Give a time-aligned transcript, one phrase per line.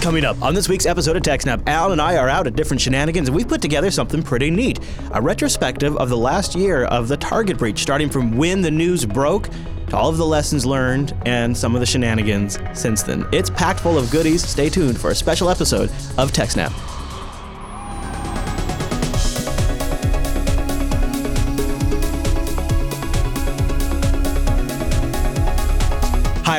[0.00, 2.80] Coming up on this week's episode of TechSnap, Al and I are out at different
[2.80, 4.80] shenanigans, and we've put together something pretty neat
[5.12, 9.04] a retrospective of the last year of the Target breach, starting from when the news
[9.04, 9.50] broke
[9.88, 13.26] to all of the lessons learned and some of the shenanigans since then.
[13.30, 14.42] It's packed full of goodies.
[14.42, 16.99] Stay tuned for a special episode of TechSnap.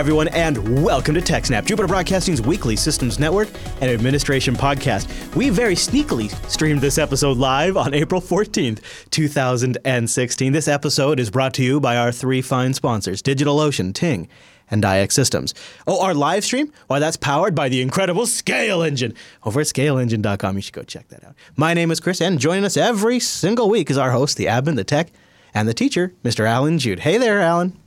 [0.01, 3.49] Everyone, and welcome to TechSnap, Jupiter Broadcasting's weekly systems network
[3.81, 5.35] and administration podcast.
[5.35, 10.53] We very sneakily streamed this episode live on April 14th, 2016.
[10.53, 14.27] This episode is brought to you by our three fine sponsors DigitalOcean, Ting,
[14.71, 15.53] and iXsystems.
[15.85, 16.73] Oh, our live stream?
[16.87, 19.15] Why, that's powered by the incredible ScaleEngine.
[19.45, 21.35] Over at scaleengine.com, you should go check that out.
[21.55, 24.77] My name is Chris, and joining us every single week is our host, the admin,
[24.77, 25.11] the tech,
[25.53, 26.47] and the teacher, Mr.
[26.47, 27.01] Allan Jude.
[27.01, 27.77] Hey there, Allan.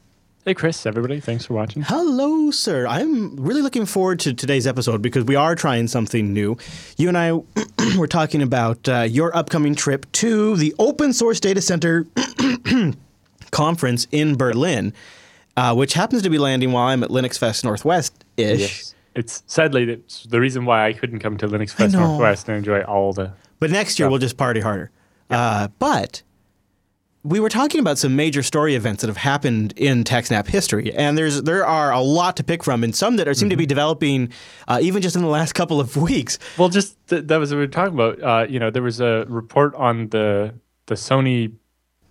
[0.44, 1.20] Hey, Chris, everybody.
[1.20, 1.80] Thanks for watching.
[1.80, 2.86] Hello, sir.
[2.86, 6.58] I'm really looking forward to today's episode because we are trying something new.
[6.98, 7.32] You and I
[7.98, 12.06] were talking about uh, your upcoming trip to the Open Source Data Center
[13.52, 14.92] conference in Berlin,
[15.56, 18.60] uh, which happens to be landing while I'm at LinuxFest Northwest ish.
[18.60, 18.94] Yes.
[19.14, 21.92] It's sadly it's the reason why I couldn't come to LinuxFest.
[21.92, 23.32] Northwest and enjoy all the.
[23.60, 24.10] But next year, Stuff.
[24.10, 24.90] we'll just party harder.
[25.30, 26.22] Uh, but
[27.24, 31.16] we were talking about some major story events that have happened in TechSnap history, and
[31.16, 33.66] there's there are a lot to pick from, and some that are, seem to be
[33.66, 34.30] developing
[34.68, 36.38] uh, even just in the last couple of weeks.
[36.58, 38.22] Well, just th- that was what we were talking about.
[38.22, 40.54] Uh, you know, there was a report on the
[40.86, 41.52] the Sony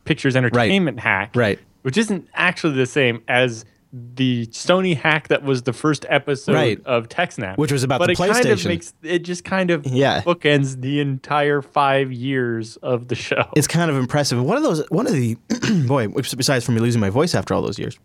[0.06, 1.60] Pictures Entertainment hack, Right.
[1.84, 6.82] Which isn't actually the same as the Sony hack that was the first episode Right.
[6.84, 8.66] of TechSnap, Which was about but the it kind of PlayStation.
[8.68, 10.22] makes it just kind of Yeah.
[10.22, 13.44] bookends the entire five years of the show.
[13.56, 14.42] It's kind of impressive.
[14.44, 15.36] One of those, one of the,
[15.88, 18.00] boy, besides from me losing my voice after all those years,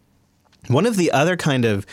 [0.66, 1.86] one of the other kind of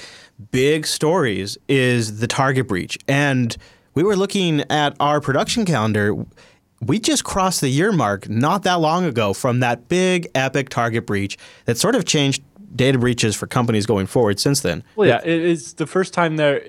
[0.52, 2.98] big stories is the Target breach.
[3.08, 3.56] And
[3.94, 6.14] we were looking at our production calendar.
[6.82, 11.06] We just crossed the year mark not that long ago from that big, epic Target
[11.08, 12.44] breach that sort of changed
[12.76, 14.84] data breaches for companies going forward since then.
[14.96, 16.62] Well, yeah, it is the first time there.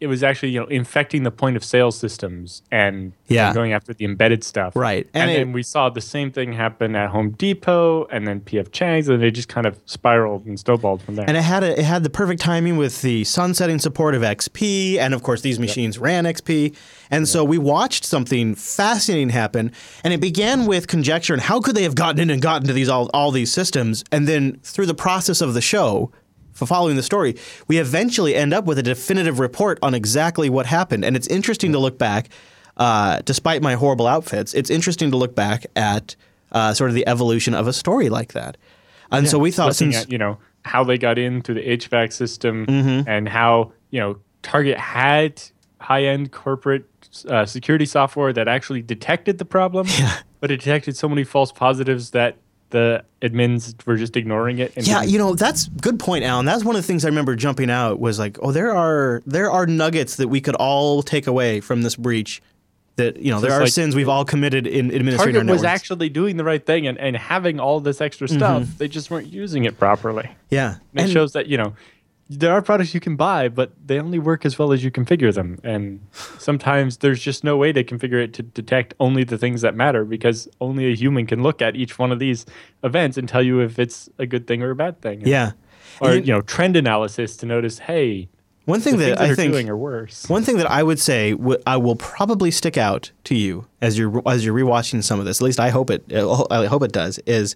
[0.00, 3.52] It was actually you know infecting the point of sale systems and Yeah.
[3.54, 4.74] going after the embedded stuff.
[4.76, 5.06] Right.
[5.14, 8.40] and, And it- then we saw the same thing happen at Home Depot and then
[8.40, 11.24] PF Chang's, and they just kind of spiraled and snowballed from there.
[11.28, 14.98] And it had a, it had the perfect timing with the sunsetting support of XP,
[14.98, 16.74] and of course these machines ran XP,
[17.10, 19.72] and so we watched something fascinating happen,
[20.02, 22.72] and it began with conjecture and how could they have gotten in and gotten to
[22.72, 26.10] these all all these systems, and then through the process of the show.
[26.54, 27.36] For following the story,
[27.68, 31.72] we eventually end up with a definitive report on exactly what happened, and it's interesting
[31.72, 32.28] to look back.
[32.76, 36.16] Uh, despite my horrible outfits, it's interesting to look back at
[36.50, 38.56] uh, sort of the evolution of a story like that.
[39.12, 42.12] And so we thought, since at you know how they got in through the HVAC
[42.12, 43.08] system Mm-hmm.
[43.08, 45.40] and how you know Target had
[45.80, 46.84] high-end corporate
[47.28, 49.86] uh, security software that actually detected the problem,
[50.40, 52.38] but it detected so many false positives that
[52.74, 54.72] the admins were just ignoring it.
[54.76, 56.44] And Yeah, you know that's good point, Allan.
[56.44, 59.48] That's one of the things I remember jumping out was like, oh, there are there
[59.50, 62.42] are nuggets that we could all take away from this breach.
[62.96, 65.64] That you know, there are like- sins we've all committed in administrating our Target was
[65.64, 68.62] actually doing the right thing and, and having all this extra stuff.
[68.64, 68.76] Mm-hmm.
[68.78, 70.28] They just weren't using it properly.
[70.50, 71.74] yeah, And it shows that, you know,
[72.30, 75.32] there are products you can buy, but they only work as well as you configure
[75.34, 75.58] them.
[75.62, 76.00] And
[76.38, 80.04] sometimes there's just no way to configure it to detect only the things that matter
[80.04, 82.46] because only a human can look at each one of these
[82.82, 85.26] events and tell you if it's a good thing or a bad thing.
[85.26, 85.52] yeah.
[86.00, 88.28] Or, you know, trend analysis to notice, hey,
[88.64, 90.28] One thing that that I think doing are worse.
[90.28, 93.96] One thing that I would say w- I will probably stick out to you as
[93.96, 95.40] you're as you're rewatching some of this.
[95.40, 96.02] At least I hope it.
[96.12, 97.18] I hope it does.
[97.26, 97.54] Is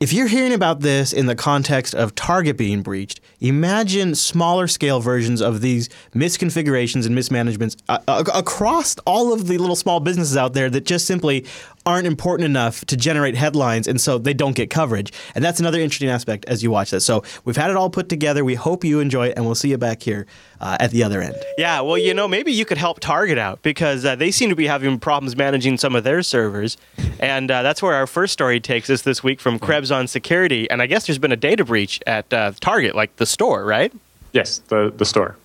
[0.00, 5.00] if you're hearing about this in the context of Target being breached, imagine smaller scale
[5.00, 10.36] versions of these misconfigurations and mismanagements uh, uh, across all of the little small businesses
[10.36, 11.46] out there that just simply
[11.86, 15.12] aren't important enough to generate headlines, and so they don't get coverage.
[15.34, 17.04] And that's another interesting aspect as you watch this.
[17.04, 18.44] So we've had it all put together.
[18.44, 20.26] We hope you enjoy it, and we'll see you back here
[20.60, 21.36] uh, at the other end.
[21.58, 24.56] Yeah, well, you know, maybe you could help Target out because uh, they seem to
[24.56, 26.76] be having problems managing some of their servers.
[27.20, 30.70] And uh, that's where our first story takes us this week from Krebs on Security.
[30.70, 33.92] And I guess there's been a data breach at uh, Target, like the store, right?
[34.32, 35.36] Yes, the the store.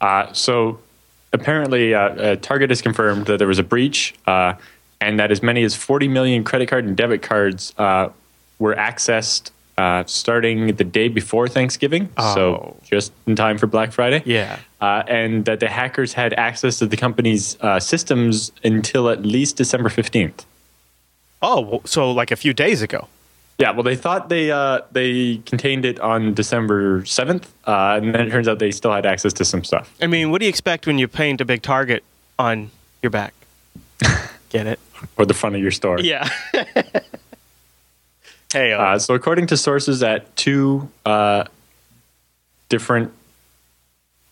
[0.00, 0.78] Uh, so
[1.32, 4.54] apparently, uh, uh, Target has confirmed that there was a breach, uh,
[5.04, 8.08] and that as many as 40 million credit card and debit cards uh,
[8.58, 12.08] were accessed uh, starting the day before Thanksgiving.
[12.16, 12.34] Oh.
[12.34, 14.22] So just in time for Black Friday.
[14.24, 14.58] Yeah.
[14.80, 19.56] Uh, and that the hackers had access to the company's uh, systems until at least
[19.56, 20.44] December 15th.
[21.42, 23.08] Oh, so like a few days ago.
[23.58, 28.26] Yeah, well, they thought they uh, they contained it on December seventh, uh, and then
[28.26, 29.94] it turns out they still had access to some stuff.
[30.02, 32.02] I mean, what do you expect when you paint a big target
[32.36, 33.32] on your back?
[34.48, 34.80] Get it?
[35.16, 35.98] Or the front of your store.
[36.00, 36.28] Yeah.
[38.52, 41.44] hey, uh, Uh, so, according to sources at two uh,
[42.68, 43.12] different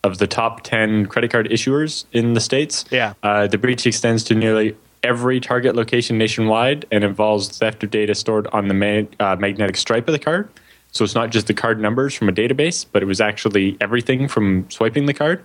[0.03, 3.13] of the top 10 credit card issuers in the States, Yeah.
[3.23, 8.15] uh, the breach extends to nearly every target location nationwide and involves theft of data
[8.15, 10.49] stored on the mag- uh, magnetic stripe of the card.
[10.91, 14.27] So, it's not just the card numbers from a database, but it was actually everything
[14.27, 15.43] from swiping the card.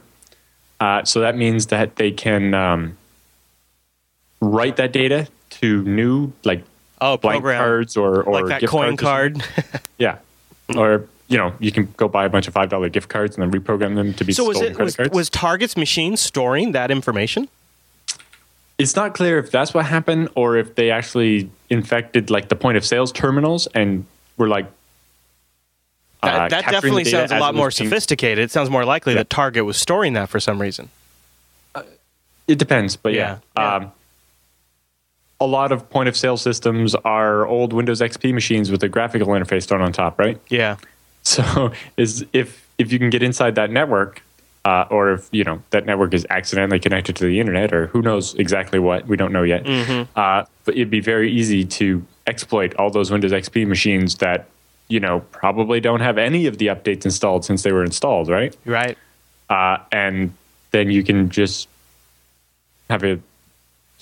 [0.81, 2.97] Uh, so, that means that they can um,
[4.41, 6.63] write that data to new, like,
[7.01, 9.81] oh, blank program cards or, or like that gift coin cards card.
[9.99, 10.19] Yeah.
[10.77, 13.61] Or, you know, you can go buy a bunch of $5 gift cards and then
[13.61, 17.49] reprogram them to be so was it credit was, was Target's machine storing that information?
[18.79, 22.77] it's not clear if that's what happened or if they actually infected like the point
[22.77, 24.07] of sales terminals and
[24.37, 24.67] were like
[26.23, 28.39] That, uh, that definitely sounds a lot more being- sophisticated.
[28.45, 29.21] It sounds more likely Yeah.
[29.21, 30.91] that Target was storing that for some reason.
[32.47, 33.39] It depends, but yeah.
[33.57, 33.75] Yeah, yeah.
[33.75, 33.93] Um,
[35.41, 39.29] a lot of point of sale systems are old Windows XP machines with a graphical
[39.29, 40.41] interface thrown on top, right?
[40.49, 40.77] Yeah.
[41.25, 44.23] So is if if you can get inside that network,
[44.65, 48.01] uh, or if you know that network is accidentally connected to the internet, or who
[48.01, 49.67] knows exactly what we don't know yet.
[50.17, 54.47] Uh, but it'd be very easy to exploit all those Windows XP machines that
[54.87, 58.57] you know probably don't have any of the updates installed since they were installed, right?
[58.65, 58.97] Right.
[59.51, 60.33] Uh, and
[60.71, 61.69] then you can just
[62.89, 63.19] have a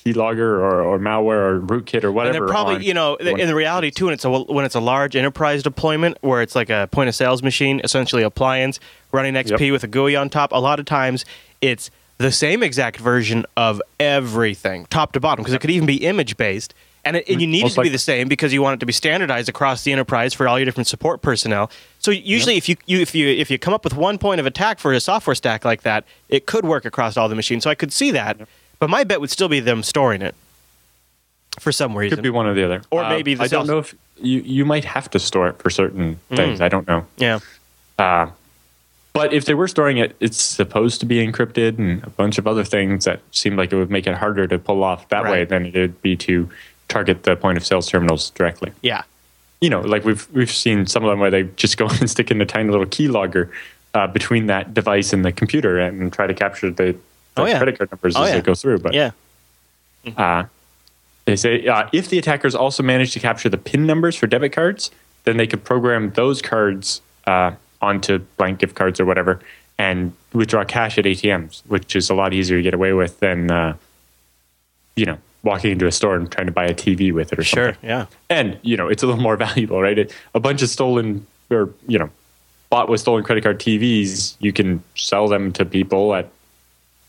[0.07, 2.33] keylogger or, or malware or rootkit or And whatever.
[2.39, 5.17] they're probably, you know, in the reality too, when it's a when it's a large
[5.17, 8.79] enterprise deployment where it's like a point of sales machine, essentially appliance
[9.13, 9.73] running XP Yep.
[9.73, 10.53] with a GUI on top.
[10.53, 11.25] A lot of times,
[11.61, 15.97] it's the same exact version of everything, top to bottom, because it could even be
[16.07, 16.75] image based.
[17.05, 18.75] And, it, and you mm, need it Most to be the same because you want
[18.75, 21.71] it to be standardized across the enterprise for all your different support personnel.
[22.01, 24.47] So usually, if you, you if you if you come up with one point of
[24.47, 27.63] attack for a software stack like that, it could work across all the machines.
[27.63, 28.41] So I could see that,
[28.79, 30.35] but my bet would still be them storing it
[31.59, 32.17] for some reason.
[32.17, 32.83] Could be one or the other.
[32.91, 35.59] Or Uh, maybe the I don't know if you you might have to store it
[35.59, 36.61] for certain things.
[36.61, 37.07] I don't know.
[37.17, 37.39] yeah.
[37.99, 38.29] Uh,
[39.15, 42.47] but if they were storing it, it's supposed to be encrypted and a bunch of
[42.47, 45.45] other things that seemed like it would make it harder to pull off that way
[45.47, 46.51] than it would be to
[46.89, 48.73] target the point of sales terminals directly.
[48.83, 49.03] Yeah.
[49.63, 52.31] You know, like we've we've seen some of them where they just go and stick
[52.31, 53.51] in a tiny little keylogger
[53.95, 56.95] uh, between that device and the computer and try to capture the,
[57.37, 57.59] the Oh, yeah.
[57.59, 58.35] credit card numbers Oh, as yeah.
[58.37, 58.79] they go through.
[58.81, 59.11] But Yeah.
[60.17, 60.45] uh,
[61.27, 64.53] they say uh, if the attackers also manage to capture the PIN numbers for debit
[64.53, 64.91] cards,
[65.25, 67.53] then they could program those cards uh,
[67.83, 69.41] onto blank gift cards or whatever
[69.79, 73.51] and withdraw cash at ATMs, which is a lot easier to get away with than,
[73.51, 73.75] uh,
[74.97, 77.45] you know, walking into a store and trying to buy a TV with it or
[77.45, 77.73] Sure.
[77.73, 77.89] something.
[77.91, 78.07] Yeah.
[78.31, 79.99] And, you know, it's a little more valuable, right?
[79.99, 82.09] It, a bunch of stolen or, you know,
[82.71, 86.29] bought with stolen credit card TVs, you can sell them to people at,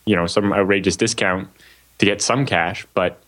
[0.08, 1.48] you know, some outrageous discount
[2.00, 3.20] to get some cash, but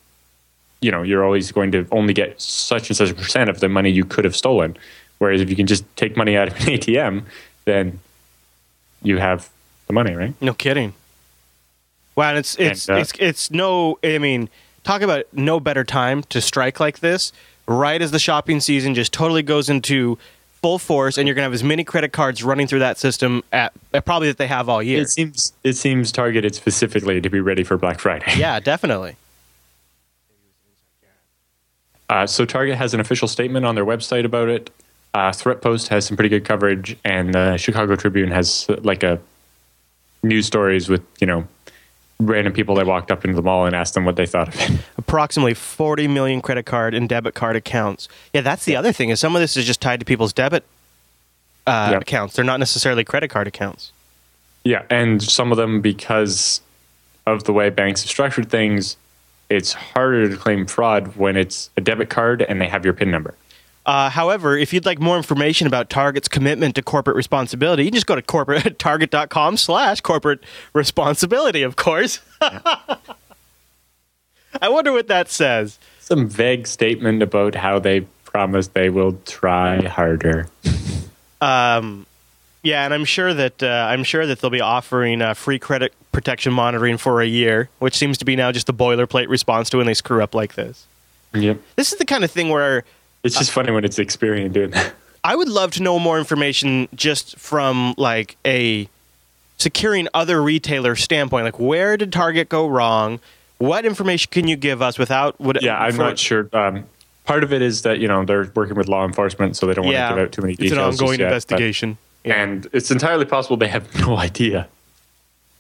[0.81, 3.67] you know, you're always going to only get such and such a percent of the
[3.67, 4.77] money you could have stolen.
[5.17, 7.23] Whereas if you can just take money out of an ATM,
[7.65, 7.99] then
[9.03, 9.49] you have
[9.87, 10.33] the money, right?
[10.41, 10.93] No kidding.
[12.15, 13.99] Wow, and it's it's And, uh, it's it's no.
[14.03, 14.49] I mean,
[14.83, 17.33] talk about no better time to strike like this.
[17.67, 20.17] Right as the shopping season just totally goes into
[20.61, 23.73] full force, and you're gonna have as many credit cards running through that system at,
[23.93, 25.01] at probably that they have all year.
[25.01, 28.31] It seems it seems targeted specifically to be ready for Black Friday.
[28.37, 29.15] yeah, definitely.
[32.09, 34.71] Uh, so Target has an official statement on their website about it.
[35.13, 39.19] Uh, Threatpost has some pretty good coverage, and the Chicago Tribune has uh, like a
[40.23, 41.47] news stories with you know
[42.19, 44.59] random people that walked up into the mall and asked them what they thought of
[44.59, 44.79] it.
[44.97, 48.09] Approximately 40 million credit card and debit card accounts.
[48.33, 50.63] Yeah, that's the other thing is some of this is just tied to people's debit
[51.65, 52.35] uh, accounts.
[52.35, 53.91] They're not necessarily credit card accounts.
[54.63, 56.61] Yeah, and some of them because
[57.25, 58.97] of the way banks have structured things,
[59.49, 63.11] it's harder to claim fraud when it's a debit card and they have your PIN
[63.11, 63.35] number.
[63.89, 67.95] Uh, however, if you'd like more information about Target's commitment to corporate responsibility, you can
[67.95, 70.43] just go to corporate target.com slash corporate
[70.73, 72.19] responsibility, of course.
[72.39, 72.99] I
[74.69, 75.79] wonder what that says.
[76.01, 80.45] Some vague statement about how they promise they will try harder.
[81.41, 82.05] Um,
[82.61, 85.95] yeah, and I'm sure that uh, I'm sure that they'll be offering uh, free credit
[86.11, 89.77] protection monitoring for a year, which seems to be now just the boilerplate response to
[89.77, 90.85] when they screw up like this.
[91.33, 91.59] Yep.
[91.75, 92.83] This is the kind of thing where
[93.23, 94.93] It's just funny when it's Experian doing that.
[95.23, 98.87] I would love to know more information just from like a
[99.57, 101.43] securing other retailer standpoint.
[101.45, 103.19] Like, where did Target go wrong?
[103.57, 105.39] What information can you give us without?
[105.39, 106.47] What, Yeah, I'm not sure.
[106.53, 106.85] Um,
[107.25, 109.85] part of it is that you know they're working with law enforcement, so they don't
[109.87, 110.93] yeah, want to give out too many it's details.
[110.95, 111.97] It's an ongoing yet, but- investigation.
[112.25, 112.33] Yeah.
[112.43, 114.67] and it's entirely possible they have no idea.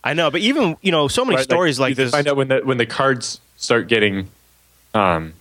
[0.03, 2.11] I know, but even you know, so many Right, stories like, you this.
[2.11, 4.29] Find out when the when the cards start getting
[4.93, 5.33] um,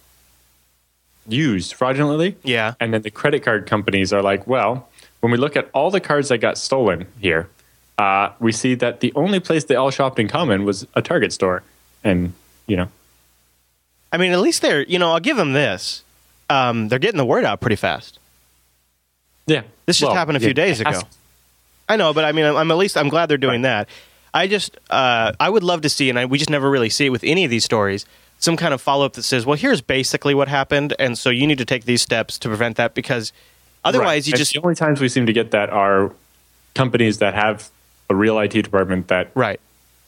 [1.28, 4.88] used fraudulently, Yeah, and then the credit card companies are like, well,
[5.20, 7.48] when we look at all the cards that got stolen here,
[7.98, 11.32] uh, we see that the only place they all shopped in common was a Target
[11.32, 11.62] store,
[12.04, 12.32] and
[12.66, 12.88] you know,
[14.12, 16.04] I mean, at least they're you know, I'll give them this.
[16.50, 18.18] Um, they're getting the word out pretty fast.
[19.46, 21.08] yeah, This just happened a few days it has ago.
[21.90, 23.88] I know, but I mean, I'm, I'm at least I'm glad they're doing that.
[24.32, 27.06] I just uh, I would love to see, and I, we just never really see
[27.06, 28.06] it with any of these stories.
[28.40, 31.46] Some kind of follow up that says, "Well, here's basically what happened, and so you
[31.46, 33.32] need to take these steps to prevent that because
[33.84, 34.26] otherwise, Right.
[34.28, 36.12] you And just the only times we seem to get that are
[36.74, 37.68] companies that have
[38.08, 39.60] a real IT department that right."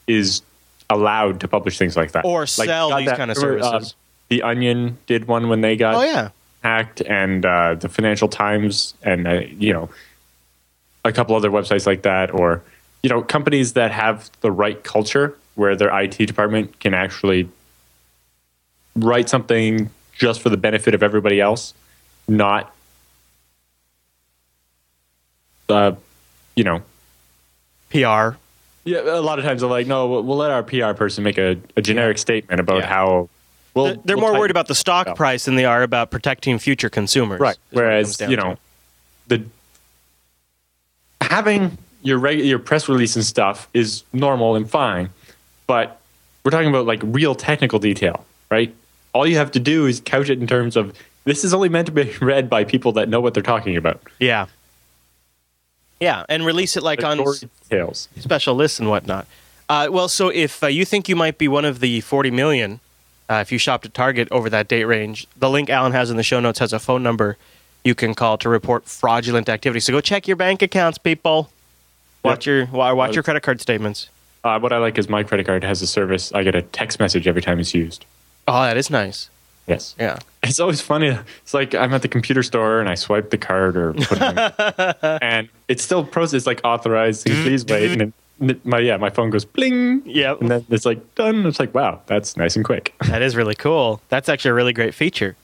[0.07, 0.43] is
[0.89, 3.95] allowed to publish things like that Or Like, sell these that- kind of uh, services.
[4.29, 6.29] the Onion did one when they got Oh yeah,
[6.63, 9.89] hacked, and uh, the Financial Times, and uh, you know,
[11.05, 12.63] a couple other websites like that, or
[13.03, 17.49] you know, companies that have the right culture where their IT department can actually
[18.97, 21.73] write something just for the benefit of everybody else,
[22.29, 22.75] not,
[25.69, 25.93] uh,
[26.57, 26.79] you know,
[27.91, 28.37] PR.
[28.85, 29.01] yeah.
[29.07, 31.57] A lot of times they're like, no, we'll, we'll let our PR person make a,
[31.77, 32.87] a generic statement about Yeah.
[32.87, 33.29] how.
[33.75, 35.17] Well, They're, they're we'll more worried about the stock up.
[35.17, 37.39] price than they are about protecting future consumers.
[37.41, 38.43] right is what it comes whereas you to.
[38.43, 38.57] know
[39.29, 39.45] the
[41.21, 45.09] having your reg- your press release and stuff is normal and fine
[45.69, 46.01] but
[46.45, 48.75] we're talking about like real technical detail right
[49.13, 51.87] all you have to do is couch it in terms of this is only meant
[51.87, 54.47] to be read by people that know what they're talking about Yeah.
[56.01, 59.27] Yeah, and release it like The on s- special lists and whatnot.
[59.69, 62.81] Uh, well, so if uh, you think you might be one of the 40 million,
[63.29, 66.17] uh, if you shopped at Target over that date range, the link Allan has in
[66.17, 67.37] the show notes has a phone number
[67.85, 69.81] you can call to report fraudulent activity.
[69.81, 71.51] So go check your bank accounts, people.
[72.25, 74.09] Watch your watch your credit card statements.
[74.45, 76.99] uh, what i like is my credit card has a service i get a text
[77.01, 78.05] message every time it's used
[78.51, 79.31] Oh, that is nice.
[79.69, 80.19] yes Yeah.
[80.43, 81.09] It's always funny.
[81.43, 84.55] It's like I'm at the computer store and I swipe the card or put it
[85.03, 87.27] in, and it's still processed like authorized.
[87.27, 87.93] Please wait.
[87.93, 90.03] And then my yeah, my phone goes bling.
[90.07, 90.41] Yep.
[90.41, 91.47] And then it's like done.
[91.47, 92.95] It's like wow, that's nice and quick.
[93.07, 94.01] That is really cool.
[94.09, 95.37] That's actually a really great feature.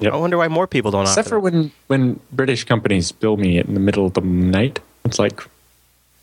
[0.00, 0.12] Yep.
[0.12, 3.58] I wonder why more people don't Except offer for when when British companies bill me
[3.58, 5.42] in the middle of the night, it's like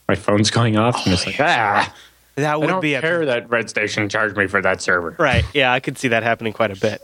[0.09, 1.93] my phone's going off and it's like ah.
[2.35, 2.41] That.
[2.43, 5.15] That I would don't be a care that Redstation charged me for that server.
[5.19, 5.43] right.
[5.53, 7.01] Yeah, I could see that happening quite a bit.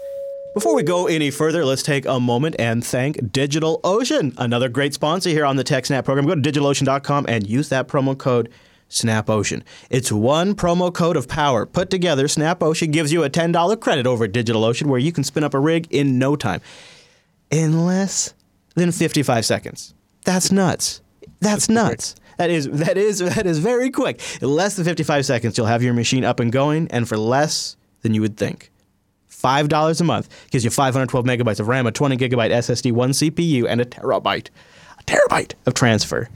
[0.53, 5.29] Before we go any further, let's take a moment and thank DigitalOcean, another great sponsor
[5.29, 6.25] here on the TechSnap program.
[6.25, 8.49] Go to digitalocean.com and use that promo code
[8.89, 9.61] SnapOcean.
[9.89, 12.25] It's one promo code of power put together.
[12.27, 15.59] SnapOcean gives you a $10 credit over at DigitalOcean where you can spin up a
[15.59, 16.61] rig in no time.
[17.51, 18.33] In less
[18.75, 19.93] than 55 seconds.
[20.25, 21.01] That's nuts.
[21.39, 22.15] That's nuts.
[22.37, 24.21] That is that is that is very quick.
[24.41, 27.75] In less than 55 seconds, you'll have your machine up and going, and for less
[28.01, 28.71] than you would think.
[29.27, 33.11] Five dollars a month gives you 512 megabytes of RAM, a 20 gigabyte SSD, one
[33.11, 34.49] CPU, and a terabyte,
[34.99, 36.27] a terabyte of transfer.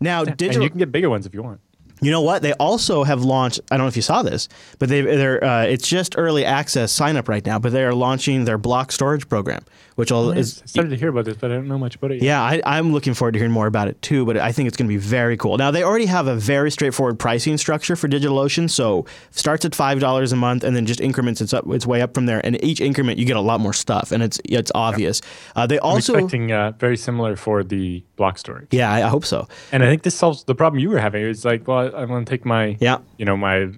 [0.00, 0.62] Now, And digital.
[0.62, 1.60] you can get bigger ones if you want.
[2.00, 2.42] You know what?
[2.42, 3.58] They also have launched.
[3.72, 4.48] I don't know if you saw this,
[4.78, 7.58] but they they're uh, it's just early access sign up right now.
[7.58, 9.64] But they are launching their block storage program,
[9.98, 12.12] which will is I started to hear about this, but I don't know much about
[12.12, 12.16] it.
[12.16, 12.22] Yet.
[12.22, 14.76] yeah, I, I'm looking forward to hearing more about it too, but I think it's
[14.76, 15.56] going to be very cool.
[15.58, 18.70] Now, they already have a very straightforward pricing structure for DigitalOcean.
[18.70, 22.14] So starts at $5 a month and then just increments its, up, its way up
[22.14, 22.40] from there.
[22.46, 25.20] And each increment, you get a lot more stuff, and it's it's obvious.
[25.56, 26.14] Uh, they I'm also.
[26.14, 28.68] expecting uh, very similar for the block storage.
[28.70, 29.48] Yeah, I, I hope so.
[29.72, 31.24] And I think this solves the problem you were having.
[31.24, 32.98] It's like, well, I want to take my, Yeah.
[33.16, 33.70] you know, my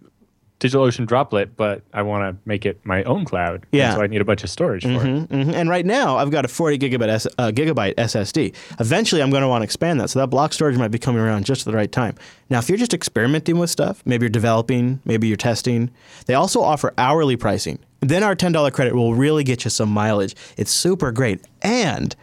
[0.61, 3.65] DigitalOcean droplet, but I want to make it my own cloud.
[3.73, 3.95] Yeah.
[3.95, 5.27] so I need a bunch of storage for it.
[5.31, 8.55] hmm And right now, I've got a 40 gigabyte, S- uh, gigabyte SSD.
[8.79, 10.11] Eventually, I'm going to want to expand that.
[10.11, 12.15] So that block storage might be coming around just at the right time.
[12.51, 15.91] Now, if you're just experimenting with stuff, maybe you're developing, maybe you're testing,
[16.27, 17.79] they also offer hourly pricing.
[18.01, 20.35] Then our $10 credit will really get you some mileage.
[20.57, 21.45] It's super great.
[21.63, 22.15] And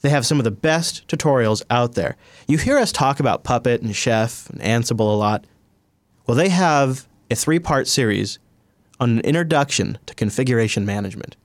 [0.00, 2.16] they have some of the best tutorials out there.
[2.48, 5.44] You hear us talk about Puppet and Chef and Ansible a lot.
[6.26, 8.38] Well, they have a three part series
[9.00, 11.36] on an introduction to configuration management.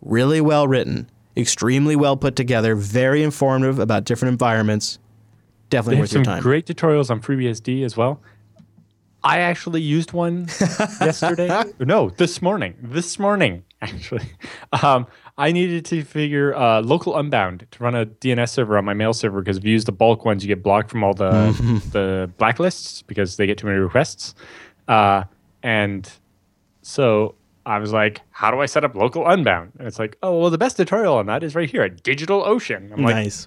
[0.00, 4.98] Really well written, extremely well put together, very informative about different environments.
[5.68, 6.42] Definitely They worth your some time.
[6.42, 8.20] great tutorials on FreeBSD as well.
[9.22, 10.46] I actually used one
[11.00, 11.64] yesterday.
[11.78, 12.74] no, this morning.
[12.80, 14.24] This morning, actually.
[14.82, 18.94] Um, I needed to figure uh, local unbound to run a DNS server on my
[18.94, 21.52] mail server because if you use the bulk ones, you get blocked from all the
[21.92, 24.34] the blacklists because they get too many requests.
[24.90, 25.22] Uh,
[25.62, 26.10] and
[26.82, 29.72] so I was like, how do I set up local unbound?
[29.78, 32.92] And it's like, oh, well, the best tutorial on that is right here at DigitalOcean.
[32.92, 33.46] I'm like, nice.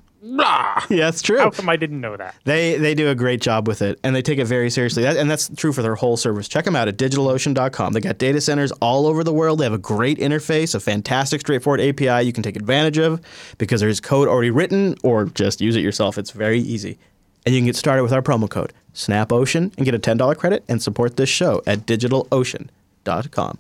[0.90, 1.38] Yeah, that's true.
[1.38, 2.34] How come I didn't know that?
[2.46, 5.04] They they do a great job with it, and they take it very seriously.
[5.04, 6.48] That, and that's true for their whole service.
[6.48, 7.92] Check them out at DigitalOcean.com.
[7.92, 9.60] They got data centers all over the world.
[9.60, 13.20] They have a great interface, a fantastic, straightforward API you can take advantage of
[13.58, 16.18] because there's code already written, or just use it yourself.
[16.18, 16.98] It's very easy,
[17.46, 20.36] and you can get started with our promo code SnapOcean and get a ten dollar
[20.36, 23.58] credit and support this show at DigitalOcean.com.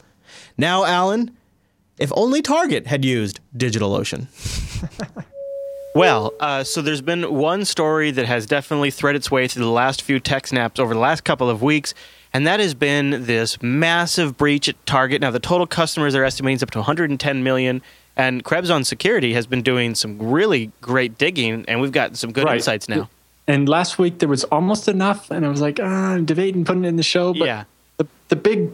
[0.57, 1.35] Now, Allan,
[1.97, 4.27] if only Target had used DigitalOcean.
[5.95, 9.69] Well, uh, so there's been one story that has definitely threaded its way through the
[9.69, 11.93] last few tech snaps over the last couple of weeks,
[12.33, 15.21] and that has been this massive breach at Target.
[15.21, 17.83] Now, the total customers are estimating is up to 110 million,
[18.17, 22.31] and Krebs on Security has been doing some really great digging, and we've got some
[22.31, 22.55] good Right.
[22.55, 23.07] insights now.
[23.47, 26.85] And last week there was almost enough, and I was like, ah, I'm debating putting
[26.85, 27.63] it in the show, but Yeah.
[27.97, 28.69] the, the big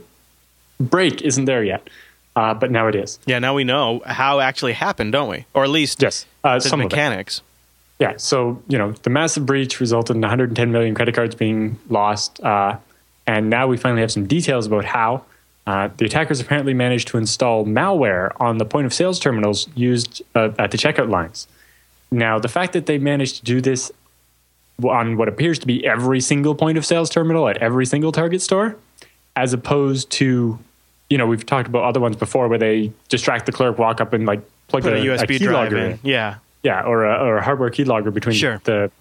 [0.79, 1.88] break isn't there yet.
[2.35, 3.19] Uh, but now it is.
[3.25, 5.45] Yeah, now we know how actually happened, don't we?
[5.53, 6.25] Or at least Yes.
[6.43, 7.41] Uh, some mechanics.
[7.97, 8.13] Yeah.
[8.17, 12.39] So, you know, the massive breach resulted in 110 million credit cards being lost.
[12.41, 12.77] Uh,
[13.27, 15.23] and now we finally have some details about how.
[15.67, 20.21] Uh, the attackers apparently managed to install malware on the point of sales terminals used
[20.33, 21.47] uh, at the checkout lines.
[22.09, 23.91] Now, the fact that they managed to do this
[24.83, 28.41] on what appears to be every single point of sales terminal at every single Target
[28.41, 28.75] store,
[29.36, 30.57] as opposed to,
[31.09, 34.13] you know, we've talked about other ones before where they distract the clerk, walk up
[34.13, 35.79] and like plug Put a, a, USB a drive in.
[35.93, 36.00] in.
[36.03, 36.36] Yeah.
[36.62, 38.59] Yeah, or a, or a hardware keylogger between Sure.
[38.65, 38.91] the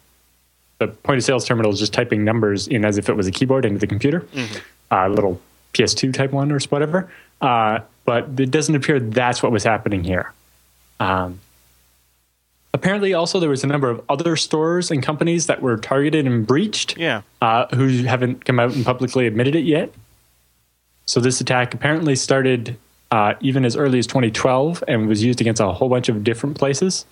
[0.79, 3.33] the point of sales terminal is just typing numbers in as if it was a
[3.33, 4.25] keyboard into the computer,
[4.93, 5.41] a little
[5.75, 7.11] PS2 type one or whatever.
[7.41, 10.33] Uh, but it doesn't appear that's what was happening here.
[11.01, 11.41] Um,
[12.79, 16.47] apparently, also there was a number of other stores and companies that were targeted and
[16.47, 17.23] breached Yeah.
[17.43, 19.93] uh, who haven't come out and publicly admitted it yet.
[21.07, 22.77] So this attack apparently started
[23.11, 26.59] uh, even as early as 2012 and was used against a whole bunch of different
[26.59, 27.05] places,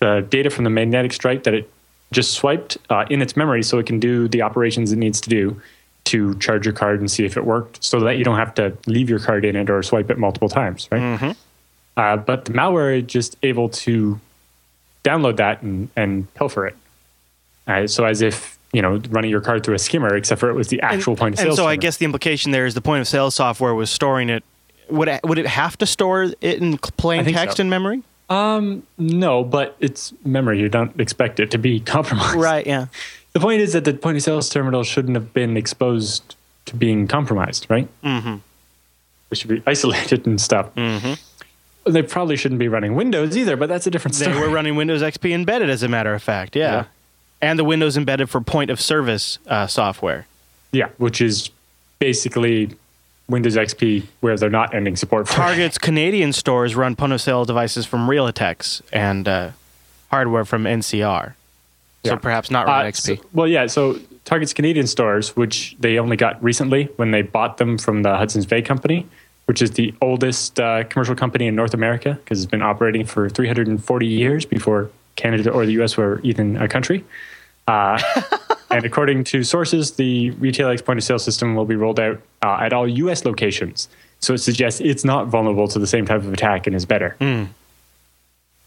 [0.00, 1.70] the data from the magnetic stripe that it
[2.12, 5.30] just swiped uh, in its memory so it can do the operations it needs to
[5.30, 5.60] do
[6.04, 8.76] to charge your card and see if it worked so that you don't have to
[8.86, 11.00] leave your card in it or swipe it multiple times, right?
[11.96, 14.18] Uh, but the malware is just able to
[15.04, 16.76] download that and, and pilfer it.
[17.66, 20.54] Uh, so as if you know running your card through a skimmer, except for it
[20.54, 21.48] was the actual point of sale.
[21.48, 24.28] and so I guess the implication there is the point of sale software was storing
[24.28, 24.44] it.
[24.88, 27.62] Would it, would it have to store it in plain text so.
[27.62, 28.02] in memory?
[28.28, 30.60] um no, but it's memory.
[30.60, 32.36] You don't expect it to be compromised.
[32.36, 32.66] Right.
[32.66, 32.86] Yeah.
[33.32, 36.34] The point is that the point of sales terminal shouldn't have been exposed
[36.66, 37.88] to being compromised, right?
[38.02, 38.36] Mm-hmm.
[39.30, 40.74] It should be isolated and stuff.
[40.74, 41.14] Mm-hmm.
[41.92, 44.38] They probably shouldn't be running Windows either, but that's a different They story.
[44.40, 46.56] were running Windows XP embedded, as a matter of fact.
[46.56, 46.72] Yeah.
[46.72, 46.84] Yeah.
[47.42, 50.26] And the Windows embedded for point of service uh, software.
[50.72, 51.50] yeah, which is
[51.98, 52.70] basically
[53.28, 55.34] Windows XP where they're not ending support for.
[55.34, 59.50] Target's Canadian stores run point of sale devices from Retalix and uh,
[60.10, 61.34] hardware from NCR.
[62.04, 62.16] So Yeah.
[62.16, 63.18] perhaps not run Uh, XP.
[63.18, 63.66] so- well, yeah.
[63.66, 68.16] So Target's Canadian stores, which they only got recently when they bought them from the
[68.16, 69.06] Hudson's Bay Company,
[69.50, 73.28] which is the oldest uh, commercial company in North America because it's been operating for
[73.28, 75.96] 340 years before Canada or the U.S.
[75.96, 77.04] were even a country.
[77.66, 78.00] Uh,
[78.70, 82.58] and according to sources, the Retalix point of sale system will be rolled out uh,
[82.60, 83.24] at all U.S.
[83.24, 83.88] locations.
[84.20, 87.16] So it suggests it's not vulnerable to the same type of attack and is better.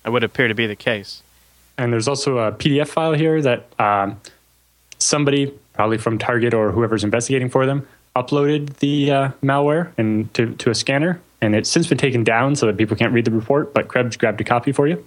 [0.03, 1.23] That would appear to be the case.
[1.77, 4.19] And there's also a PDF file here that um,
[4.99, 10.53] somebody, probably from Target or whoever's investigating for them, uploaded the uh, malware and to,
[10.55, 11.19] to a scanner.
[11.41, 14.15] And it's since been taken down so that people can't read the report, but Krebs
[14.15, 15.05] grabbed a copy for you.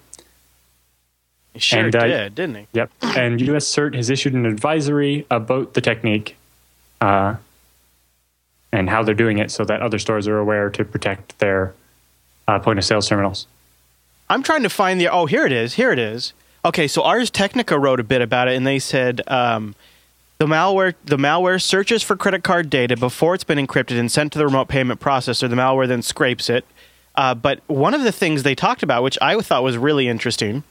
[1.54, 2.66] He sure And, uh, did, didn't he?
[2.74, 2.90] Yep.
[3.02, 6.36] And US CERT has issued an advisory about the technique
[7.00, 7.36] uh,
[8.72, 11.72] and how they're doing it so that other stores are aware to protect their
[12.46, 13.46] uh, point of sales terminals.
[14.28, 15.08] I'm trying to find the.
[15.08, 15.74] Oh, here it is.
[15.74, 16.32] Here it is.
[16.64, 19.74] Okay, so Ars Technica wrote a bit about it, and they said um,
[20.38, 24.33] the malware the malware searches for credit card data before it's been encrypted and sent
[24.33, 25.49] to the remote payment processor.
[25.49, 26.64] The malware then scrapes it.
[27.14, 30.64] Uh, but one of the things they talked about, which I thought was really interesting,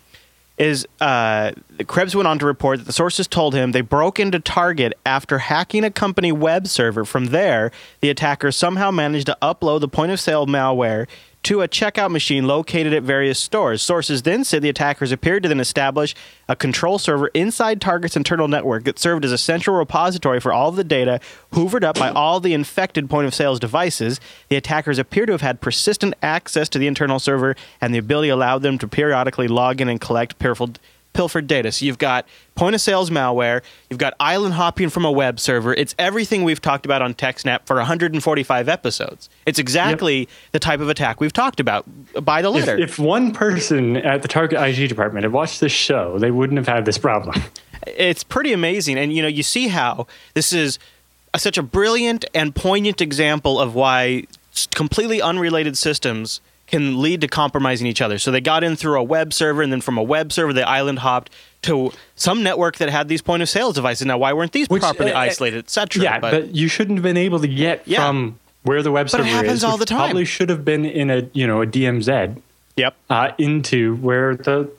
[0.57, 1.51] is uh,
[1.87, 5.39] Krebs went on to report that the sources told him they broke into Target after
[5.39, 7.03] hacking a company web server.
[7.03, 11.07] From there, the attacker somehow managed to upload the point of sale malware
[11.45, 13.79] to a checkout machine located at various stores.
[13.79, 16.15] Sources then said the attackers appeared to then establish
[16.49, 20.69] a control server inside Target's internal network that served as a central repository for all
[20.69, 21.19] of the data
[21.53, 24.19] hoovered up by all the infected point of sales devices.
[24.49, 28.29] The attackers appear to have had persistent access to the internal server, and the ability
[28.29, 30.79] allowed them to periodically log in and collect pilfered
[31.15, 31.71] pilfered data.
[31.71, 35.73] So you've got point of sales malware, you've got island hopping from a web server.
[35.73, 39.29] It's everything we've talked about on TechSnap for 145 episodes.
[39.45, 41.85] It's exactly the type of attack we've talked about
[42.23, 42.77] by the If, letter.
[42.77, 46.67] if one person at the Target IG department had watched this show, they wouldn't have
[46.67, 47.41] had this problem.
[47.87, 50.79] it's pretty amazing and you know you see how this is
[51.33, 54.23] a, such a brilliant and poignant example of why
[54.73, 59.03] completely unrelated systems can lead to compromising each other so they got in through a
[59.03, 61.29] web server and then from a web server they island hopped
[61.61, 64.81] to some network that had these point of sales devices now why weren't these Which,
[64.81, 68.05] properly uh, uh, isolated etc yeah, but, you shouldn't have been able to get Yeah.
[68.07, 69.63] from where the web But it server happens is.
[69.63, 69.99] all the time.
[69.99, 72.41] Probably should have been in a you know a DMZ
[72.75, 74.69] yep uh, into where the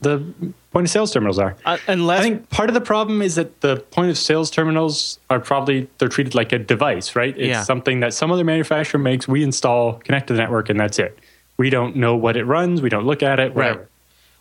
[0.00, 0.24] the
[0.72, 1.54] point of sales terminals are.
[1.64, 5.18] uh, unless I think part of the problem is that the point of sales terminals
[5.30, 7.36] are probably they're treated like a device, right?
[7.36, 7.62] It's Yeah.
[7.62, 9.28] something that some other manufacturer makes.
[9.28, 11.18] We install, connect to the network, and that's it.
[11.58, 12.80] We don't know what it runs.
[12.82, 13.54] We don't look at it.
[13.54, 13.88] Whatever.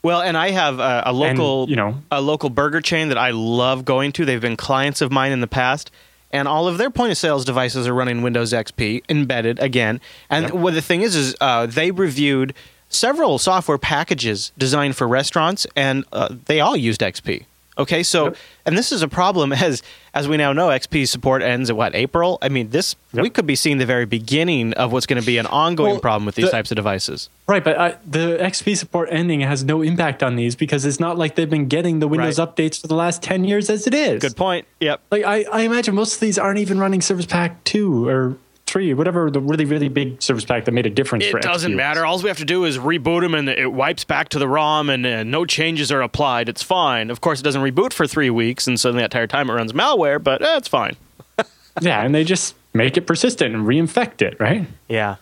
[0.04, 3.32] Well, and I have a, a local, you know- a local burger chain that I
[3.32, 4.26] love going to.
[4.26, 5.92] They've been clients of mine in the past,
[6.32, 10.00] and all of their point of sales devices are running Windows XP embedded again.
[10.30, 10.54] And Yep.
[10.56, 12.56] what the thing is, is uh, they reviewed
[12.94, 17.46] several software packages designed for restaurants, and uh, they all used XP.
[17.78, 18.36] Okay, so Yep.
[18.66, 19.82] and this is a problem as
[20.14, 22.38] as we now know, XP support ends at what April.
[22.42, 23.24] I mean, this Yep.
[23.24, 26.00] we could be seeing the very beginning of what's going to be an ongoing Well,
[26.02, 27.30] problem with these the- types of devices.
[27.48, 31.18] Right, but uh, the XP support ending has no impact on these because it's not
[31.18, 32.48] like they've been getting the Windows Right.
[32.56, 34.22] updates for the last ten years as it is.
[34.22, 34.68] Good point.
[34.82, 35.00] Yep.
[35.10, 38.36] Like I, I imagine most of these aren't even running Service Pack two or
[38.72, 41.26] three, whatever the really really big Service Pack that made a difference.
[41.28, 42.06] for It doesn't XP matter.
[42.06, 44.90] All we have to do is reboot them, and it wipes back to the ROM,
[44.90, 46.48] and uh, no changes are applied.
[46.50, 47.10] It's fine.
[47.10, 49.74] Of course, it doesn't reboot for three weeks, and so the entire time it runs
[49.74, 50.96] malware, but uh, it's fine.
[51.80, 54.68] Yeah, and they just make it persistent and reinfect it, right?
[54.90, 55.16] Yeah,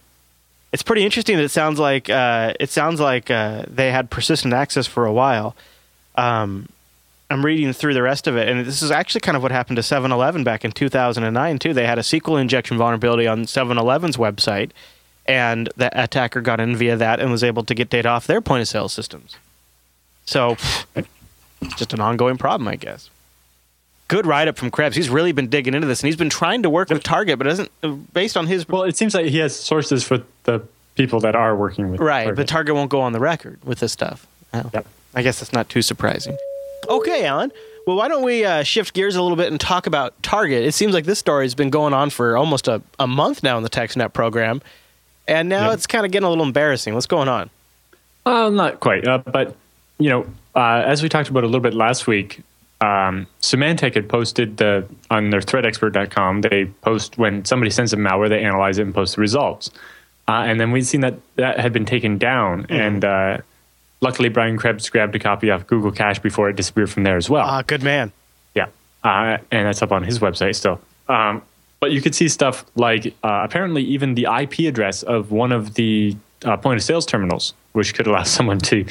[0.74, 1.38] it's pretty interesting.
[1.38, 5.14] That it sounds like uh, it sounds like uh, they had persistent access for a
[5.14, 5.56] while.
[6.16, 6.68] Um,
[7.32, 9.76] I'm reading through the rest of it, and this is actually kind of what happened
[9.78, 11.74] to 7-Eleven back in 2009 too.
[11.74, 14.72] They had a SQL injection vulnerability on 7-Eleven's website,
[15.28, 18.42] and the attacker got in via that and was able to get data off their
[18.42, 19.36] point of sale systems.
[20.26, 20.58] So,
[20.96, 23.10] it's just an ongoing problem, I guess.
[24.08, 24.96] Good write up from Krebs.
[24.96, 27.46] He's really been digging into this, and he's been trying to work with Target, but
[27.46, 27.72] doesn't.
[28.12, 30.64] Based on his Well, it seems like he has sources for the
[30.96, 32.00] people that are working with.
[32.00, 32.36] Right, Target.
[32.36, 34.26] but Target won't go on the record with this stuff.
[34.52, 34.68] Oh.
[34.74, 34.88] Yep.
[35.14, 36.36] I guess that's not too surprising.
[36.90, 37.52] Okay, Allan.
[37.88, 40.64] Well, why don't we uh, shift gears a little bit and talk about Target?
[40.64, 43.58] It seems like this story has been going on for almost a, a month now
[43.58, 44.62] in the TechSnap program,
[45.28, 45.74] and now Yeah.
[45.74, 46.94] it's kind of getting a little embarrassing.
[46.94, 47.50] What's going on?
[48.26, 49.08] Well, not quite.
[49.08, 49.56] Uh, but,
[49.98, 50.26] you know,
[50.56, 52.42] uh, as we talked about a little bit last week,
[52.82, 58.30] um, Symantec had posted the, on their threatexpert.com, they post when somebody sends them malware,
[58.30, 59.72] they analyze it and post the results.
[60.28, 62.68] Uh, and then we'd seen that that had been taken down.
[62.70, 63.38] And uh,
[64.02, 67.30] luckily, Brian Krebs grabbed a copy off Google Cache before it disappeared from there as
[67.30, 67.46] well.
[67.48, 68.12] Ah, good man.
[68.56, 68.68] Yeah,
[69.04, 70.80] uh, and that's up on his website still.
[71.08, 71.42] Um,
[71.80, 75.76] but you could see stuff like uh, apparently even the IP address of one of
[75.76, 78.86] the uh, point of sales terminals, which could allow someone to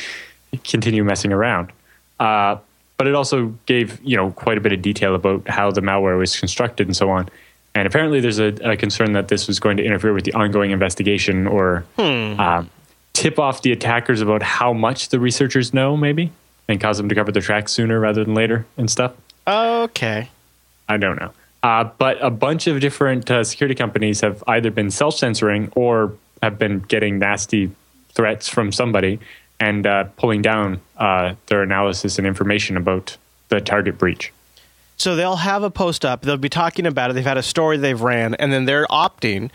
[0.64, 1.72] continue messing around.
[2.18, 2.56] Uh,
[2.96, 6.18] but it also gave you know quite a bit of detail about how the malware
[6.18, 7.28] was constructed and so on.
[7.74, 10.72] And apparently, there's a, a concern that this was going to interfere with the ongoing
[10.72, 12.64] investigation or uh,
[13.18, 16.30] tip off the attackers about how much the researchers know, maybe,
[16.68, 19.12] and cause them to cover their tracks sooner rather than later and stuff.
[19.44, 20.30] Okay.
[20.88, 21.32] I don't know.
[21.64, 26.14] Uh, but a bunch of different uh, security companies have either been self censoring or
[26.44, 27.72] have been getting nasty
[28.10, 29.18] threats from somebody
[29.58, 33.16] and uh, pulling down uh, their analysis and information about
[33.48, 34.32] the target breach.
[34.96, 36.22] So they'll have a post up.
[36.22, 37.14] They'll be talking about it.
[37.14, 39.50] They've had a story they've ran, and then they're opting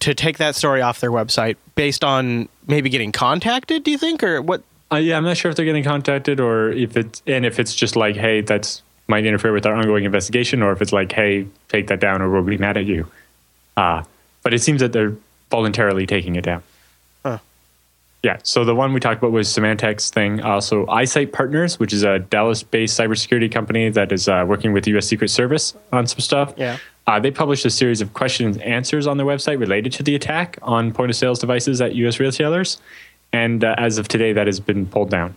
[0.00, 3.84] to take that story off their website based on maybe getting contacted.
[3.84, 4.62] Do you think, or what?
[4.92, 7.74] Uh, yeah, I'm not sure if they're getting contacted or if it's and if it's
[7.74, 11.46] just like, hey, that's might interfere with our ongoing investigation, or if it's like, hey,
[11.68, 13.06] take that down, or we'll be mad at you.
[13.76, 14.02] Uh,
[14.42, 15.14] but it seems that they're
[15.50, 16.62] voluntarily taking it down.
[17.24, 17.38] Huh.
[18.22, 18.38] Yeah.
[18.42, 20.40] So the one we talked about was Symantec's thing.
[20.40, 24.92] Also, iSIGHT Partners, which is a Dallas-based cybersecurity company that is uh, working with the
[24.92, 25.06] U.S.
[25.06, 26.54] Secret Service on some stuff.
[26.56, 26.78] Yeah.
[27.06, 30.14] Uh, they published a series of questions and answers on their website related to the
[30.14, 32.20] attack on point of sales devices at U.S.
[32.20, 32.78] retailers.
[33.32, 35.36] And uh, as of today, that has been pulled down.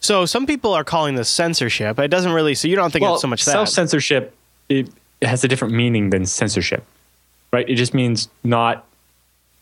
[0.00, 1.98] So some people are calling this censorship.
[1.98, 2.54] It doesn't really.
[2.54, 3.52] So you don't think it's so much that.
[3.52, 4.34] self censorship
[4.70, 4.88] it,
[5.20, 6.84] it has a different meaning than censorship,
[7.52, 7.68] right?
[7.68, 8.86] It just means not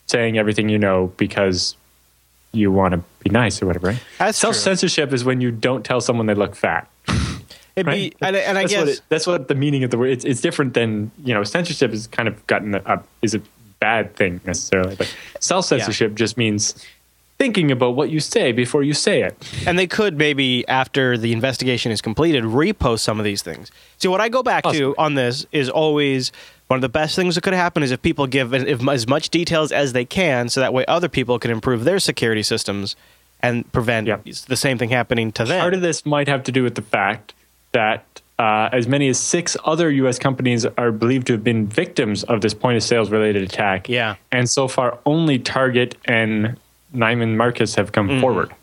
[0.07, 1.75] saying everything you know because
[2.51, 3.97] you want to be nice or whatever.
[4.19, 4.33] Right?
[4.33, 6.87] Self censorship is when you don't tell someone they look fat.
[7.79, 8.11] It'd Right?
[8.19, 10.09] be, and, and I that's guess what it, that's what the meaning of the word.
[10.11, 11.43] It's, it's different than you know.
[11.43, 13.41] Censorship is kind of gotten up is a
[13.79, 16.85] bad thing necessarily, but self censorship just means
[17.37, 19.33] thinking about what you say before you say it.
[19.65, 23.71] And they could maybe, after the investigation is completed, repost some of these things.
[23.97, 24.93] See, what I go back Possibly.
[24.93, 26.33] to on this is always
[26.67, 29.71] one of the best things that could happen is if people give as much details
[29.71, 32.97] as they can, so that way other people can improve their security systems
[33.41, 34.25] and prevent Yep.
[34.47, 35.61] the same thing happening to them.
[35.61, 37.33] Part of this might have to do with the fact
[37.71, 38.03] that
[38.37, 40.17] uh, as many as six other U.S.
[40.17, 43.89] companies are believed to have been victims of this point of sales related attack.
[43.89, 44.15] Yeah.
[44.31, 46.57] And so far, only Target and
[46.95, 48.21] Neiman Marcus have come Mm-hmm.
[48.21, 48.53] forward.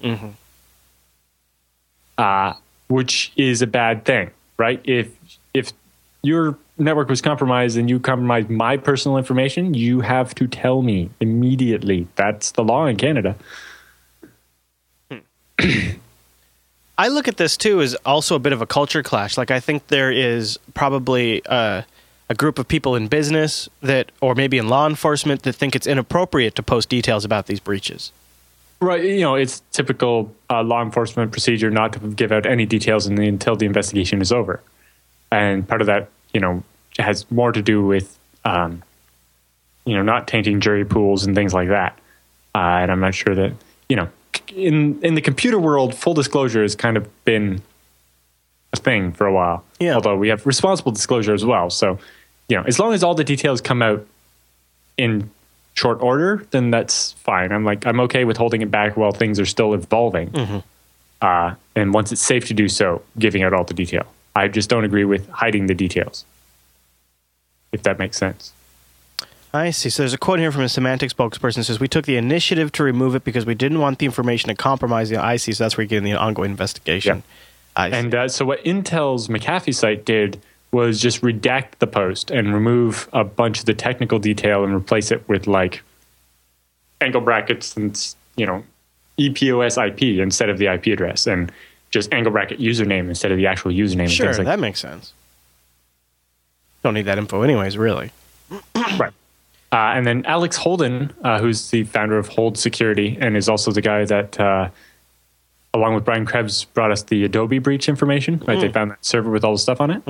[2.18, 2.54] Uh,
[2.88, 4.80] which is a bad thing, right?
[4.84, 5.08] If
[5.52, 5.72] if
[6.22, 11.10] your network was compromised and you compromised my personal information, you have to tell me
[11.20, 12.06] immediately.
[12.16, 13.36] That's the law in Canada.
[16.98, 19.36] I look at this too as also a bit of a culture clash.
[19.36, 21.84] Like I think there is probably a,
[22.28, 25.86] a group of people in business that, or maybe in law enforcement, that think it's
[25.86, 28.12] inappropriate to post details about these breaches.
[28.80, 33.06] Right, you know, it's typical uh, law enforcement procedure not to give out any details
[33.06, 34.60] the, until the investigation is over,
[35.30, 36.62] and part of that, you know,
[36.98, 38.82] has more to do with, um,
[39.86, 41.98] you know, not tainting jury pools and things like that.
[42.54, 43.54] Uh, and I'm not sure that,
[43.88, 44.10] you know,
[44.56, 47.62] in in the computer world, full disclosure has kind of been
[48.72, 49.64] a thing for a while.
[49.78, 49.94] Yeah.
[49.94, 51.98] Although we have responsible disclosure as well, so
[52.48, 54.06] you know, as long as all the details come out
[54.96, 55.30] in
[55.74, 57.52] short order, then that's fine.
[57.52, 60.62] I'm like, I'm okay with holding it back while things are still evolving.
[61.20, 64.06] Uh, and once it's safe to do so, giving out all the detail.
[64.34, 66.24] I just don't agree with hiding the details.
[67.72, 68.52] If that makes sense.
[69.56, 69.90] I see.
[69.90, 72.72] So there's a quote here from a Symantec spokesperson that says, We took the initiative
[72.72, 75.54] to remove it because we didn't want the information to compromise the IC.
[75.54, 77.22] So that's where you get in the ongoing investigation.
[77.22, 77.28] See.
[77.76, 80.40] And uh, so what Intel's McAfee site did
[80.72, 85.10] was just redact the post and remove a bunch of the technical detail and replace
[85.10, 85.82] it with like
[87.00, 88.64] angle brackets and you know
[89.18, 91.52] EPOS IP instead of the IP address and
[91.90, 94.08] just angle bracket username instead of the actual username.
[94.08, 95.12] sure, like that makes sense.
[96.82, 98.10] Don't need that info, anyways, really.
[98.98, 99.12] Right.
[99.72, 103.72] Uh, and then Alex Holden, uh, who's the founder of Hold Security and is also
[103.72, 104.68] the guy that, uh,
[105.74, 108.42] along with Brian Krebs, brought us the Adobe breach information.
[108.46, 110.02] Right, they found that server with all the stuff on it.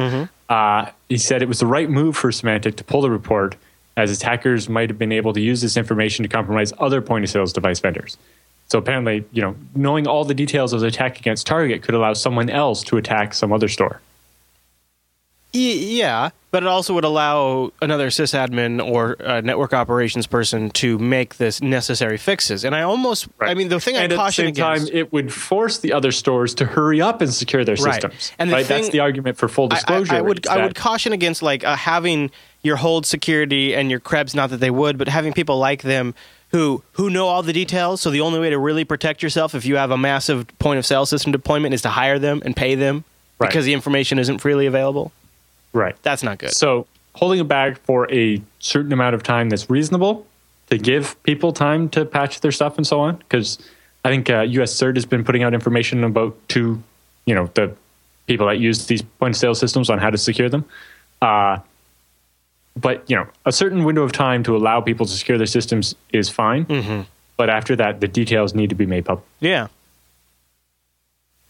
[0.49, 3.57] Uh, he said it was the right move for Symantec to pull the report,
[3.97, 7.31] as attackers might have been able to use this information to compromise other point of
[7.31, 8.19] sales device vendors.
[8.69, 12.12] So apparently, you know, knowing all the details of the attack against Target could allow
[12.12, 14.01] someone else to attack some other store.
[15.57, 21.37] Yeah, but it also would allow another sysadmin or a network operations person to make
[21.37, 22.64] this necessary fixes.
[22.64, 24.88] And I almost, I mean, the thing I and at the caution same against.
[24.88, 27.95] time, it would force the other stores to hurry up and secure their Right.
[27.95, 28.33] systems.
[28.38, 28.66] And the right?
[28.66, 30.14] that's the argument for full disclosure.
[30.14, 32.31] I, I would, I would caution against like uh, having
[32.62, 34.35] your hold security and your Krebs.
[34.35, 36.14] Not that they would, but having people like them
[36.51, 38.01] who who know all the details.
[38.01, 40.87] So the only way to really protect yourself if you have a massive point of
[40.87, 43.05] sale system deployment is to hire them and pay them
[43.38, 43.51] Right.
[43.51, 45.12] because the information isn't freely available.
[45.77, 45.97] Right.
[46.03, 46.53] That's not good.
[46.53, 50.27] So holding it back for a certain amount of time that's reasonable
[50.71, 53.17] to give people time to patch their stuff and so on.
[53.17, 53.59] Because
[54.05, 54.75] I think uh, U.S.
[54.75, 56.83] CERT has been putting out information about to,
[57.25, 57.75] you know, the
[58.27, 60.65] people that use these point of sale systems on how to secure them.
[61.23, 61.59] Uh,
[62.77, 65.95] but you know, a certain window of time to allow people to secure their systems
[66.12, 66.67] is fine.
[67.37, 69.25] But after that, the details need to be made public.
[69.41, 69.69] yeah.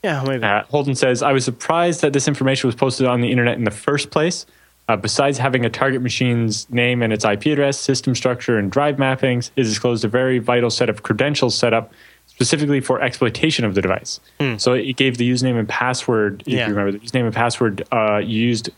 [0.06, 0.44] Yeah, maybe.
[0.44, 3.64] Uh, Holden says, I was surprised that this information was posted on the internet in
[3.64, 4.46] the first place.
[4.88, 8.96] Uh, besides having a target machine's name and its IP address, system structure, and drive
[8.98, 11.92] mappings, it disclosed a very vital set of credentials set up
[12.28, 14.20] specifically for exploitation of the device.
[14.58, 16.42] So it gave the username and password.
[16.46, 16.68] If Yeah.
[16.68, 18.70] you remember, the username and password uh, used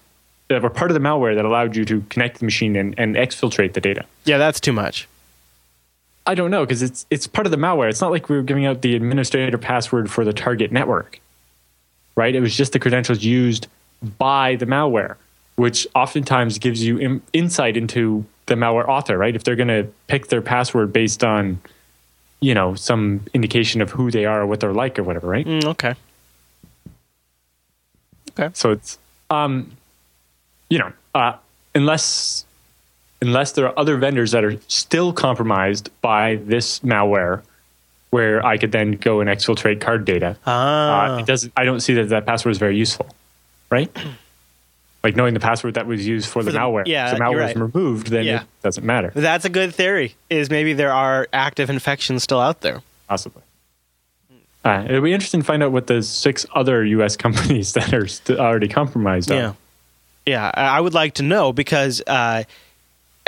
[0.49, 3.15] that were part of the malware that allowed you to connect the machine and, and
[3.17, 4.07] exfiltrate the data.
[4.25, 5.07] Yeah, that's too much.
[6.29, 7.89] I don't know because it's it's part of the malware.
[7.89, 11.21] It's not like we were giving out the administrator password for the target network,
[12.17, 12.35] right?
[12.35, 13.67] It was just the credentials used
[14.19, 15.17] by the malware,
[15.57, 19.35] which oftentimes gives you in, insight into the malware author, right?
[19.35, 21.61] If they're going to pick their password based on,
[22.41, 25.47] you know, some indication of who they are or what they're like or whatever, right?
[25.47, 25.95] Mm, okay.
[28.39, 28.51] Okay.
[28.53, 28.99] So it's,
[29.31, 29.73] um,
[30.69, 31.37] you know, uh,
[31.75, 32.45] unless
[33.21, 37.43] unless there are other vendors that are still compromised by this malware,
[38.11, 40.37] where I could then go and exfiltrate card data.
[40.47, 41.15] Ah.
[41.15, 41.53] Uh, it doesn't.
[41.57, 43.07] I don't see that that password is very useful,
[43.71, 43.91] right?
[45.05, 46.85] like knowing the password that was used for, the, the- malware.
[46.87, 47.57] yeah, if the malware right.
[47.57, 48.41] is removed, then Yeah.
[48.43, 49.13] it doesn't matter.
[49.15, 50.15] That's a good theory.
[50.31, 52.83] Is maybe there are active infections still out there.
[53.09, 53.43] Possibly.
[54.65, 57.17] Uh, it'll be interesting to find out what the six other U.S.
[57.25, 59.51] companies that are st- already compromised Yeah.
[59.51, 59.57] are.
[60.27, 62.43] Yeah, I I would like to know because uh,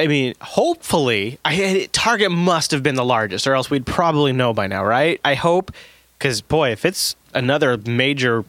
[0.00, 4.54] I mean, hopefully, I, Target must have been the largest, or else we'd probably know
[4.54, 5.20] by now, right?
[5.24, 5.72] I hope,
[6.18, 8.44] because boy, if it's another major,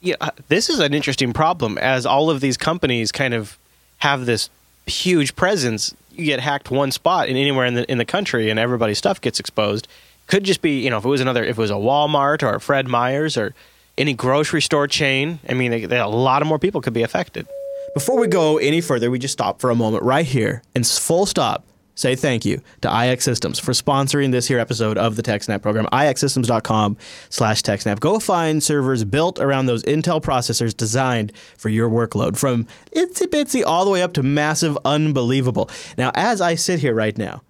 [0.00, 3.56] yeah, uh, this is an interesting problem as all of these companies kind of
[3.98, 4.50] have this
[4.86, 5.94] huge presence.
[6.12, 9.20] You get hacked one spot in anywhere in the in the country, and everybody's stuff
[9.20, 9.88] gets exposed.
[10.26, 12.54] Could just be, you know, if it was another, if it was a Walmart or
[12.54, 13.54] a Fred Meyer's or
[13.96, 15.38] any grocery store chain.
[15.48, 17.46] I mean, they, they- a lot of more people could be affected.
[17.94, 21.26] Before we go any further, we just stop for a moment right here and full
[21.26, 21.64] stop.
[21.94, 25.86] Say thank you to iXsystems for sponsoring this here episode of the TechSnap program.
[25.92, 26.96] IXsystems.com
[27.30, 28.00] slash TechSnap.
[28.00, 33.62] Go find servers built around those Intel processors designed for your workload from itsy bitsy
[33.64, 35.70] all the way up to massive unbelievable.
[35.96, 37.42] Now, as I sit here right now,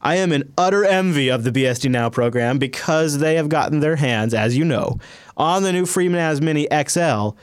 [0.00, 3.96] I am in utter envy of the BSD Now program because they have gotten their
[3.96, 4.98] hands, as you know,
[5.36, 7.36] on the new FreeNAS Mini XL.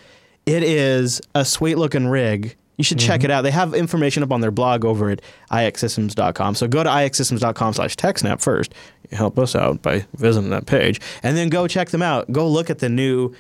[0.48, 2.56] It is a sweet looking rig.
[2.78, 3.42] You should check it out.
[3.42, 6.56] They have information up on their blog over at ixsystems.com.
[6.56, 8.74] So go to ixsystems.com slash techsnap first.
[9.12, 11.02] Help us out by visiting that page.
[11.24, 12.32] And then go check them out.
[12.32, 13.34] Go look at the new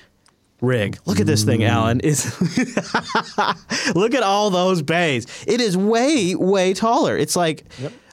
[0.59, 0.97] rig.
[1.05, 1.99] Look at this thing, Allan.
[2.01, 2.25] Is
[3.95, 5.27] Look at all those bays.
[5.47, 7.15] It is way, way taller.
[7.17, 7.63] It's like,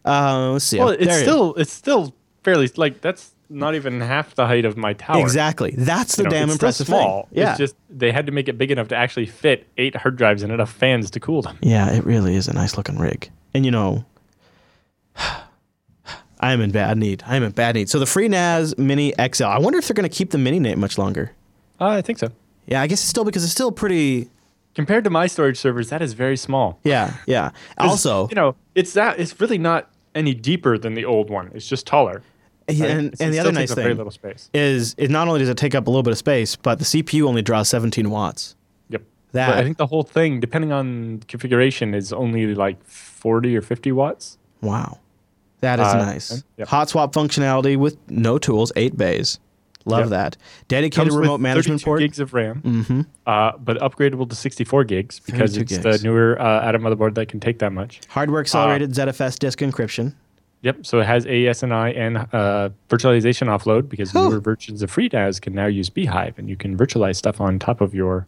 [0.05, 0.79] uh, let's see.
[0.79, 4.77] Well, There it's still it's still fairly like that's not even half the height of
[4.77, 5.21] my tower.
[5.21, 5.75] Exactly.
[5.77, 7.25] That's the You know, damn impressive small.
[7.31, 7.39] thing.
[7.41, 7.51] Yeah.
[7.51, 10.43] It's just they had to make it big enough to actually fit eight hard drives
[10.43, 11.59] and enough fans to cool them.
[11.63, 13.31] yeah, it really is a nice looking rig.
[13.55, 14.05] And you know,
[16.41, 17.23] I am in bad need.
[17.27, 17.89] I am in bad need.
[17.89, 19.45] So the FreeNAS Mini XL.
[19.45, 21.33] I wonder if they're going to keep the mini name much longer.
[21.81, 22.29] Uh, I think so.
[22.67, 24.29] Yeah, I guess it's still because it's still pretty.
[24.75, 26.81] Compared to my storage servers, that is very small.
[26.83, 27.51] Yeah, yeah.
[27.79, 31.51] Also, you know, it's that it's really not any deeper than the old one.
[31.55, 32.23] It's just taller.
[32.69, 32.91] Yeah, right?
[32.97, 33.99] and, and the other nice thing
[34.53, 36.85] is it not only does it take up a little bit of space, but the
[36.85, 38.57] CPU only draws 17 watts.
[38.89, 39.03] Yep.
[39.33, 43.63] That- But I think the whole thing, depending on configuration, is only like 40 or
[43.63, 44.39] 50 watts.
[44.61, 44.99] Wow.
[45.61, 46.45] That is Uh, nice.
[46.57, 46.69] yep.
[46.69, 49.39] Hot swap functionality with no tools, eight bays.
[49.87, 50.09] Love Yep.
[50.11, 50.37] that.
[50.69, 52.01] Dedicated Comes remote management 32 port.
[52.01, 53.01] gigs of RAM, mm-hmm.
[53.27, 55.83] uh, but upgradable to 64 gigs because it's gigs.
[55.83, 58.01] the newer uh, Atom motherboard that can take that much.
[58.09, 60.15] Hardware accelerated ZFS disk encryption.
[60.65, 60.87] Yep.
[60.87, 65.67] So it has AES-NI and uh, virtualization offload because newer versions of FreeNAS can now
[65.67, 68.27] use bhyve, and you can virtualize stuff on top of your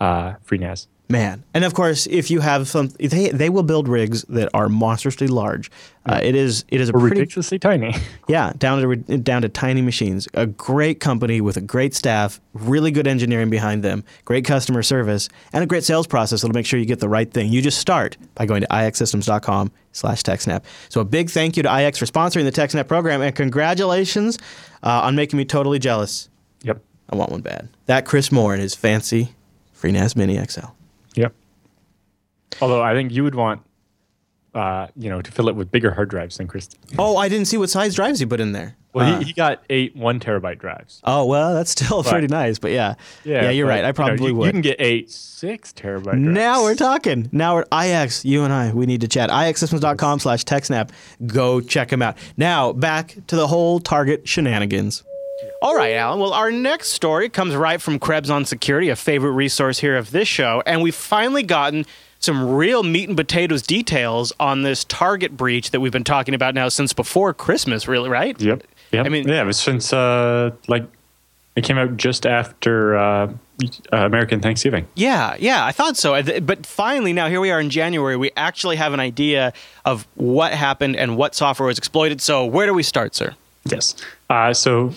[0.00, 0.86] uh, FreeNAS.
[1.10, 4.68] Man, and of course, if you have some, they they will build rigs that are
[4.68, 5.68] monstrously large.
[6.06, 7.92] Uh, it is it is a pretty ridiculously tiny.
[8.28, 10.28] yeah down to down to tiny machines.
[10.34, 15.28] A great company with a great staff, really good engineering behind them, great customer service,
[15.52, 17.52] and a great sales process that'll make sure you get the right thing.
[17.52, 20.62] You just start by going to ixsystems.com slash TechSnap.
[20.90, 24.38] So a big thank you to IX for sponsoring the TechSnap program, and congratulations
[24.84, 26.28] uh, on making me totally jealous.
[26.62, 26.84] yep.
[27.12, 27.68] I want one bad.
[27.86, 29.34] That Chris Moore and his fancy
[29.80, 30.66] FreeNAS Mini XL.
[31.14, 31.34] Yep.
[32.60, 33.62] Although I think you would want,
[34.54, 36.68] uh, you know, to fill it with bigger hard drives than Chris.
[36.98, 38.76] Oh, I didn't see what size drives you put in there.
[38.92, 41.00] Well, Uh, he, he got eight one terabyte drives.
[41.04, 42.96] oh, well, that's still But- pretty nice, but yeah.
[43.24, 43.76] Yeah, you're but, right.
[43.84, 44.46] I you know, probably you, would.
[44.46, 46.02] You can get eight six terabyte.
[46.02, 46.18] Drives.
[46.20, 47.28] now we're talking.
[47.30, 49.30] Now we're IX, you and I, we need to chat.
[49.30, 50.90] IXsystems.com slash TechSnap.
[51.24, 52.18] Go check him out.
[52.36, 55.04] Now, back to the whole Target shenanigans.
[55.62, 56.20] All right, Allan.
[56.20, 60.10] Well, our next story comes right from Krebs on Security, a favorite resource here of
[60.10, 61.86] this show, and we've finally gotten
[62.18, 66.54] some real meat and potatoes details on this Target breach that we've been talking about
[66.54, 68.38] now since before Christmas, really, right?
[68.40, 68.62] Yep.
[68.92, 69.06] Yep.
[69.06, 70.84] I mean- yeah, it was since uh, like
[71.56, 73.26] it came out just after uh, uh,
[73.92, 74.86] American Thanksgiving.
[74.94, 76.20] Yeah, yeah, I thought so.
[76.40, 78.16] But finally, now here we are in January.
[78.16, 79.52] We actually have an idea
[79.84, 82.20] of what happened and what software was exploited.
[82.20, 83.34] So, where do we start, sir?
[83.64, 83.94] Yes.
[84.28, 84.92] Uh, so,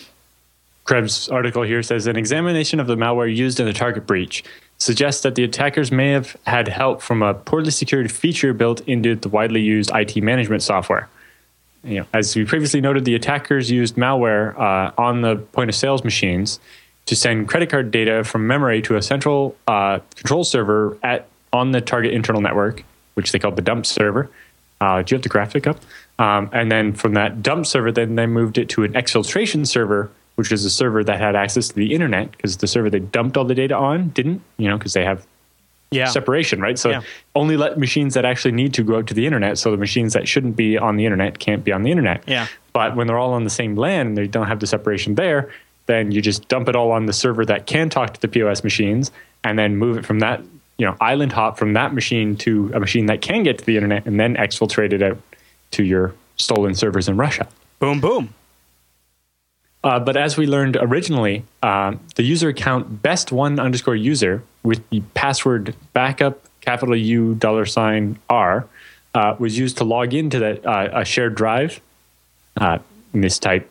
[0.83, 4.43] Krebs' article here says an examination of the malware used in the target breach
[4.77, 9.15] suggests that the attackers may have had help from a poorly secured feature built into
[9.15, 11.07] the widely used IT management software.
[11.83, 15.75] You know, as we previously noted, the attackers used malware uh, on the point of
[15.75, 16.59] sales machines
[17.05, 21.71] to send credit card data from memory to a central uh, control server at on
[21.71, 24.29] the target internal network, which they called the dump server.
[24.81, 25.77] Uh, do you have the graphic up?
[26.19, 30.09] Um, and then from that dump server, then they moved it to an exfiltration server,
[30.35, 33.37] which is a server that had access to the internet because the server they dumped
[33.37, 35.25] all the data on didn't, you know, because they have
[35.91, 36.05] Yeah.
[36.07, 36.79] separation, right?
[36.79, 37.01] So Yeah.
[37.35, 39.59] only let machines that actually need to go out to the internet.
[39.59, 42.23] So the machines that shouldn't be on the internet can't be on the internet.
[42.25, 42.47] Yeah.
[42.73, 45.49] But when they're all on the same LAN and they don't have the separation there,
[45.85, 48.63] then you just dump it all on the server that can talk to the POS
[48.63, 49.11] machines
[49.43, 50.41] and then move it from that,
[50.77, 53.75] you know, island hop from that machine to a machine that can get to the
[53.75, 55.17] internet and then exfiltrate it out
[55.71, 57.47] to your stolen servers in Russia.
[57.79, 58.29] Boom, boom.
[59.83, 64.87] Uh, but as we learned originally, um, the user account best one underscore user with
[64.89, 68.65] the password backup capital U dollar sign R
[69.13, 71.81] uh, was used to log into that uh, a shared drive.
[72.55, 72.77] Uh,
[73.13, 73.69] in this type,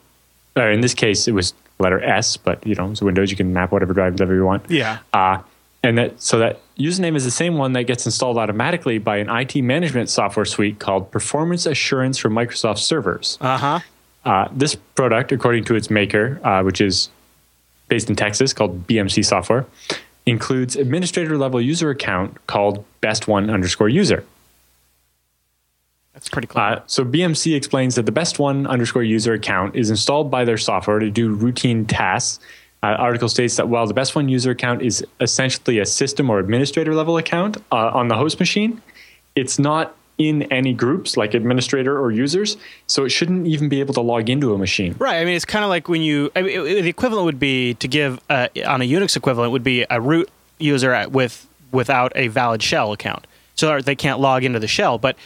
[0.56, 3.30] or in this case, it was letter S, but you know, it's Windows.
[3.30, 4.70] You can map whatever drive whatever you want.
[4.70, 4.98] Yeah.
[5.12, 5.42] Uh,
[5.82, 9.28] and that so that username is the same one that gets installed automatically by an
[9.28, 13.36] IT management software suite called Performance Assurance for Microsoft Servers.
[13.40, 13.80] Uh huh.
[14.24, 17.08] Uh, this product, according to its maker, uh, which is
[17.88, 19.66] based in Texas, called BMC Software,
[20.26, 24.24] includes administrator level user account called best one underscore user.
[26.14, 26.76] That's pretty clever.
[26.76, 30.58] Uh, so BMC explains that the best one underscore user account is installed by their
[30.58, 32.38] software to do routine tasks.
[32.84, 36.38] Uh, article states that while the best one user account is essentially a system or
[36.38, 38.80] administrator level account uh, on the host machine,
[39.34, 42.56] it's not in any groups like administrator or users,
[42.86, 44.94] so it shouldn't even be able to log into a machine.
[44.98, 45.16] Right.
[45.20, 46.30] I mean, it's kind of like when you.
[46.36, 49.64] I mean, it- the equivalent would be to give uh, on a Unix equivalent would
[49.64, 54.44] be a root user at- with without a valid shell account, so they can't log
[54.44, 54.98] into the shell.
[54.98, 55.16] But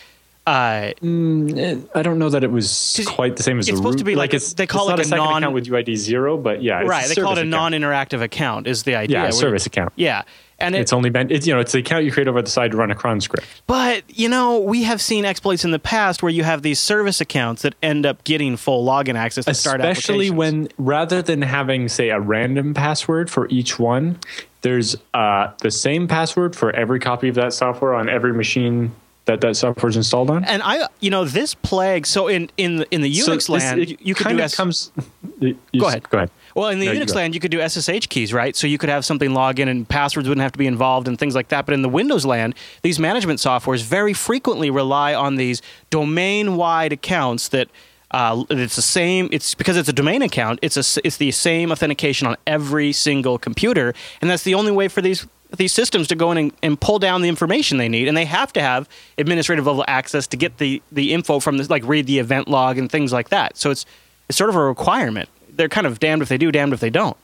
[0.46, 3.98] uh, I don't know that it was quite the same as it's a supposed root.
[3.98, 5.66] to be like a- it's, they call it's it not a a non account with
[5.66, 7.08] UID zero, but yeah, it's right.
[7.08, 7.72] They call it a account.
[7.72, 9.22] non-interactive account is the idea.
[9.22, 9.92] yeah, a service account.
[9.96, 10.22] Yeah,
[10.58, 12.70] and It's only been it's you know it's the account you create over the side
[12.70, 13.46] to run a cron script.
[13.66, 17.20] But, you know, we have seen exploits in the past where you have these service
[17.20, 21.88] accounts that end up getting full login access to start especially when rather than having
[21.88, 24.18] say a random password for each one
[24.62, 28.90] there's uh, the same password for every copy of that software on every machine
[29.26, 32.06] that that software is installed on and I, you know, this plague.
[32.06, 34.38] So in in the, in the So Unix this- land, it you, you could kind
[34.38, 34.92] do of S- comes
[35.40, 36.08] you- you Go ahead.
[36.08, 38.56] go ahead Well, in the No, Unix land, you could do SSH keys, right?
[38.56, 41.18] So you could have something log in and passwords wouldn't have to be involved and
[41.18, 41.66] things like that.
[41.66, 47.48] But in the Windows land, these management softwares very frequently rely on these domain-wide accounts
[47.48, 47.68] that
[48.10, 49.28] uh, it's the same.
[49.32, 50.60] It's because it's a domain account.
[50.62, 53.92] It's a it's the same authentication on every single computer,
[54.22, 55.26] and that's the only way for these
[55.58, 58.08] these systems to go in and, and pull down the information they need.
[58.08, 58.88] And they have to have
[59.18, 62.78] administrative level access to get the the info from this, like read the event log
[62.78, 63.58] and things like that.
[63.58, 63.84] So it's
[64.28, 65.28] it's sort of a requirement.
[65.56, 67.16] They're kind of damned if they do, damned if they don't.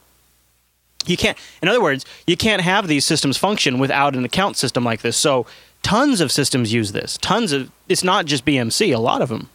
[1.06, 4.84] You can't, in other words, you can't have these systems function without an account system
[4.84, 5.16] like this.
[5.16, 5.46] So
[5.82, 7.18] tons of systems use this.
[7.18, 9.48] Tons of, it's not just BMC, a lot of them.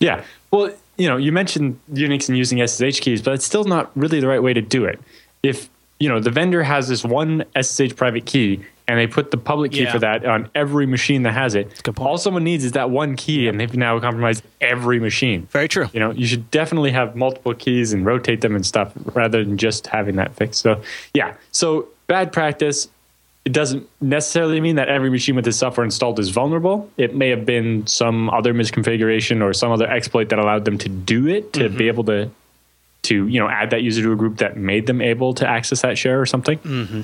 [0.00, 0.24] Yeah.
[0.50, 4.20] Well, you know, you mentioned Unix and using SSH keys, but it's still not really
[4.20, 4.98] the right way to do it.
[5.42, 5.68] If,
[6.00, 9.72] you know, the vendor has this one SSH private key and they put the public
[9.72, 9.92] key Yeah.
[9.92, 13.16] for that on every machine that has it, a all someone needs is that one
[13.16, 15.46] key and they've now compromised every machine.
[15.50, 15.88] Very true.
[15.92, 19.58] You know, you should definitely have multiple keys and rotate them and stuff rather than
[19.58, 20.62] just having that fixed.
[20.62, 20.80] So,
[21.12, 21.34] yeah.
[21.52, 22.88] So, bad practice.
[23.44, 26.90] It doesn't necessarily mean that every machine with this software installed is vulnerable.
[26.96, 30.88] It may have been some other misconfiguration or some other exploit that allowed them to
[30.88, 31.82] do it to be mm-hmm.
[31.82, 32.30] able to
[33.02, 35.82] to you know add that user to a group that made them able to access
[35.82, 36.58] that share or something.
[36.58, 37.02] Mm-hmm.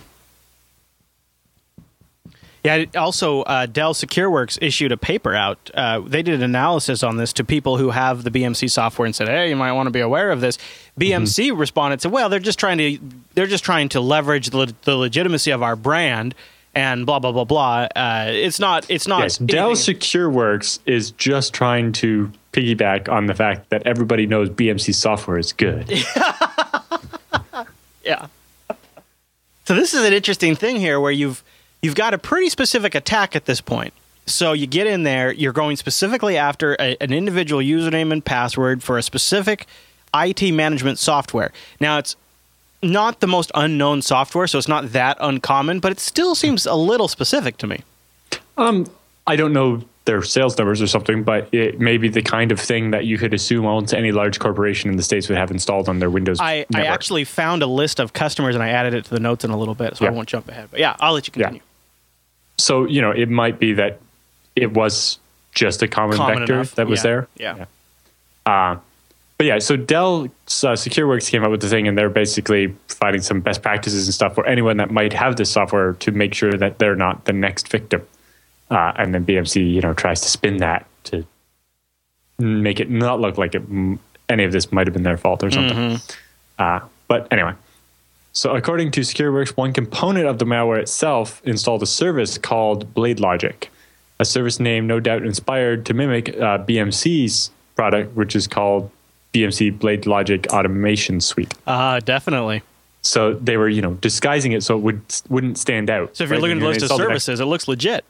[2.64, 2.86] Yeah.
[2.96, 5.70] Also, uh, Dell SecureWorks issued a paper out.
[5.74, 9.14] Uh, they did an analysis on this to people who have the BMC software and
[9.14, 10.58] said, "Hey, you might want to be aware of this."
[10.98, 12.98] BMC responded said, "Well, they're just trying to
[13.34, 16.34] they're just trying to leverage the, the legitimacy of our brand."
[16.76, 17.86] And blah blah blah blah.
[17.94, 18.84] Uh, it's not.
[18.90, 19.22] It's not.
[19.22, 24.92] Yes, Dell SecureWorks is just trying to piggyback on the fact that everybody knows BMC
[24.94, 25.92] software is good.
[28.04, 28.26] Yeah.
[29.64, 31.42] So this is an interesting thing here where you've
[31.84, 33.92] you've got a pretty specific attack at this point.
[34.26, 38.82] So you get in there, you're going specifically after a, an individual username and password
[38.82, 39.66] for a specific
[40.14, 41.52] IT management software.
[41.80, 42.16] Now it's
[42.82, 46.74] not the most unknown software, so it's not that uncommon, but it still seems a
[46.74, 47.82] little specific to me.
[48.56, 48.86] Um,
[49.26, 52.60] I don't know their sales numbers or something, but it may be the kind of
[52.60, 55.88] thing that you could assume almost any large corporation in the states would have installed
[55.88, 56.40] on their Windows.
[56.40, 59.44] I, I actually found a list of customers and I added it to the notes
[59.44, 60.68] in a little bit, so I won't jump ahead.
[60.70, 61.58] But yeah, I'll let you Yeah.
[62.58, 64.00] So you know it might be that
[64.56, 65.18] it was
[65.52, 66.74] just a common, Common vector enough.
[66.76, 67.02] that was Yeah.
[67.02, 67.28] there.
[67.36, 67.64] Yeah.
[68.46, 68.78] Uh,
[69.36, 73.20] but yeah, so Dell uh, SecureWorks came up with the thing, and they're basically providing
[73.20, 76.52] some best practices and stuff for anyone that might have this software to make sure
[76.52, 78.06] that they're not the next victim.
[78.70, 81.24] Uh, and then BMC, you know, tries to spin that to
[82.38, 83.62] make it not look like it,
[84.28, 85.98] any of this might have been their fault or something.
[86.58, 87.52] Uh, but anyway,
[88.34, 93.68] so according to SecureWorks, one component of the malware itself installed a service called BladeLogic,
[94.18, 98.90] a service name no doubt inspired to mimic uh, BMC's product, which is called
[99.32, 101.54] BMC BladeLogic Automation Suite.
[101.66, 102.62] Uh, definitely.
[103.02, 106.16] So they were, you know, disguising it so it would wouldn't stand out.
[106.16, 106.42] So if you're right?
[106.42, 108.04] looking at the list of install the next- services, it looks legit.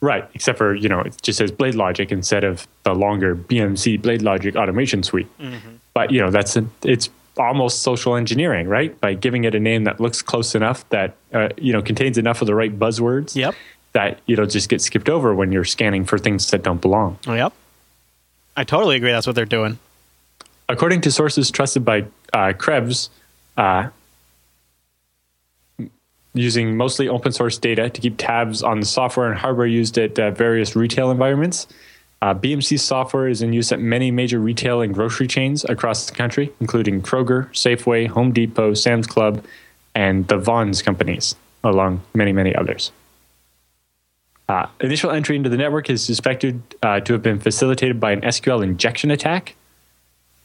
[0.00, 0.28] right?
[0.34, 5.02] Except for you know, it just says BladeLogic instead of the longer BMC BladeLogic Automation
[5.02, 5.28] Suite.
[5.94, 8.98] But you know, that's a, it's almost social engineering, right?
[9.00, 12.40] By giving it a name that looks close enough that uh, you know contains enough
[12.40, 13.34] of the right buzzwords.
[13.34, 13.54] Yep.
[13.92, 17.18] That you know just get skipped over when you're scanning for things that don't belong.
[17.26, 17.52] Yep.
[18.56, 19.12] I totally agree.
[19.12, 19.78] That's what they're doing.
[20.68, 23.10] According to sources trusted by uh, Krebs,
[23.56, 23.88] uh,
[26.34, 30.18] using mostly open source data to keep tabs on the software and hardware used at
[30.18, 31.66] uh, various retail environments.
[32.24, 36.14] Uh, BMC software is in use at many major retail and grocery chains across the
[36.14, 39.44] country, including Kroger, Safeway, Home Depot, Sam's Club,
[39.94, 42.92] and the Vons companies, along many, many others.
[44.48, 48.22] Uh, initial entry into the network is suspected uh, to have been facilitated by an
[48.22, 49.54] SQL injection attack.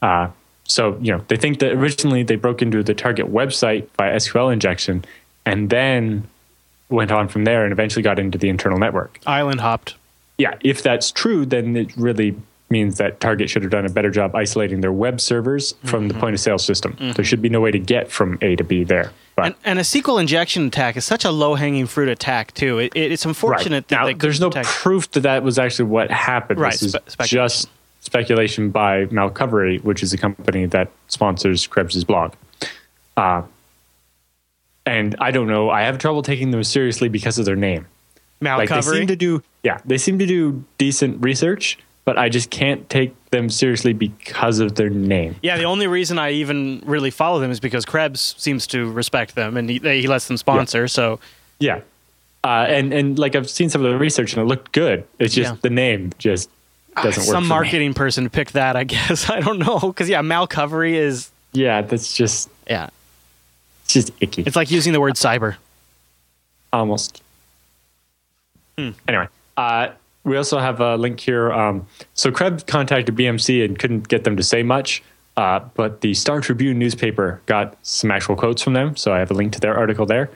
[0.01, 0.27] Uh,
[0.65, 4.51] so, you know, they think that originally they broke into the target website by SQL
[4.51, 5.05] injection
[5.45, 6.27] and then
[6.89, 9.21] went on from there and eventually got into the internal network.
[9.25, 9.95] Island hopped.
[10.39, 12.35] Yeah, if that's true, then it really
[12.71, 16.13] means that Target should have done a better job isolating their web servers from the
[16.13, 16.95] point of sale system.
[17.15, 19.11] There should be no way to get from A to B there.
[19.37, 22.77] And, and a SQL injection attack is such a low hanging fruit attack, too.
[22.79, 26.11] It, it, it's unfortunate that now, there's no couldn't proof that that was actually what
[26.11, 26.59] happened.
[26.59, 27.37] Right, This is spe- speculation.
[27.37, 27.69] just
[28.01, 32.33] speculation by Malcovery, which is a company that sponsors Krebs's blog.
[33.17, 33.43] Uh,
[34.85, 35.69] and I don't know.
[35.69, 37.87] I have trouble taking them seriously because of their name.
[38.41, 38.97] Like they Malcovery.
[38.99, 43.13] seem to do, yeah, they seem to do decent research, but I just can't take
[43.31, 45.35] them seriously because of their name.
[45.43, 49.35] Yeah, the only reason I even really follow them is because Krebs seems to respect
[49.35, 50.87] them and he, he lets them sponsor.
[50.87, 51.19] So
[51.59, 51.81] Yeah.
[52.43, 55.03] Uh, and and like I've seen some of the research and it looked good.
[55.19, 55.57] It's just Yeah.
[55.61, 56.49] the name just
[56.95, 57.25] doesn't work.
[57.25, 57.47] some for me.
[57.49, 59.29] marketing person picked that, I guess.
[59.29, 59.77] I don't know.
[59.79, 62.89] Because, yeah, Malcovery is, Yeah, that's just yeah,
[63.83, 64.43] it's just icky.
[64.43, 65.57] it's like using the word cyber.
[66.71, 67.21] almost.
[68.79, 68.89] Hmm.
[69.07, 69.27] Anyway,
[69.57, 69.89] uh,
[70.23, 71.51] we also have a link here.
[71.51, 75.01] Um, so Krebs contacted BMC and couldn't get them to say much,
[75.37, 78.95] uh, but the Star Tribune newspaper got some actual quotes from them.
[78.95, 80.29] So I have a link to their article there.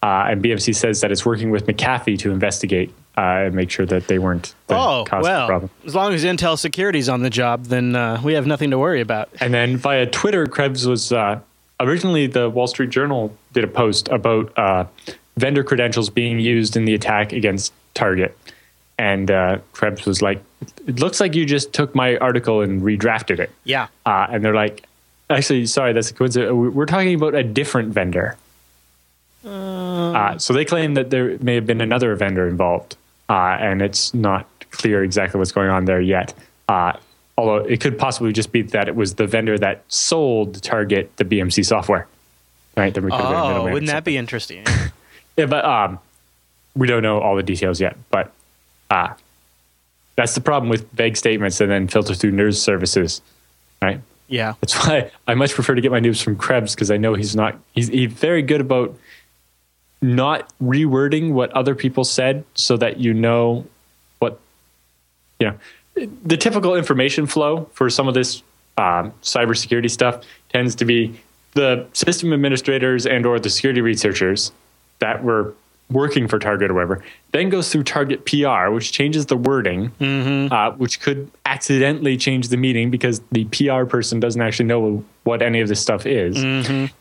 [0.00, 3.84] Uh, and BMC says that it's working with McAfee to investigate uh, and make sure
[3.86, 5.70] that they weren't the Oh, cause of the problem.
[5.84, 9.00] as long as Intel Security's on the job, then uh, we have nothing to worry
[9.00, 9.28] about.
[9.40, 11.40] And then via Twitter, Krebs was uh,
[11.80, 14.84] originally the Wall Street Journal did a post about uh,
[15.38, 18.36] vendor credentials being used in the attack against Target.
[18.98, 20.42] And uh, Krebs was like,
[20.86, 23.50] It looks like you just took my article and redrafted it.
[23.64, 23.86] Yeah.
[24.04, 24.84] Uh, and they're like,
[25.30, 26.52] Actually, sorry, that's a coincidence.
[26.52, 28.36] We're talking about a different vendor.
[29.44, 32.96] Uh, so they claim that there may have been another vendor involved,
[33.28, 36.34] uh, and it's not clear exactly what's going on there yet.
[36.68, 36.92] Uh,
[37.36, 41.24] although it could possibly just be that it was the vendor that sold Target the
[41.24, 42.06] BMC software.
[42.76, 42.92] Right?
[42.92, 44.64] Could have been a Oh, wouldn't that be interesting?
[45.38, 45.98] Yeah, but um,
[46.76, 47.96] we don't know all the details yet.
[48.10, 48.32] But
[48.90, 49.14] uh,
[50.16, 53.22] that's the problem with vague statements and then filter through news services,
[53.80, 54.00] right?
[54.28, 54.54] yeah.
[54.60, 57.34] That's why I much prefer to get my news from Krebs because I know he's
[57.34, 58.96] not he's, he's very good about
[60.00, 63.66] not rewording what other people said so that you know
[64.20, 64.38] what
[65.40, 68.42] you know the typical information flow for some of this
[68.76, 71.18] um, cybersecurity stuff tends to be
[71.54, 74.52] the system administrators and or the security researchers
[75.00, 75.54] that were
[75.90, 79.90] working for Target or whatever, then goes through Target PR, which changes the wording,
[80.52, 85.40] uh, which could accidentally change the meaning because the PR person doesn't actually know what
[85.40, 86.36] any of this stuff is.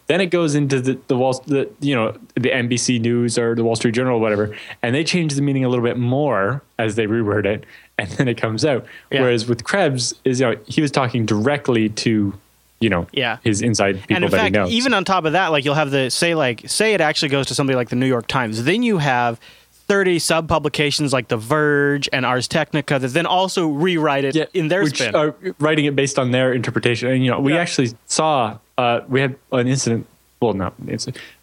[0.07, 3.63] Then it goes into the, the Wall, the, you know, the NBC News or the
[3.63, 6.95] Wall Street Journal or whatever, and they change the meaning a little bit more as
[6.95, 7.65] they reword it,
[7.97, 8.85] and then it comes out.
[9.11, 9.21] Yeah.
[9.21, 12.33] Whereas with Krebs, is you know he was talking directly to
[12.79, 13.37] you know, Yeah.
[13.43, 14.71] his inside people and in that he fact, knows.
[14.71, 17.47] even on top of that, like you'll have the say like say it actually goes
[17.47, 18.63] to somebody like the New York Times.
[18.63, 19.39] Then you have
[19.87, 24.67] 30 sub publications like The Verge and Ars Technica that then also rewrite it in
[24.67, 25.15] their which spin.
[25.15, 27.09] are writing it based on their interpretation.
[27.09, 27.59] And you know, we Yeah.
[27.59, 30.05] actually saw uh, we had an incident.
[30.39, 30.71] Well, no,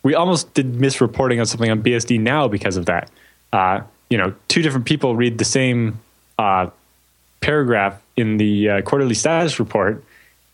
[0.05, 3.11] we almost did misreporting on something on BSD now because of that.
[3.53, 5.99] Uh, you know, two different people read the same
[6.39, 6.69] uh,
[7.41, 10.05] paragraph in the uh, quarterly status report,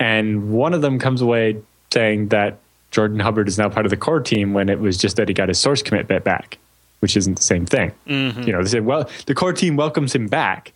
[0.01, 2.59] and one of them comes away saying that
[2.91, 5.35] Jordan Hubbard is now part of the core team when it was just that he
[5.35, 6.59] got his source commit bit back,
[6.99, 7.93] which isn't the same thing.
[8.07, 8.43] Mm-hmm.
[8.43, 10.73] You know, they said, well, the core team welcomes him back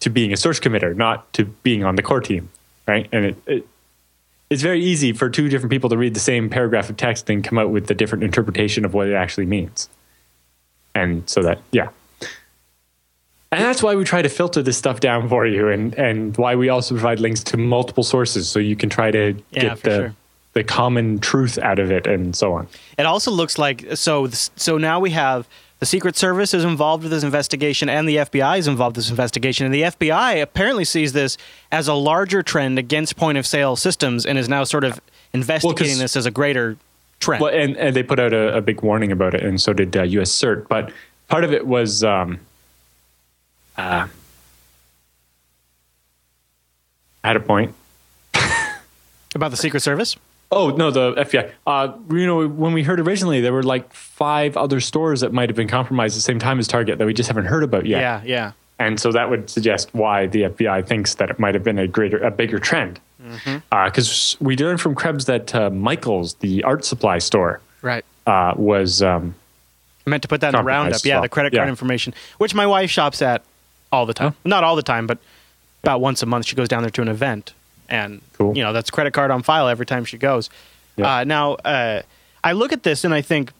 [0.00, 2.48] to being a source committer, not to being on the core team,
[2.86, 3.08] right?
[3.12, 3.66] And it, it
[4.48, 7.42] it's very easy for two different people to read the same paragraph of text and
[7.42, 9.88] come out with a different interpretation of what it actually means.
[10.94, 11.88] And so that, yeah.
[13.56, 16.54] And that's why we try to filter this stuff down for you and, and why
[16.56, 19.90] we also provide links to multiple sources so you can try to Yeah, get the,
[19.96, 20.14] sure.
[20.52, 22.68] the common truth out of it and so on.
[22.98, 24.26] It also looks like so.
[24.28, 25.48] So now we have
[25.78, 29.10] the Secret Service is involved with this investigation, and the FBI is involved with this
[29.10, 29.64] investigation.
[29.64, 31.38] And the FBI apparently sees this
[31.72, 35.00] as a larger trend against point of sale systems, and is now sort of
[35.32, 36.76] investigating this as a greater
[37.20, 37.42] trend.
[37.42, 39.96] Well, and, and they put out a, a big warning about it, and so did
[39.96, 40.30] uh, U.S.
[40.30, 40.68] CERT.
[40.68, 40.92] But
[41.28, 42.38] part of it was, um,
[43.78, 44.06] uh,
[47.24, 47.74] I had a point.
[49.34, 50.16] About the Secret Service.
[50.52, 51.50] Oh no, the FBI.
[51.66, 55.48] Uh, you know, when we heard originally, there were like five other stores that might
[55.48, 57.84] have been compromised at the same time as Target that we just haven't heard about
[57.86, 58.00] yet.
[58.00, 58.52] Yeah, yeah.
[58.78, 61.88] And so that would suggest why the FBI thinks that it might have been a
[61.88, 63.00] greater, a bigger trend.
[63.70, 68.04] Because we learned from Krebs that uh, Michaels, the art supply store, Right.
[68.26, 69.34] uh, was um,
[70.06, 71.04] I meant to put that in the roundup.
[71.04, 71.22] Yeah, well.
[71.22, 71.70] the credit card Yeah.
[71.70, 73.42] information, which my wife shops at
[73.92, 74.34] all the time.
[74.44, 75.18] Not all the time, but
[75.82, 77.52] about once a month she goes down there to an event,
[77.88, 78.56] and Cool.
[78.56, 80.50] you know that's credit card on file every time she goes.
[80.96, 81.18] Yeah.
[81.18, 82.02] Uh, now, uh,
[82.42, 83.52] I look at this and I think,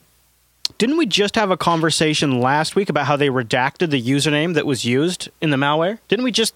[0.78, 4.64] didn't we just have a conversation last week about how they redacted the username that
[4.66, 5.98] was used in the malware?
[6.08, 6.54] Didn't we just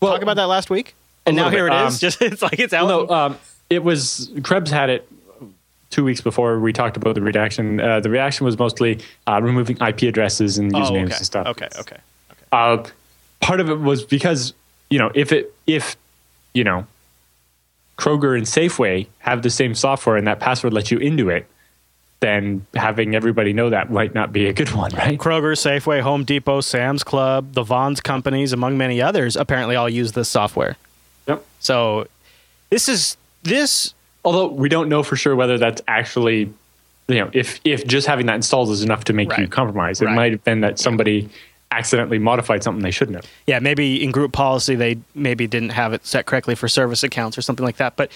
[0.00, 0.94] Well, talk about that last week?
[1.26, 1.74] And now here bit.
[1.74, 1.94] it is.
[1.94, 2.86] Um, just it's like it's out.
[2.86, 5.08] Well, no, um, it was Krebs had it
[5.90, 7.80] two weeks before we talked about the redaction.
[7.80, 11.16] Uh, the reaction was mostly uh, removing IP addresses and oh, usernames okay.
[11.16, 11.46] and stuff.
[11.48, 11.96] Okay, okay.
[12.52, 12.84] Uh,
[13.40, 14.52] part of it was because
[14.90, 15.96] you know if it if
[16.54, 16.86] you know
[17.98, 21.46] Kroger and Safeway have the same software and that password lets you into it,
[22.20, 25.18] then having everybody know that might not be a good one, right?
[25.18, 30.12] Kroger, Safeway, Home Depot, Sam's Club, the Vons companies, among many others, apparently all use
[30.12, 30.76] this software.
[31.26, 31.44] Yep.
[31.60, 32.06] So
[32.70, 36.52] this is this Although we don't know for sure whether that's actually,
[37.08, 40.00] you know, if if just having that installed is enough to make you compromise.
[40.02, 40.14] It Right.
[40.14, 41.28] might have been that somebody
[41.70, 43.26] accidentally modified something they shouldn't have.
[43.46, 47.38] yeah, maybe in group policy they maybe didn't have it set correctly for service accounts
[47.38, 47.96] or something like that.
[47.96, 48.10] But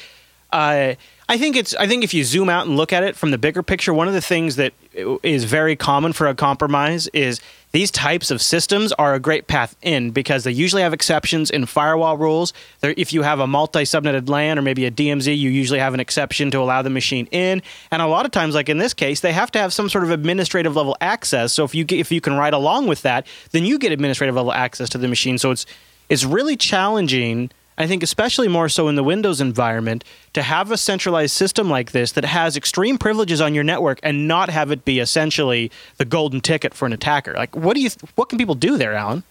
[0.53, 0.95] uh,
[1.27, 3.39] I think it's I think if you zoom out and look at it from the
[3.39, 4.75] bigger picture, one of the things that
[5.23, 7.41] is very common for a compromise is
[7.73, 11.65] these types of systems are a great path in because they usually have exceptions in
[11.65, 12.53] firewall rules.
[12.81, 15.99] There, if you have a multi-subnetted LAN or maybe a DMZ, you usually have an
[15.99, 17.63] exception to allow the machine in.
[17.91, 20.05] And a lot of times, like in this case, they have to have some sort
[20.05, 21.53] of administrative level access.
[21.53, 24.35] So if you get, if you can ride along with that, then you get administrative
[24.35, 25.39] level access to the machine.
[25.39, 25.65] So it's
[26.09, 27.51] it's really challenging.
[27.77, 31.93] I think especially more so in the Windows environment to have a centralized system like
[31.93, 36.05] this that has extreme privileges on your network and not have it be essentially the
[36.05, 37.35] golden ticket for an attacker.
[37.35, 39.25] Like what do you what can people do there, Allan?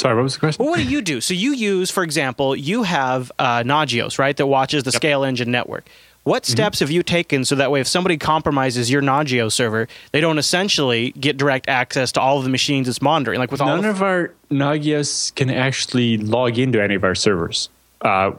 [0.00, 0.64] Sorry, what was the question?
[0.64, 1.20] Well, what do you do?
[1.20, 5.86] So you use, for example, you have uh, Nagios, right, that watches the ScaleEngine network.
[6.24, 10.22] What steps have you taken so that way if somebody compromises your Nagios server, they
[10.22, 13.38] don't essentially get direct access to all of the machines it's monitoring?
[13.38, 17.14] Like with all None the of our Nagios can actually log into any of our
[17.14, 17.68] servers.
[18.00, 18.32] Uh,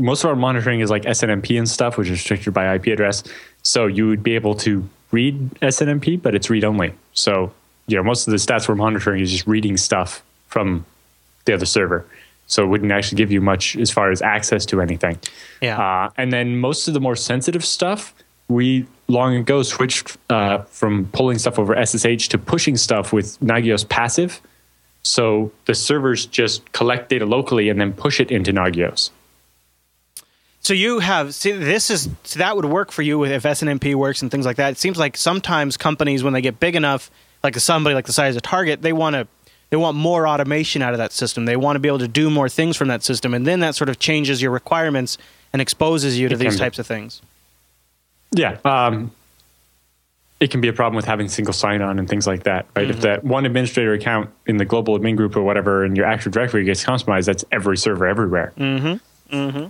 [0.00, 3.22] most of our monitoring is like SNMP and stuff, which is restricted by IP address.
[3.62, 6.92] So you would be able to read SNMP, but it's read only.
[7.12, 7.52] So
[7.86, 10.84] you know most of the stats we're monitoring is just reading stuff from
[11.44, 12.04] the other server.
[12.46, 15.18] So it wouldn't actually give you much as far as access to anything.
[15.60, 15.78] Yeah.
[15.78, 18.14] Uh, and then most of the more sensitive stuff,
[18.48, 23.88] we long ago switched uh, from pulling stuff over SSH to pushing stuff with Nagios
[23.88, 24.40] passive.
[25.02, 29.10] So the servers just collect data locally and then push it into Nagios.
[30.60, 33.96] So you have see this is so that would work for you with if SNMP
[33.96, 34.70] works and things like that.
[34.72, 37.10] It seems like sometimes companies when they get big enough,
[37.42, 39.26] like somebody like the size of Target, they want to
[39.72, 41.46] they want more automation out of that system.
[41.46, 43.74] They want to be able to do more things from that system, and then that
[43.74, 45.16] sort of changes your requirements
[45.50, 46.58] and exposes you to It these be.
[46.58, 47.22] types of things.
[48.32, 48.58] Yeah.
[48.66, 49.12] Um,
[50.40, 52.90] it can be a problem with having single sign-on and things like that, right?
[52.90, 56.32] If that one administrator account in the global admin group or whatever, and your Active
[56.32, 58.52] Directory gets compromised, that's every server everywhere.
[58.58, 59.34] Mm-hmm.
[59.34, 59.66] Mm-hmm.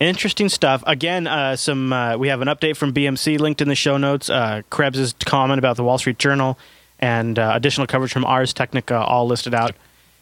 [0.00, 0.82] Interesting stuff.
[0.86, 4.30] Again, uh, some uh, we have an update from BMC linked in the show notes.
[4.30, 6.58] Uh, Krebs' comment about the Wall Street Journal
[7.00, 9.72] and uh, additional coverage from Ars Technica all listed out.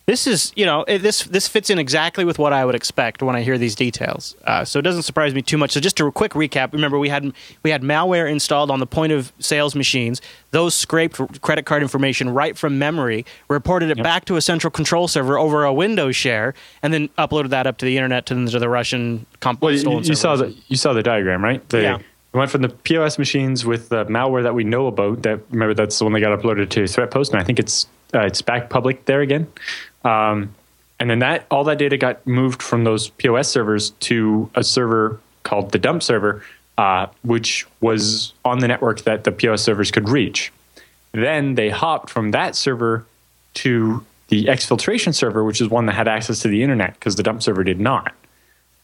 [0.04, 3.22] This is, you know, it, this this fits in exactly with what I would expect
[3.22, 4.34] when I hear these details.
[4.44, 5.70] Uh, so it doesn't surprise me too much.
[5.70, 6.72] So just a quick recap.
[6.72, 10.20] Remember, we had we had malware installed on the point of sales machines.
[10.50, 15.06] Those scraped credit card information right from memory, reported it back to a central control
[15.06, 16.52] server over a Windows share,
[16.82, 19.78] and then uploaded that up to the internet to, to the Russian comp- Well, you,
[19.78, 21.66] stolen you saw the you saw the diagram, right?
[21.68, 21.98] They Yeah.
[22.38, 25.22] Went from the POS machines with the malware that we know about.
[25.22, 28.20] That remember that's the one that got uploaded to Threatpost, and I think it's uh,
[28.20, 29.46] it's back public there again.
[30.04, 30.54] Um,
[30.98, 35.20] and then that all that data got moved from those POS servers to a server
[35.42, 36.44] called the dump server,
[36.78, 40.52] uh, which was on the network that the POS servers could reach.
[41.12, 43.04] Then they hopped from that server
[43.54, 47.22] to the exfiltration server, which is one that had access to the internet because the
[47.22, 48.14] dump server did not.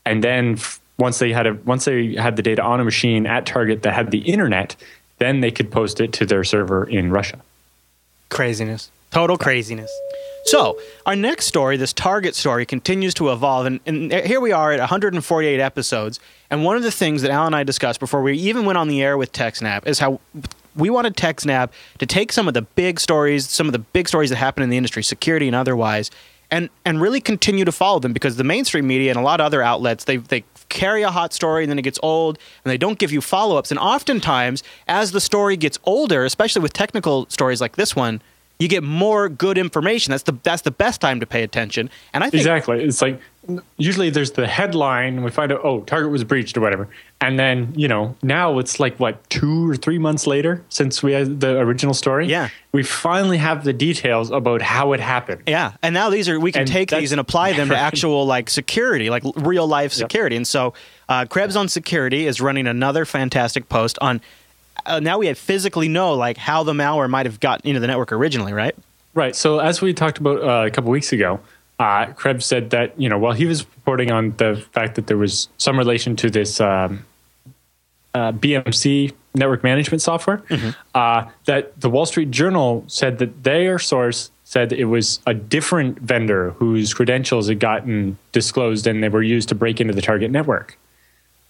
[0.04, 0.58] And then
[0.98, 3.94] once they had a once they had the data on a machine at Target that
[3.94, 4.76] had the internet,
[5.18, 7.40] then they could post it to their server in Russia.
[8.28, 8.90] Craziness.
[9.10, 9.90] Total craziness.
[10.44, 13.66] So, our next story, this Target story, continues to evolve.
[13.66, 16.20] And, and here we are at 148 episodes.
[16.50, 18.88] And one of the things that Al and I discussed before we even went on
[18.88, 20.20] the air with TechSnap is how
[20.74, 24.30] we wanted TechSnap to take some of the big stories, some of the big stories
[24.30, 26.10] that happen in the industry, security and otherwise,
[26.50, 29.44] and, and really continue to follow them because the mainstream media and a lot of
[29.44, 32.78] other outlets, they, they carry a hot story and then it gets old and they
[32.78, 33.70] don't give you follow ups.
[33.70, 38.20] And oftentimes, as the story gets older, especially with technical stories like this one,
[38.58, 40.10] you get more good information.
[40.10, 41.90] That's the that's the best time to pay attention.
[42.12, 42.82] And I think Exactly.
[42.82, 43.20] It's like
[43.76, 46.88] usually there's the headline we find out oh Target was breached or whatever.
[47.20, 51.12] And then, you know, now it's like what, 2 or 3 months later since we
[51.12, 52.26] had the original story?
[52.26, 52.48] Yeah.
[52.72, 55.42] We finally have the details about how it happened.
[55.46, 58.26] Yeah, and now these are we can And take these and apply them to actual
[58.26, 60.36] like security, like real life security.
[60.36, 60.74] And so,
[61.08, 64.20] uh, Krebs on security is running another fantastic post on.
[64.86, 67.86] Uh, now we have physically know like how the malware might have gotten into the
[67.86, 68.76] network originally, right?
[69.14, 69.34] Right.
[69.34, 71.40] So as we talked about uh, a couple weeks ago,
[71.78, 75.16] uh, Krebs said that you know while he was reporting on the fact that there
[75.16, 77.04] was some relation to this um,
[78.14, 80.42] uh, BMC network management software,
[80.94, 85.98] uh, that the Wall Street Journal said that their source said it was a different
[86.00, 90.30] vendor whose credentials had gotten disclosed and they were used to break into the target
[90.30, 90.78] network.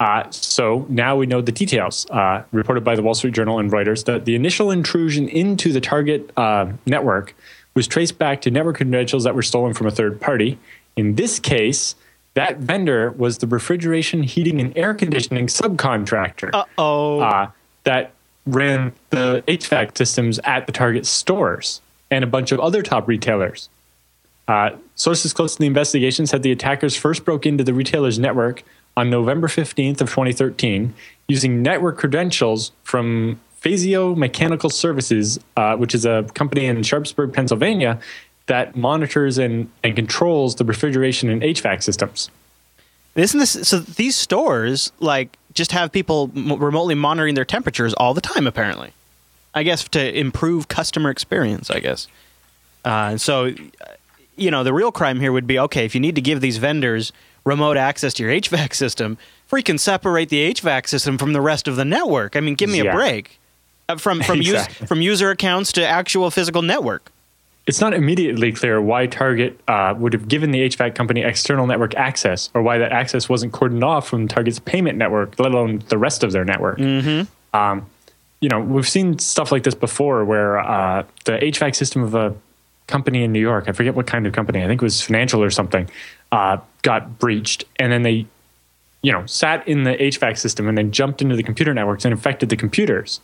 [0.01, 2.05] Uh, so now we know the details.
[2.09, 5.81] Uh, reported by the Wall Street Journal and Reuters that the initial intrusion into the
[5.81, 7.35] target uh, network
[7.73, 10.57] was traced back to network credentials that were stolen from a third party.
[10.95, 11.95] In this case,
[12.33, 17.51] that vendor was the refrigeration, heating, and air conditioning subcontractor Oh, uh,
[17.83, 18.11] that
[18.45, 23.69] ran the HVAC systems at the Target stores and a bunch of other top retailers.
[24.47, 28.63] Uh, sources close to the investigation said the attackers first broke into the retailer's network
[28.97, 30.93] on November 15th of 2013
[31.27, 37.99] using network credentials from Fazio Mechanical Services, uh, which is a company in Sharpsburg, Pennsylvania,
[38.45, 42.29] that monitors and, and controls the refrigeration and HVAC systems.
[43.15, 43.79] isn't this so?
[43.79, 48.47] These stores like just have people m- remotely monitoring their temperatures all the time.
[48.47, 48.91] Apparently,
[49.53, 51.69] I guess to improve customer experience.
[51.69, 52.07] I guess.
[52.85, 53.51] Uh, and so, uh,
[54.37, 56.57] you know, the real crime here would be okay if you need to give these
[56.57, 57.11] vendors
[57.43, 59.17] remote access to your HVAC system,
[59.51, 62.37] freaking separate the HVAC system from the rest of the network.
[62.37, 63.38] I mean, give me a break.
[63.89, 64.75] Uh, from from Exactly.
[64.79, 67.11] use, from user accounts to actual physical network.
[67.65, 71.95] It's not immediately clear why Target uh, would have given the HVAC company external network
[71.95, 75.97] access, or why that access wasn't cordoned off from Target's payment network, let alone the
[75.97, 76.77] rest of their network.
[76.77, 77.57] Mm-hmm.
[77.57, 77.87] Um,
[78.41, 82.35] you know, we've seen stuff like this before, where uh, the HVAC system of a
[82.87, 85.43] company in New York, I forget what kind of company, I think it was financial
[85.43, 85.89] or something,
[86.31, 88.25] uh, got breached, and then they,
[89.01, 92.11] you know, sat in the HVAC system and then jumped into the computer networks and
[92.11, 93.19] infected the computers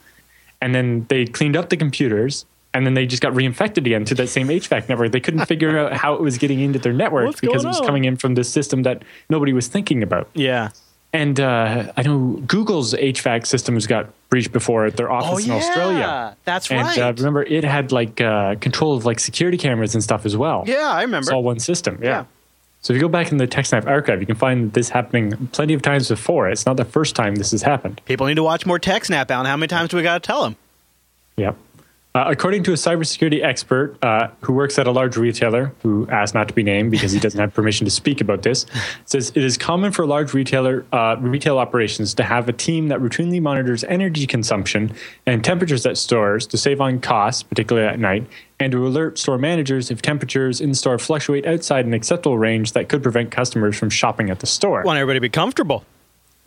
[0.61, 4.15] and then they cleaned up the computers and then they just got reinfected again to
[4.15, 5.11] that same HVAC network.
[5.11, 7.79] They couldn't figure out how it was getting into their network What's because it was
[7.79, 7.85] on?
[7.85, 10.29] coming in from this system that nobody was thinking about.
[10.33, 10.69] Yeah.
[11.13, 16.33] And uh, I know Google's HVAC systems got breached before at their office in Australia.
[16.33, 16.97] Oh, That's And right.
[16.99, 20.65] uh, remember, it had like uh, control of like security cameras and stuff as well.
[20.67, 21.19] yeah, I remember.
[21.23, 21.99] It's all one system.
[22.01, 22.09] Yeah.
[22.09, 22.25] Yeah.
[22.85, 25.73] So if you go back in the TechSnap archive, you can find this happening plenty
[25.73, 26.47] of times before.
[26.47, 27.99] It's not the first time this has happened.
[28.05, 29.47] People need to watch more TechSnap, Allan.
[29.47, 30.55] How many times do we got to tell them?
[31.37, 31.57] Yep.
[32.15, 36.33] Uh, according to a cybersecurity expert uh, who works at a large retailer, who asked
[36.33, 38.65] not to be named because he doesn't have permission to speak about this,
[39.03, 42.99] says it is common for large retailer uh, retail operations to have a team that
[42.99, 44.95] routinely monitors energy consumption
[45.25, 48.25] and temperatures at stores to save on costs, particularly at night,
[48.61, 52.87] and to alert store managers if temperatures in store fluctuate outside an acceptable range that
[52.87, 54.83] could prevent customers from shopping at the store.
[54.83, 55.83] Want everybody to be comfortable.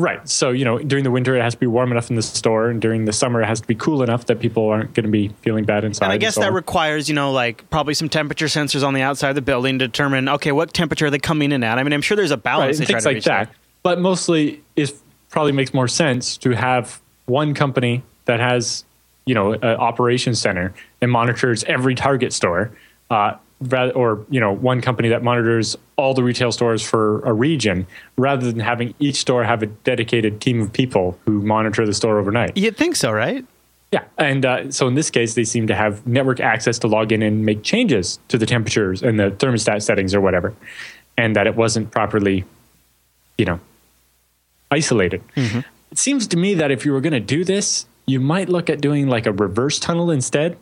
[0.01, 0.29] Right.
[0.29, 2.69] So, you know, during the winter, it has to be warm enough in the store,
[2.69, 5.11] and during the summer, it has to be cool enough that people aren't going to
[5.11, 6.07] be feeling bad inside.
[6.07, 9.03] And I guess so that requires, you know, like probably some temperature sensors on the
[9.03, 11.79] outside of the building to determine, okay, what temperature are they coming in at?
[11.79, 12.79] I mean, I'm sure there's a balance.
[12.79, 13.51] and try things like that.
[13.83, 14.93] But mostly, it
[15.31, 18.85] probably makes more sense to have one company that has,
[19.27, 22.71] you know, an operations center and monitors every Target store,
[23.11, 27.33] uh, rather, or you know, one company that monitors all the retail stores for a
[27.33, 27.87] region,
[28.17, 32.19] rather than having each store have a dedicated team of people who monitor the store
[32.19, 32.57] overnight.
[32.57, 33.45] You'd think so, right?
[33.91, 37.11] Yeah, and uh, so in this case, they seem to have network access to log
[37.11, 40.55] in and make changes to the temperatures and the thermostat settings or whatever,
[41.17, 42.45] and that it wasn't properly,
[43.39, 43.59] you know,
[44.71, 45.23] isolated.
[45.37, 45.61] Mm-hmm.
[45.91, 48.69] It seems to me that if you were going to do this, you might look
[48.69, 50.59] at doing like a reverse tunnel instead.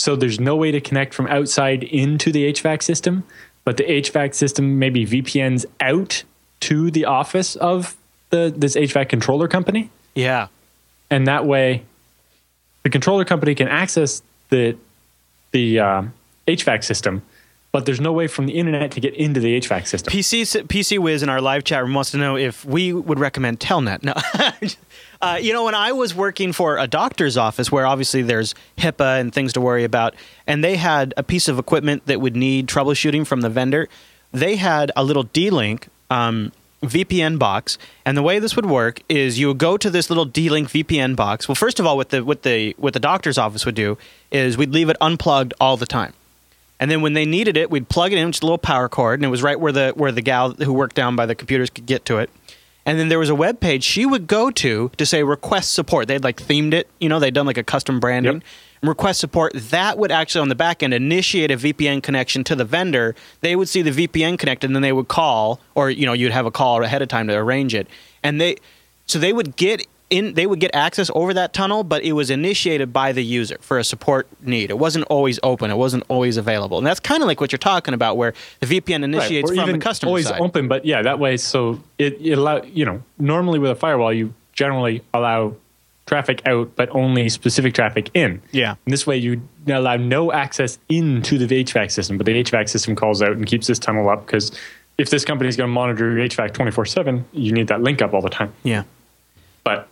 [0.00, 3.24] So there's no way to connect from outside into the HVAC system,
[3.64, 6.24] but the HVAC system maybe VPNs out
[6.60, 7.96] to the office of
[8.30, 10.46] the this HVAC controller company Yeah.
[11.10, 11.82] and that way
[12.82, 14.76] the controller company can access the
[15.52, 16.14] the um,
[16.48, 17.20] HVAC system,
[17.72, 20.10] but there's no way from the internet to get into the HVAC system.
[20.12, 23.60] PC PC Wiz in our live chat room wants to know if we would recommend
[23.60, 24.02] Telnet.
[24.02, 24.14] No,
[25.22, 29.20] uh, you know, when I was working for a doctor's office, where obviously there's HIPAA
[29.20, 30.14] and things to worry about,
[30.46, 33.88] and they had a piece of equipment that would need troubleshooting from the vendor,
[34.32, 35.88] they had a little D-Link.
[36.10, 36.52] Um,
[36.82, 40.24] VPN box, and the way this would work is you would go to this little
[40.24, 41.46] D-Link VPN box.
[41.46, 43.98] Well, first of all, what the what the what the doctor's office would do
[44.30, 46.14] is we'd leave it unplugged all the time.
[46.80, 49.20] And then when they needed it, we'd plug it in, just a little power cord,
[49.20, 51.68] and it was right where the where the gal who worked down by the computers
[51.68, 52.30] could get to it.
[52.86, 56.08] And then there was a web page she would go to to say request support.
[56.08, 58.34] They'd like themed it, you know, they'd done like a custom branding.
[58.34, 58.42] Yep.
[58.82, 59.52] And request support.
[59.54, 63.14] That would actually on the back end initiate a VPN connection to the vendor.
[63.42, 66.32] They would see the VPN connected, and then they would call, or you know, you'd
[66.32, 67.86] have a call ahead of time to arrange it.
[68.22, 68.56] And they,
[69.04, 72.30] so they would get in, they would get access over that tunnel, but it was
[72.30, 74.70] initiated by the user for a support need.
[74.70, 75.70] It wasn't always open.
[75.70, 76.78] It wasn't always available.
[76.78, 79.72] And that's kind of like what you're talking about, where the VPN initiates Or from
[79.72, 80.40] the customer always side.
[80.40, 81.36] open, but yeah, that way.
[81.36, 85.54] So it, it allow you know normally with a firewall you generally allow
[86.06, 88.42] traffic out, but only specific traffic in.
[88.50, 88.74] Yeah.
[88.84, 92.96] And this way you allow no access into the HVAC system, but the HVAC system
[92.96, 94.50] calls out and keeps this tunnel up because
[94.98, 98.02] if this company is going to monitor your HVAC 24 7, you need that link
[98.02, 98.52] up all the time.
[98.64, 98.82] Yeah.
[99.62, 99.88] But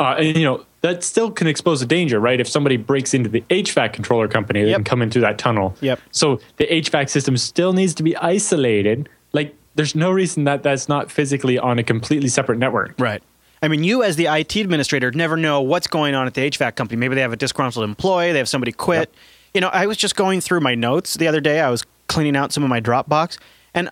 [0.00, 2.40] uh, and, you know that still can expose a danger, right?
[2.40, 4.76] If somebody breaks into the HVAC controller company, they Yep.
[4.78, 5.76] can come into that tunnel.
[5.82, 6.00] Yep.
[6.10, 9.08] So the HVAC system still needs to be isolated.
[9.34, 12.94] Like there's no reason that that's not physically on a completely separate network.
[12.98, 13.22] Right.
[13.62, 16.76] I mean, you as the IT administrator never know what's going on at the HVAC
[16.76, 16.98] company.
[16.98, 19.10] Maybe they have a disgruntled employee, they have somebody quit.
[19.10, 19.12] Yep.
[19.52, 21.60] You know, I was just going through my notes the other day.
[21.60, 23.36] I was cleaning out some of my Dropbox,
[23.74, 23.90] and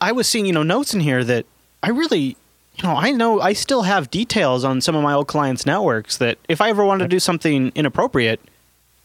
[0.00, 1.44] I was seeing, you know, notes in here that
[1.82, 2.36] I really,
[2.82, 6.38] know, I know I still have details on some of my old clients' networks that
[6.48, 8.40] if I ever wanted to do something inappropriate,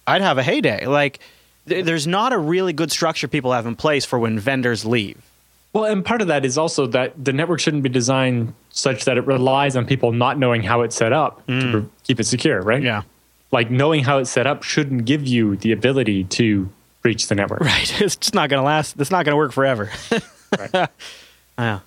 [0.06, 0.86] I'd have a heyday.
[0.86, 1.20] Like,
[1.68, 5.22] th- there's not a really good structure people have in place for when vendors leave.
[5.74, 9.18] Well, and part of that is also that the network shouldn't be designed such that
[9.18, 11.90] it relies on people not knowing how it's set up to mm.
[12.04, 12.82] keep it secure, right?
[12.82, 13.04] Yeah.
[13.52, 16.70] Like knowing how it's set up shouldn't give you the ability to
[17.02, 17.62] breach the network.
[17.62, 18.02] Right.
[18.02, 19.00] It's just not going to last.
[19.00, 19.92] It's not going to work forever.
[20.58, 20.90] Right.
[21.60, 21.80] Yeah.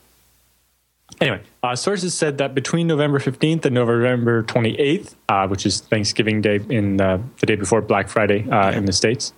[1.20, 6.40] Anyway, uh, sources said that between November 15th and November 28th, uh, which is Thanksgiving
[6.40, 9.34] Day in uh, the day before Black Friday uh, in the States,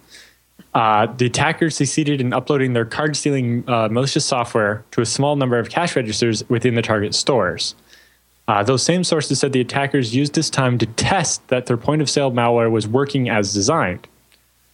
[0.74, 5.34] uh, the attackers succeeded in uploading their card stealing uh, malicious software to a small
[5.34, 7.74] number of cash registers within the Target stores.
[8.46, 12.00] Uh, those same sources said the attackers used this time to test that their point
[12.00, 14.06] of sale malware was working as designed.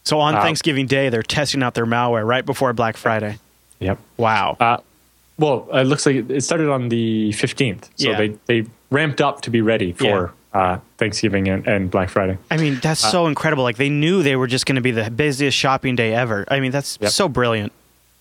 [0.05, 3.39] So on Thanksgiving Day, they're testing out their malware right before Black Friday.
[3.81, 3.99] Yep.
[4.17, 4.57] Wow.
[5.39, 7.85] Uh, well, it looks like it started on the 15th.
[7.97, 8.17] So Yeah.
[8.19, 12.39] they, they ramped up to be ready for uh, Thanksgiving and, and Black Friday.
[12.51, 13.63] I mean, that's so incredible.
[13.63, 16.45] Like they knew they were just going to be the busiest shopping day ever.
[16.51, 17.11] I mean, that's Yep.
[17.11, 17.73] so brilliant,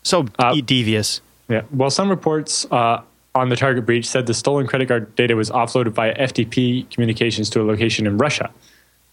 [0.03, 1.22] so Uh, devious.
[1.49, 1.61] Yeah.
[1.72, 3.01] Well, some reports uh,
[3.34, 7.49] on the target breach said the stolen credit card data was offloaded via FTP communications
[7.51, 8.49] to a location in Russia.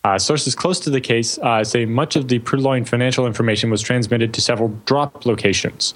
[0.02, 3.80] Uh, sources close to the case uh, say much of the purloined financial information was
[3.80, 5.94] transmitted to several drop locations.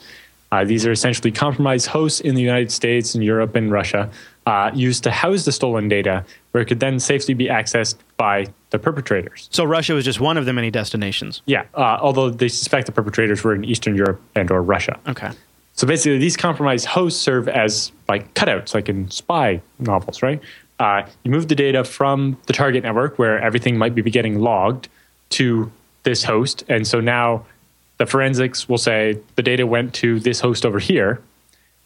[0.51, 4.11] Uh, these are essentially compromised hosts in the United States and Europe and Russia,
[4.47, 8.47] uh, used to house the stolen data, where it could then safely be accessed by
[8.71, 9.49] the perpetrators.
[9.53, 11.43] So Russia was just one of the many destinations.
[11.45, 14.99] Yeah, uh, although they suspect the perpetrators were in Eastern Europe and or Russia.
[15.07, 15.31] Okay.
[15.75, 20.41] So basically, these compromised hosts serve as like cutouts, like in spy novels, right?
[20.81, 24.89] Uh, you move the data from the target network, where everything might be getting logged,
[25.31, 25.71] to
[26.05, 27.45] this host, and so now
[27.99, 31.21] the forensics will say the data went to this host over here,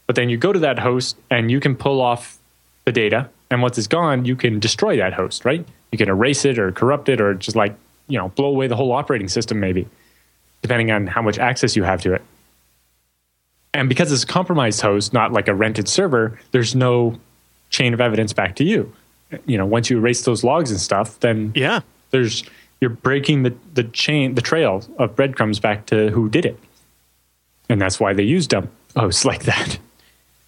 [0.06, 2.38] but then you go to that host and you can pull off
[2.84, 5.64] the data, and once it's gone, you can destroy that host, right?
[5.90, 7.74] You can erase it or corrupt it or just like
[8.08, 9.86] you know blow away the whole operating system, maybe,
[10.62, 12.22] depending on how much access you have to it.
[13.74, 17.18] And because it's a compromised host, not like a rented server, there's no
[17.70, 18.92] chain of evidence back to you.
[19.46, 21.80] You know, once you erase those logs and stuff, then Yeah.
[22.10, 22.44] there's
[22.82, 26.58] you're breaking the, the chain, the trail of breadcrumbs back to who did it.
[27.68, 29.78] And that's why they use dump hosts like that.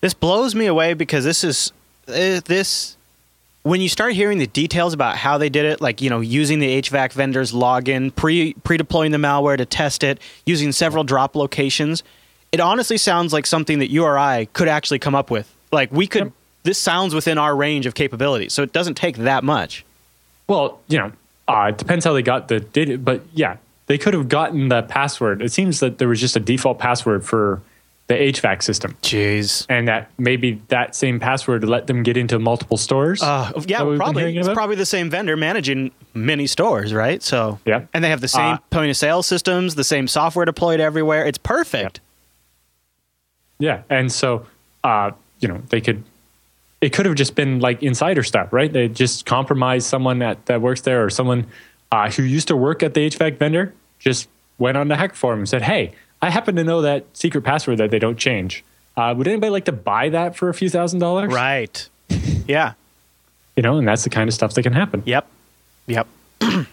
[0.01, 1.72] This blows me away because this is
[2.09, 2.97] uh, this
[3.62, 6.59] when you start hearing the details about how they did it, like you know, using
[6.59, 11.37] the HVAC vendor's login, pre pre deploying the malware to test it, using several drop
[11.37, 12.03] locations,
[12.51, 15.55] it honestly sounds like something that you or I could actually come up with.
[15.70, 16.24] Like we could.
[16.24, 16.32] Yep.
[16.64, 19.85] This sounds within our range of capabilities, so it doesn't take that much.
[20.49, 21.12] Well, you know,
[21.49, 24.82] uh, it depends how they got the data, but yeah, they could have gotten the
[24.82, 25.42] password.
[25.42, 27.61] It seems that there was just a default password for
[28.07, 29.64] the HVAC system, Jeez.
[29.70, 33.22] and that maybe that same password let them get into multiple stores.
[33.22, 34.36] Uh, yeah, that we've been probably.
[34.36, 37.22] It's probably the same vendor managing many stores, right?
[37.22, 37.82] So Yeah.
[37.95, 41.24] and they have the same Uh, point of sale systems, the same software deployed everywhere.
[41.26, 42.01] It's perfect.
[43.59, 44.47] Yeah, and so
[44.82, 46.03] uh, you know they could.
[46.81, 48.72] It could have just been like insider stuff, right?
[48.72, 51.47] They just compromised someone that, that works there, or someone
[51.91, 53.72] uh, who used to work at the HVAC vendor.
[53.99, 55.93] Just went on the hack forum and said, "Hey,
[56.25, 58.64] I happen to know that secret password that they don't change.
[58.97, 61.33] Uh, would anybody like to buy that for a few thousand dollars?
[61.33, 61.87] Right.
[62.47, 62.72] yeah.
[63.57, 65.03] You know, and that's the kind of stuff that can happen.
[65.05, 65.27] Yep.
[65.87, 66.07] Yep.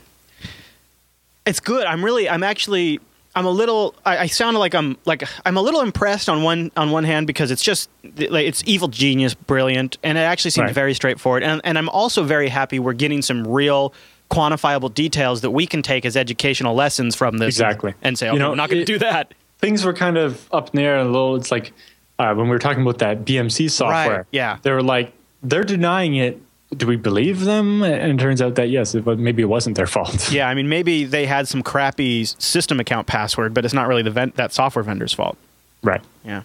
[1.45, 1.86] it's good.
[1.86, 2.30] I'm really.
[2.30, 2.99] I'm actually.
[3.36, 3.95] I'm a little.
[4.05, 7.27] I, I sound like I'm like I'm a little impressed on one on one hand
[7.27, 10.75] because it's just like it's evil genius, brilliant, and it actually seems Right.
[10.75, 11.43] very straightforward.
[11.43, 13.93] And and I'm also very happy we're getting some real
[14.29, 17.47] quantifiable details that we can take as educational lessons from this.
[17.47, 17.93] Exactly.
[18.01, 19.34] And say, You know, we're not going to do that.
[19.59, 21.36] things were kind of up in the air and a little.
[21.36, 21.73] It's like
[22.19, 24.25] uh, when we were talking about that BMC software.
[24.32, 24.57] yeah.
[24.61, 25.13] they were like
[25.43, 26.41] they're denying it.
[26.76, 27.84] Do we believe them?
[27.84, 30.32] And it turns out that yes, it, maybe it wasn't their fault.
[30.32, 34.03] Yeah, I mean, maybe they had some crappy system account password, but it's not really
[34.03, 35.38] the vent- that software vendor's fault.
[35.84, 36.01] right.
[36.24, 36.43] Yeah.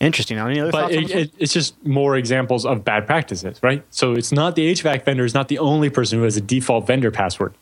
[0.00, 0.36] Interesting.
[0.36, 3.84] Any other But it, it, it's just more examples of bad practices, right?
[3.90, 6.88] So it's not the HVAC vendor is not the only person who has a default
[6.88, 7.54] vendor password,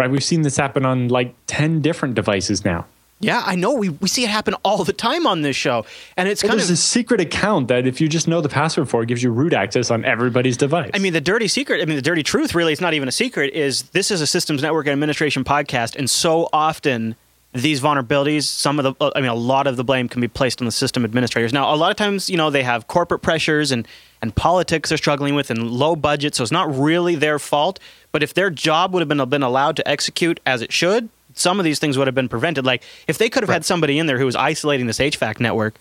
[0.00, 0.10] right?
[0.10, 2.86] We've seen this happen on like ten different devices now.
[3.20, 3.72] Yeah, I know.
[3.74, 5.86] We, we see it happen all the time on this show,
[6.16, 6.74] and it's Well, kind there's of.
[6.74, 9.52] a secret account that if you just know the password for, it gives you root
[9.54, 10.90] access on everybody's device.
[10.92, 11.80] I mean, the dirty secret.
[11.80, 12.54] I mean, the dirty truth.
[12.54, 13.54] Really, it's not even a secret.
[13.54, 17.16] Is this is a systems network and administration podcast, and so often
[17.52, 20.26] these vulnerabilities, some of the, uh, I mean, a lot of the blame can be
[20.26, 21.52] placed on the system administrators.
[21.52, 23.86] Now, a lot of times, you know, they have corporate pressures and
[24.20, 27.78] and politics they're struggling with, and low budget, so it's not really their fault.
[28.10, 31.58] But if their job would have been been allowed to execute as it should, some
[31.60, 32.64] of these things would have been prevented.
[32.64, 35.74] Like if they could have had somebody in there who was isolating this HVAC network.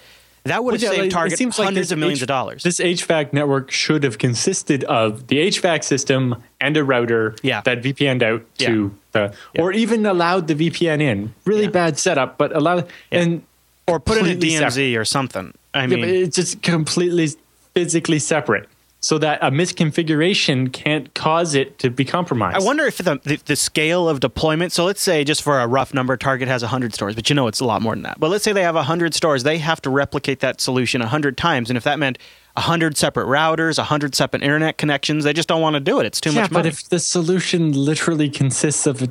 [0.45, 2.27] That would have Well, yeah, saved like, Target seems like hundreds of millions H- of
[2.27, 2.63] dollars.
[2.63, 7.61] This HVAC network should have consisted of the HVAC system and a router Yeah.
[7.61, 9.61] that VPN'd out to the, Yeah.
[9.61, 11.33] or even allowed the VPN in.
[11.45, 11.69] Really Yeah.
[11.69, 13.43] bad setup, but allowed and
[13.87, 14.97] or put it in a DMZ separate.
[14.97, 15.53] or something.
[15.73, 17.29] I Yeah, mean, it's just completely
[17.73, 18.67] physically separate,
[19.03, 22.55] so that a misconfiguration can't cause it to be compromised.
[22.55, 24.71] I wonder if the, the the scale of deployment.
[24.71, 27.47] So let's say, just for a rough number, Target has hundred stores, but you know
[27.47, 28.17] it's a lot more than that.
[28.19, 31.69] But let's say they have hundred stores, they have to replicate that solution hundred times,
[31.69, 32.17] and if that meant
[32.55, 36.05] hundred separate routers, hundred separate internet connections, they just don't want to do it.
[36.05, 36.63] It's too Yeah, much money.
[36.69, 39.09] but if the solution literally consists of a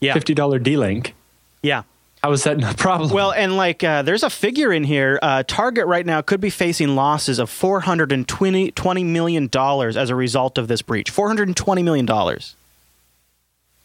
[0.00, 1.14] yeah, fifty dollar D-Link,
[1.62, 1.82] yeah.
[2.22, 3.10] How is that not a problem?
[3.10, 5.18] Well, and like uh, there's a figure in here.
[5.22, 10.58] Uh, Target right now could be facing losses of 420 $20 million as a result
[10.58, 11.10] of this breach.
[11.10, 12.56] 420 million dollars.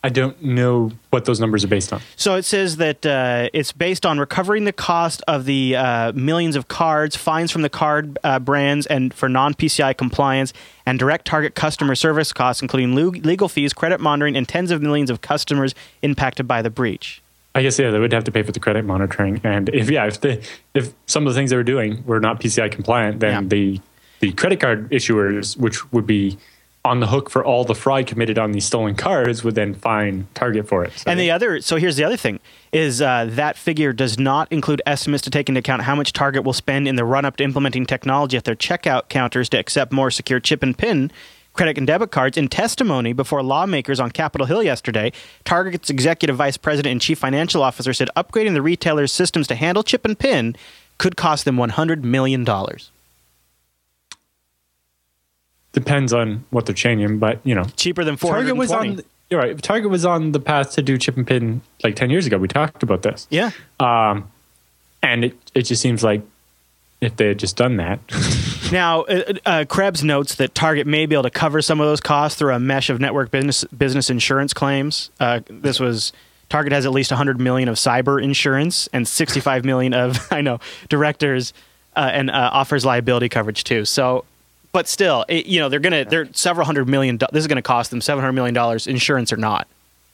[0.05, 2.01] I don't know what those numbers are based on.
[2.17, 6.57] So it says that uh, it's based on recovering the cost of the uh, millions
[6.57, 10.51] of cards, fines from the card uh, brands, and for non PCI compliance,
[10.85, 15.09] and direct target customer service costs, including legal fees, credit monitoring, and tens of millions
[15.09, 17.22] of customers impacted by the breach.
[17.55, 20.05] I guess yeah, they would have to pay for the credit monitoring, and if yeah,
[20.07, 20.43] if the
[20.73, 23.47] if some of the things they were doing were not PCI compliant, then Yeah.
[23.49, 23.81] the
[24.21, 26.37] the credit card issuers, which would be
[26.85, 30.27] on the hook for all the fraud committed on these stolen cards, would then fine
[30.33, 30.91] Target for it.
[30.97, 32.39] So, And the other, so here's the other thing:
[32.71, 36.43] is uh, that figure does not include estimates to take into account how much Target
[36.43, 40.09] will spend in the run-up to implementing technology at their checkout counters to accept more
[40.09, 41.11] secure chip and pin
[41.53, 42.37] credit and debit cards.
[42.37, 45.11] In testimony before lawmakers on Capitol Hill yesterday,
[45.45, 49.83] Target's executive vice president and chief financial officer said upgrading the retailer's systems to handle
[49.83, 50.55] chip and PIN
[50.97, 52.45] could cost them $100 million.
[55.73, 58.89] Depends on what they're changing, but you know, Cheaper than Target was 420.
[58.89, 58.95] on.
[58.97, 59.59] the- You're right.
[59.61, 62.37] Target was on the path to do chip and pin like ten years ago.
[62.37, 63.49] We talked about this, yeah.
[63.79, 64.29] um,
[65.01, 66.21] and it it just seems like
[67.03, 67.99] if they had just done that,
[68.71, 72.01] Now, uh, uh, Krebs notes that Target may be able to cover some of those
[72.01, 75.11] costs through a mesh of network business business insurance claims.
[75.19, 76.11] Uh, this was
[76.49, 80.59] Target has at least 100 million of cyber insurance and 65 million of I know
[80.89, 81.53] directors
[81.95, 83.85] uh, and uh, offers liability coverage too.
[83.85, 84.25] So,
[84.71, 87.17] but still, it, you know, they're gonna they're several hundred million.
[87.17, 89.67] do- This is gonna cost them 700 million dollars, insurance or not.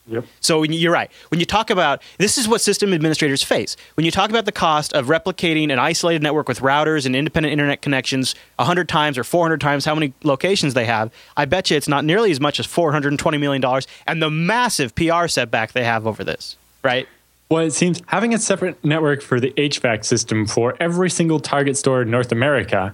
[0.09, 0.25] Yep.
[0.39, 1.11] So you're right.
[1.29, 3.77] When you talk about this is what system administrators face.
[3.95, 7.51] When you talk about the cost of replicating an isolated network with routers and independent
[7.51, 11.77] internet connections 100 times or 400 times how many locations they have, I bet you
[11.77, 15.83] it's not nearly as much as 420 million dollars and the massive PR setback they
[15.83, 17.07] have over this, right?
[17.49, 21.77] Well, it seems having a separate network for the HVAC system for every single Target
[21.77, 22.93] store in North America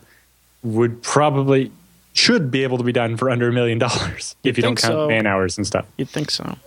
[0.64, 1.72] would probably
[2.14, 4.94] should be able to be done for under a million dollars if you don't count
[4.94, 5.08] so.
[5.08, 5.86] man hours and stuff.
[5.98, 6.58] You'd think so.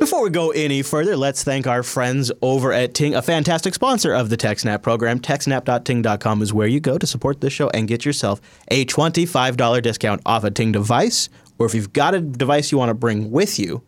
[0.00, 4.14] Before we go any further, let's thank our friends over at Ting, a fantastic sponsor
[4.14, 5.18] of the TechSnap program.
[5.18, 10.22] TechSnap.ting.com is where you go to support this show and get yourself a $25 discount
[10.24, 11.28] off a Ting device.
[11.58, 13.82] Or if you've got a device you want to bring with you,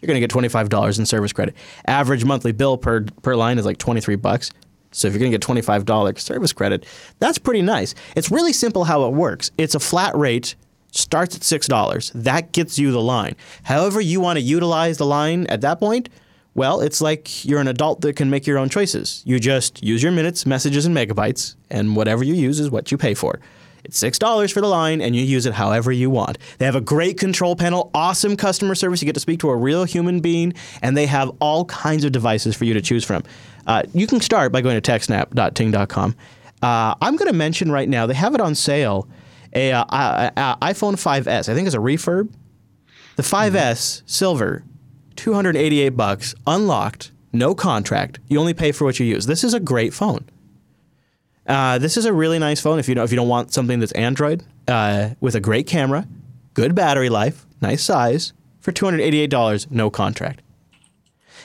[0.00, 1.56] you're going to get $25 in service credit.
[1.86, 4.50] Average monthly bill per, per line is like 23 bucks.
[4.92, 6.86] So if you're going to get $25 service credit,
[7.18, 7.94] that's pretty nice.
[8.14, 9.50] It's really simple how it works.
[9.58, 10.54] It's a flat rate,
[10.96, 12.12] starts at $6.
[12.14, 13.36] That gets you the line.
[13.64, 16.08] However you want to utilize the line at that point,
[16.54, 19.22] well, it's like you're an adult that can make your own choices.
[19.26, 22.96] You just use your minutes, messages, and megabytes, and whatever you use is what you
[22.96, 23.40] pay for.
[23.84, 26.38] It's $6 for the line, and you use it however you want.
[26.58, 29.00] They have a great control panel, awesome customer service.
[29.00, 32.10] You get to speak to a real human being, and they have all kinds of
[32.10, 33.22] devices for you to choose from.
[33.66, 36.16] Uh, you can start by going to techsnap.ting.com.
[36.62, 39.06] Uh, I'm going to mention right now, they have it on sale,
[39.56, 41.48] a, uh, uh, uh, iPhone 5S.
[41.48, 42.32] I think it's a refurb.
[43.16, 44.62] The 5S silver,
[45.16, 48.20] 288 bucks, unlocked, no contract.
[48.28, 49.26] You only pay for what you use.
[49.26, 50.26] This is a great phone.
[51.46, 53.78] Uh, this is a really nice phone if you don't if you don't want something
[53.78, 56.06] that's Android uh, with a great camera,
[56.54, 60.42] good battery life, nice size for two hundred eighty eight dollars, no contract.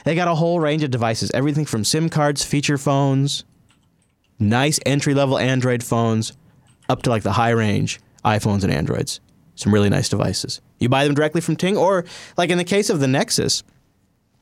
[0.04, 3.44] They got a whole range of devices, everything from SIM cards, feature phones,
[4.40, 6.34] nice entry level Android phones,
[6.92, 9.20] up to like the high range iPhones and Androids.
[9.56, 10.62] Some really nice devices.
[10.80, 12.06] You buy them directly from Ting, or
[12.38, 13.64] like in the case of the Nexus,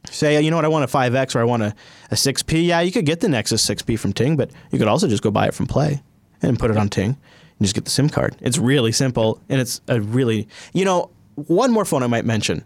[0.10, 1.76] say, you know what, I want a 5X or I want a,
[2.12, 2.66] a 6P.
[2.66, 5.32] Yeah, you could get the Nexus 6P from Ting, but you could also just go
[5.32, 6.02] buy it from Play
[6.41, 8.36] and put it on Ting and just get the SIM card.
[8.39, 12.66] It's really simple and it's a really, you know, one more phone I might mention.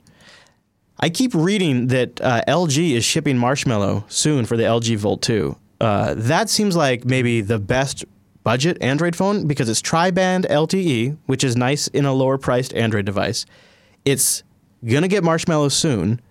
[1.00, 5.56] I keep reading that uh, LG is shipping Marshmallow soon for the LG Volt 2.
[5.82, 8.06] Uh, that seems like maybe the best
[8.44, 13.06] budget Android phone because it's tri-band LTE, which is nice in a lower priced Android
[13.06, 13.46] device.
[14.06, 14.44] It's
[14.86, 16.22] gonna get Marshmallow soon,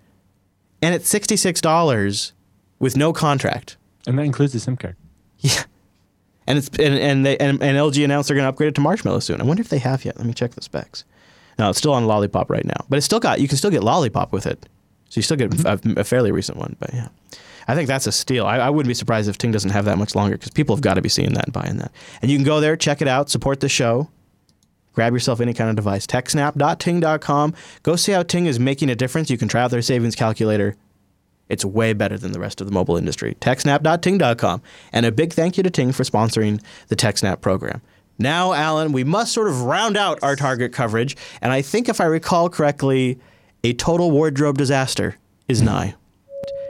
[0.81, 2.33] and it's sixty six dollars
[2.79, 3.77] with no contract.
[4.05, 4.95] And that includes the SIM card.
[5.39, 5.63] Yeah,
[6.47, 9.19] and it's and and, they, and and LG announced they're gonna upgrade it to Marshmallow
[9.19, 9.41] soon.
[9.41, 10.17] I wonder if they have yet.
[10.17, 11.03] Let me check the specs.
[11.59, 13.83] No, it's still on Lollipop right now, but it's still got you can still get
[13.83, 14.67] Lollipop with it,
[15.09, 15.97] so you still get mm-hmm.
[15.97, 16.75] a, a fairly recent one.
[16.79, 17.09] But yeah,
[17.67, 18.45] I think that's a steal.
[18.45, 20.81] I, I wouldn't be surprised if Ting doesn't have that much longer because people have
[20.81, 21.91] got to be seeing that and buying that.
[22.21, 24.09] And you can go there, check it out, support the show.
[24.93, 26.05] Grab yourself any kind of device.
[26.05, 27.53] TechSnap.ting.com.
[27.81, 29.29] Go see how Ting is making a difference.
[29.29, 30.75] You can try out their savings calculator.
[31.49, 33.35] It's way better than the rest of the mobile industry.
[33.41, 34.61] TechSnap.ting.com.
[34.91, 37.81] And a big thank you to Ting for sponsoring the TechSnap program.
[38.19, 41.17] Now, Allan, we must sort of round out our target coverage.
[41.41, 43.19] And I think if I recall correctly,
[43.63, 45.65] a total wardrobe disaster is hmm.
[45.65, 45.95] nigh.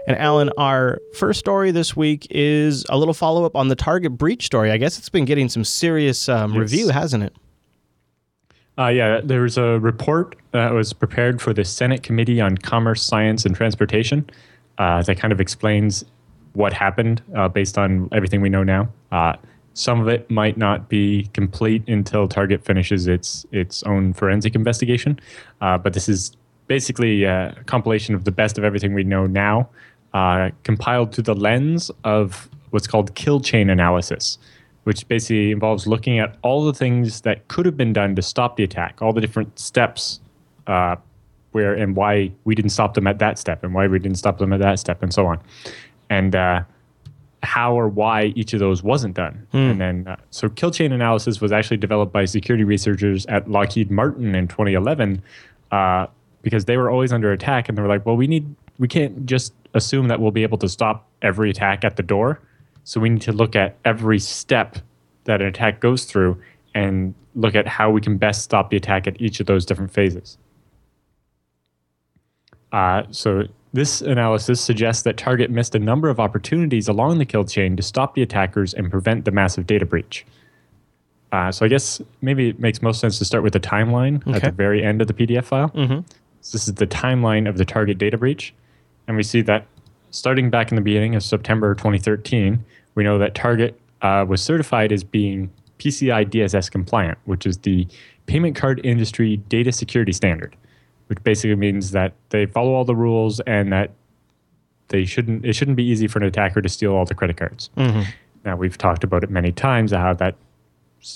[0.05, 4.17] And Allan, our first story this week is a little follow up on the Target
[4.17, 4.69] breach story.
[4.71, 6.59] I guess it's been getting some serious um, Yes.
[6.59, 7.33] review, hasn't it?
[8.77, 13.01] Uh, yeah, there was a report that was prepared for the Senate Committee on Commerce,
[13.03, 14.27] Science, and Transportation
[14.77, 16.03] uh, that kind of explains
[16.53, 18.89] what happened uh, based on everything we know now.
[19.11, 19.33] Uh,
[19.75, 25.19] some of it might not be complete until Target finishes its its own forensic investigation,
[25.61, 26.31] uh, but this is
[26.67, 29.67] basically a compilation of the best of everything we know now,
[30.13, 34.37] uh, compiled through the lens of what's called kill chain analysis
[34.83, 38.57] which basically involves looking at all the things that could have been done to stop
[38.57, 40.19] the attack, all the different steps
[40.67, 40.95] uh,
[41.51, 44.37] where and why we didn't stop them at that step, and why we didn't stop
[44.37, 45.39] them at that step, and so on.
[46.09, 46.63] And uh,
[47.43, 49.47] how or why each of those wasn't done.
[49.71, 53.91] And then, uh, so kill chain analysis was actually developed by security researchers at Lockheed
[53.91, 55.21] Martin in 2011
[55.71, 56.07] uh,
[56.41, 59.25] because they were always under attack, and they were like, "Well, we need, we can't
[59.25, 62.39] just assume that we'll be able to stop every attack at the door.
[62.83, 64.77] So we need to look at every step
[65.23, 66.41] that an attack goes through
[66.75, 69.91] and look at how we can best stop the attack at each of those different
[69.91, 70.37] phases."
[72.71, 77.43] Uh, so this analysis suggests that Target missed a number of opportunities along the kill
[77.45, 80.25] chain to stop the attackers and prevent the massive data breach.
[81.31, 84.43] Uh, so I guess maybe it makes most sense to start with the timeline at
[84.43, 85.71] the very end of the PDF file.
[86.41, 88.53] So this is the timeline of the Target data breach,
[89.07, 89.65] and we see that
[90.11, 92.63] starting back in the beginning of September 2013,
[92.95, 97.87] we know that Target uh, was certified as being PCI DSS compliant, which is the
[98.25, 100.55] payment card industry data security standard,
[101.07, 103.91] which basically means that they follow all the rules and that
[104.89, 107.69] they shouldn't it shouldn't be easy for an attacker to steal all the credit cards.
[108.45, 110.35] Now we've talked about it many times how that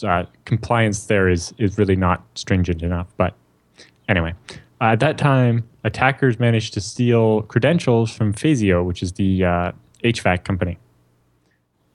[0.03, 3.07] uh, compliance there is is really not stringent enough.
[3.17, 3.35] But
[4.09, 4.33] anyway,
[4.81, 9.71] at that time, attackers managed to steal credentials from Fazio, which is the uh,
[10.03, 10.77] HVAC company.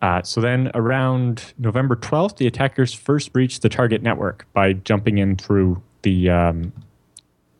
[0.01, 5.19] Uh, so then, around November 12th, the attackers first breached the target network by jumping
[5.19, 6.73] in through the um,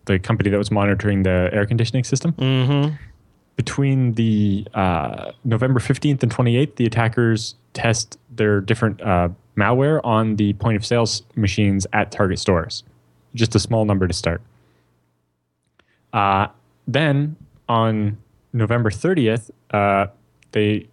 [0.07, 2.33] the company that was monitoring the air conditioning system.
[2.33, 2.97] Mm-hmm.
[3.55, 10.35] Between the uh, November 15th and 28th, the attackers test their different uh, malware on
[10.35, 12.83] the point of sales machines at Target stores.
[13.37, 14.43] Just a small number to start.
[16.13, 16.49] Uh,
[16.87, 17.37] then
[17.69, 18.19] on
[18.53, 20.07] November 30th, uh,
[20.53, 20.89] they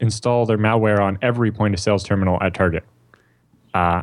[0.00, 2.84] install their malware on every point of sales terminal at Target.
[3.74, 4.02] Uh,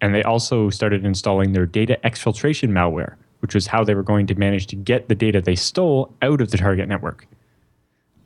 [0.00, 4.26] and they also started installing their data exfiltration malware, which was how they were going
[4.26, 7.26] to manage to get the data they stole out of the Target network.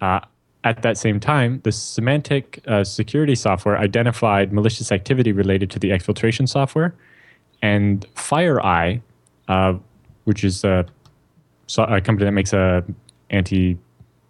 [0.01, 0.21] Uh,
[0.65, 5.91] at that same time, the Symantec uh, security software identified malicious activity related to the
[5.91, 6.95] exfiltration software,
[7.63, 9.01] and FireEye,
[9.49, 9.75] uh,
[10.25, 10.87] which is a,
[11.67, 12.85] so- a company that makes a
[13.31, 13.79] anti,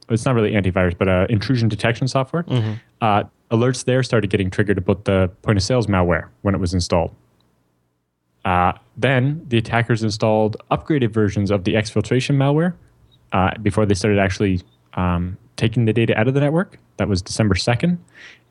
[0.08, 2.44] it's not really antivirus, but a intrusion detection software.
[3.00, 6.72] Uh, alerts there started getting triggered about the point of sales malware when it was
[6.72, 7.14] installed.
[8.44, 12.74] Uh, then the attackers installed upgraded versions of the exfiltration malware
[13.32, 14.60] uh, before they started actually
[14.94, 16.78] um, taking the data out of the network.
[16.96, 17.98] That was December 2nd.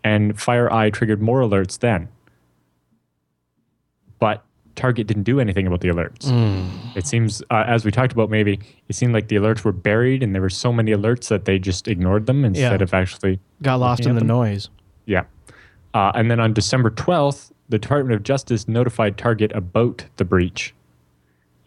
[0.04, 2.08] And FireEye triggered more alerts then.
[4.20, 4.44] But
[4.76, 6.28] Target didn't do anything about the alerts.
[6.96, 10.24] It seems, uh, as we talked about, maybe it seemed like the alerts were buried
[10.24, 12.84] and there were so many alerts that they just ignored them instead Yeah.
[12.84, 14.28] of actually Got lost in the them?
[14.28, 14.70] noise.
[15.06, 15.24] yeah.
[15.94, 20.74] Uh, and then on December 12th, the Department of Justice notified Target about the breach.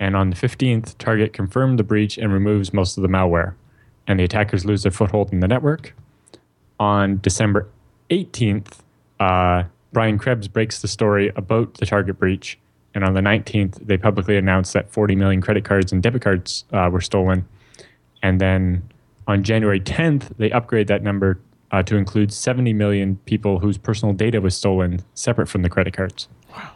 [0.00, 3.54] And on the 15th, Target confirmed the breach and removes most of the malware.
[4.06, 5.94] And the attackers lose their foothold in the network.
[6.80, 7.68] On December
[8.10, 8.80] 18th,
[9.20, 12.58] uh, Brian Krebs breaks the story about the Target breach.
[12.94, 16.64] And on the 19th, they publicly announced that 40 million credit cards and debit cards
[16.72, 17.46] uh, were stolen.
[18.22, 18.88] And then
[19.26, 21.40] on January 10th, they upgrade that number
[21.72, 25.94] uh, to include 70 million people whose personal data was stolen separate from the credit
[25.94, 26.28] cards.
[26.50, 26.72] Wow.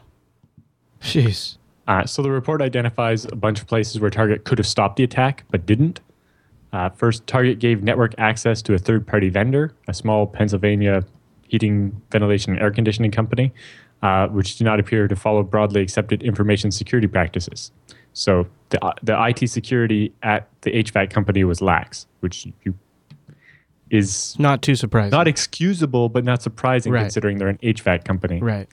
[1.00, 1.56] Jeez.
[1.86, 5.04] Uh, so the report identifies a bunch of places where Target could have stopped the
[5.04, 6.00] attack but didn't.
[6.72, 11.04] Uh, first, Target gave network access to a third party vendor, a small Pennsylvania
[11.48, 13.52] heating, ventilation, and air conditioning company,
[14.02, 17.72] uh, which do not appear to follow broadly accepted information security practices.
[18.12, 22.74] So the, uh, the IT security at the HVAC company was lax, which you,
[23.90, 25.10] is Not too surprising.
[25.16, 27.00] not excusable, but not surprising Right.
[27.02, 28.40] considering they're an HVAC company.
[28.40, 28.68] right.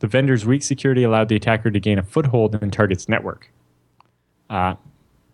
[0.00, 3.50] The vendor's weak security allowed the attacker to gain a foothold in the Target's network.
[4.48, 4.74] Uh,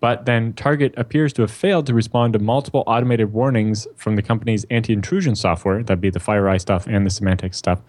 [0.04, 4.22] but then Target appears to have failed to respond to multiple automated warnings from the
[4.22, 7.80] company's anti-intrusion software, that'd be the FireEye stuff and the Symantec stuff,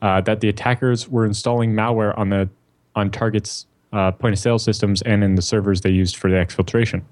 [0.00, 2.48] uh, that the attackers were installing malware on the
[2.94, 6.36] on Target's uh, point of sale systems and in the servers they used for the
[6.36, 7.02] exfiltration.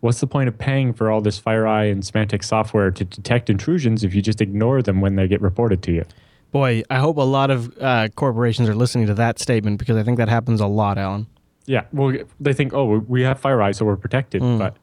[0.00, 4.02] What's the point of paying for all this FireEye and Symantec software to detect intrusions
[4.02, 6.04] if you just ignore them when they get reported to you?
[6.50, 10.02] Boy, I hope a lot of uh, corporations are listening to that statement because I
[10.02, 11.28] think that happens a lot, Allan.
[11.66, 14.42] Yeah, well, they think, oh, we have FireEye, so we're protected.
[14.42, 14.76] But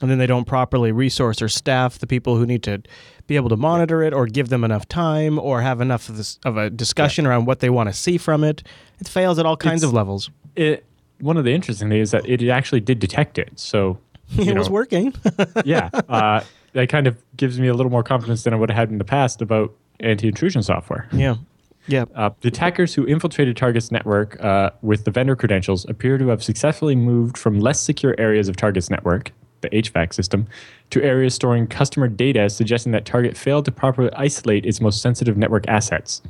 [0.00, 2.82] And then they don't properly resource or staff the people who need to
[3.26, 6.38] be able to monitor it or give them enough time or have enough of, this,
[6.44, 8.62] of a discussion around what they want to see from it.
[9.00, 10.30] It fails at all kinds It's- of levels.
[10.56, 10.84] it
[11.20, 13.50] one of the interesting things is that it actually did detect it.
[13.56, 13.98] So
[14.38, 15.12] it you was working.
[15.64, 16.42] yeah, uh,
[16.74, 18.98] that kind of gives me a little more confidence than I would have had in
[18.98, 21.08] the past about anti-intrusion software.
[21.12, 21.34] yeah.
[21.88, 22.04] Yeah.
[22.14, 26.42] Uh, the attackers who infiltrated Target's network uh, with the vendor credentials appear to have
[26.42, 29.32] successfully moved from less secure areas of Target's network,
[29.62, 30.46] the HVAC system,
[30.90, 35.36] to areas storing customer data, suggesting that Target failed to properly isolate its most sensitive
[35.36, 36.22] network assets.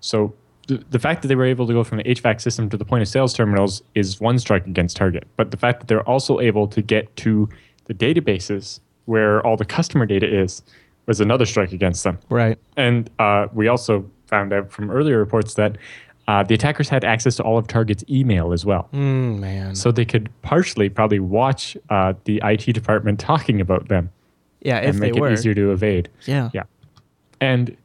[0.00, 0.34] So
[0.68, 2.84] the, the fact that they were able to go from the HVAC system to the
[2.84, 5.26] point of sales terminals is one strike against Target.
[5.36, 7.48] But the fact that they're also able to get to
[7.86, 10.62] the databases where all the customer data is
[11.06, 12.18] was another strike against them.
[12.30, 12.58] Right.
[12.76, 15.76] And uh, we also found out from earlier reports that
[16.26, 18.88] uh, the attackers had access to all of Target's email as well.
[18.92, 19.74] Mm, man.
[19.74, 24.10] So they could partially probably watch uh, the IT department talking about them
[24.62, 25.28] yeah, if and they make were.
[25.28, 26.08] it easier to evade.
[26.26, 26.50] Yeah.
[26.54, 26.64] Yeah.
[27.40, 27.76] And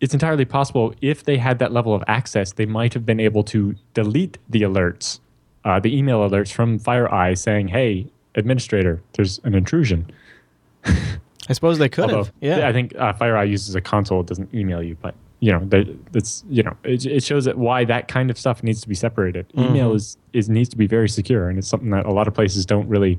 [0.00, 3.44] it's entirely possible if they had that level of access, they might have been able
[3.44, 5.20] to delete the alerts,
[5.64, 10.10] uh, the email alerts from FireEye saying, hey, administrator, there's an intrusion.
[10.84, 12.32] I suppose they could Although, have.
[12.40, 12.68] Yeah.
[12.68, 16.12] I think uh, FireEye uses a console; it doesn't email you, but you know, that,
[16.12, 18.94] that's you know, it, it shows that why that kind of stuff needs to be
[18.94, 19.48] separated.
[19.50, 19.68] Mm-hmm.
[19.68, 22.34] Email is is needs to be very secure, and it's something that a lot of
[22.34, 23.18] places don't really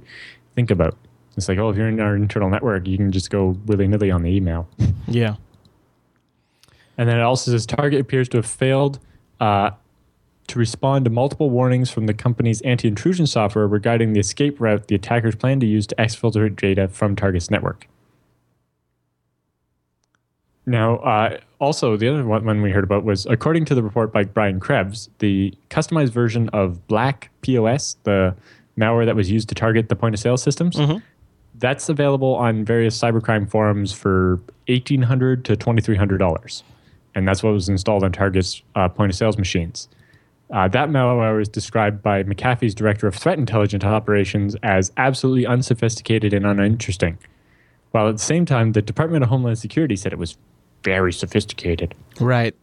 [0.56, 0.98] think about.
[1.38, 4.12] It's like, oh, if you're in our internal network, you can just go willy nilly
[4.12, 4.68] on the email.
[5.08, 5.36] yeah.
[6.98, 9.00] And then it also says Target appears to have failed
[9.40, 9.72] uh,
[10.48, 14.88] to respond to multiple warnings from the company's anti intrusion software regarding the escape route
[14.90, 17.88] the attackers plan to use to exfiltrate data from Target's network.
[20.66, 24.24] Now, uh, also, the other one, we heard about was according to the report by
[24.24, 28.36] Brian Krebs, the customized version of Black POS, the
[28.78, 30.78] malware that was used to target the point of sale systems,
[31.56, 36.64] that's available on various cybercrime forums for 1,800 to $2,300
[37.16, 39.90] and that's what was installed on Target's uh, point of sales machines.
[40.52, 46.34] Uh, that malware is described by McAfee's director of threat intelligence operations as absolutely unsophisticated
[46.34, 47.18] and uninteresting.
[47.92, 50.38] While at the same time, the Department of Homeland Security said it was
[50.84, 52.56] very sophisticated Right.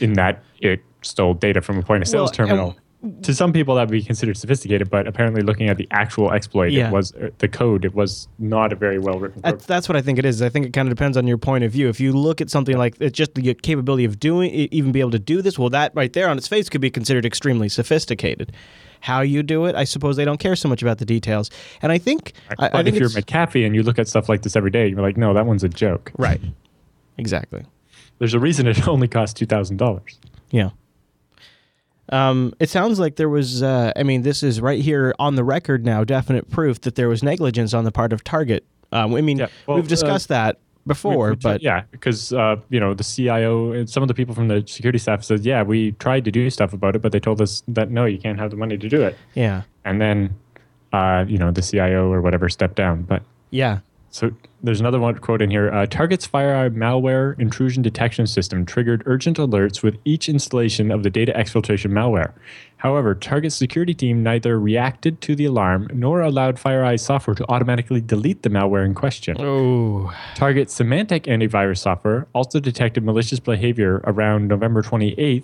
[0.00, 2.76] in that it stole data from a point of sales Well, terminal.
[3.22, 6.72] to some people, that would be considered sophisticated, but apparently, looking at the actual exploit,
[6.72, 6.88] Yeah.
[6.88, 7.84] it was uh, the code.
[7.84, 9.52] It was not a very well written code.
[9.52, 10.40] That's, that's what I think it is.
[10.40, 11.88] I think it kind of depends on your point of view.
[11.90, 15.10] If you look at something like it's just the capability of doing, even be able
[15.10, 18.52] to do this, well, that right there on its face could be considered extremely sophisticated.
[19.00, 21.50] How you do it, I suppose they don't care so much about the details.
[21.82, 24.30] And I think, I, but I think if you're McAfee and you look at stuff
[24.30, 26.10] like this every day, you're like, no, that one's a joke.
[26.16, 26.40] right,
[27.18, 27.64] exactly.
[28.18, 30.18] There's a reason it only costs two thousand dollars.
[30.50, 30.70] Yeah.
[32.10, 33.62] Um, it sounds like there was.
[33.62, 36.04] Uh, I mean, this is right here on the record now.
[36.04, 38.64] Definite proof that there was negligence on the part of Target.
[38.92, 42.56] Um, I mean, Yeah, well, we've discussed that before, We- we- but yeah, because uh,
[42.68, 45.62] you know the CIO and some of the people from the security staff said, yeah,
[45.62, 48.38] we tried to do stuff about it, but they told us that no, you can't
[48.38, 49.16] have the money to do it.
[49.34, 50.36] yeah, And then,
[50.92, 53.02] uh, you know, the CIO or whatever stepped down.
[53.02, 53.78] But yeah,
[54.14, 54.30] so
[54.62, 55.72] there's another one quote in here.
[55.72, 61.10] Uh, Target's FireEye malware intrusion detection system triggered urgent alerts with each installation of the
[61.10, 62.32] data exfiltration malware.
[62.76, 68.00] However, Target's security team neither reacted to the alarm nor allowed FireEye software to automatically
[68.00, 69.36] delete the malware in question.
[69.40, 75.42] oh, Target's Symantec antivirus software also detected malicious behavior around November 28th,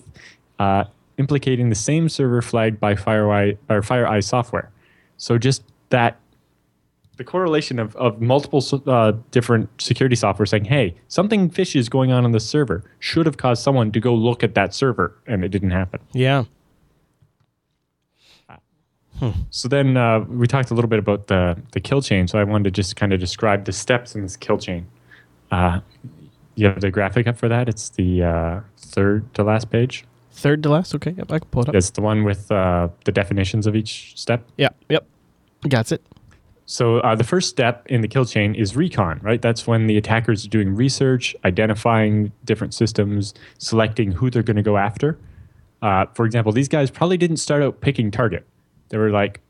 [0.61, 0.85] uh,
[1.19, 4.71] implicating the same server flagged by FireEye, or FireEye software.
[5.17, 6.21] So just that,
[7.21, 12.11] the correlation of, of multiple uh, different security software saying, hey, something fishy is going
[12.11, 15.45] on on the server should have caused someone to go look at that server, and
[15.45, 16.01] it didn't happen.
[16.15, 16.45] yeah,
[19.51, 22.27] So then uh, we talked a little bit about the the kill chain.
[22.27, 24.87] So I wanted to just kind of describe the steps in this kill chain.
[25.51, 25.81] Uh,
[26.55, 27.69] you have the graphic up for that.
[27.69, 30.07] It's the uh, third to last page.
[30.33, 30.95] third to last.
[30.95, 31.75] Okay, yep, I can pull it up.
[31.75, 34.49] It's the one with uh, the definitions of each step.
[34.57, 34.71] Yeah.
[34.89, 35.05] yep,
[35.69, 36.01] got it.
[36.71, 39.43] So uh, the first step in the kill chain is recon, right?
[39.43, 44.63] That's when the attackers are doing research, identifying different systems, selecting who they're going to
[44.63, 45.19] go after.
[45.83, 48.47] Uh, for example, these guys probably didn't start out picking target.
[48.91, 49.41] They were like,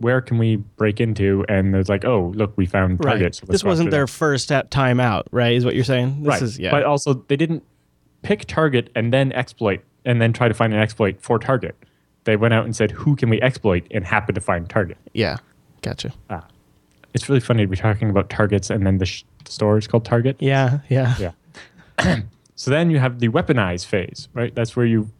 [0.00, 3.12] "Where can we break into?" And it's like, "Oh, look, we found Right.
[3.12, 5.54] target." so this wasn't their that." first at time out, right?
[5.54, 6.24] Is what you're saying?
[6.24, 6.42] This right.
[6.42, 6.72] is yeah.
[6.72, 7.62] But also, they didn't
[8.20, 11.74] pick target and then exploit and then try to find an exploit for target.
[12.24, 14.98] They went out and said, "Who can we exploit?" and happened to find target.
[15.14, 15.38] yeah,
[15.80, 16.12] gotcha.
[17.16, 19.86] It's really funny to be talking about targets and then the, sh- the store is
[19.86, 20.36] called Target.
[20.38, 21.32] Yeah, yeah,
[21.98, 22.16] Yeah.
[22.56, 24.54] so then you have the weaponize phase, right?
[24.54, 25.10] That's where you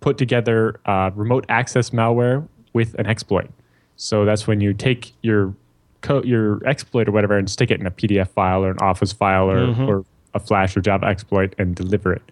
[0.00, 3.48] put together uh, remote access malware with an exploit.
[3.94, 5.54] So that's when you take your
[6.00, 9.12] co- your exploit or whatever and stick it in a PDF file or an Office
[9.12, 10.04] file or, or
[10.34, 12.22] a Flash or Java exploit and deliver it.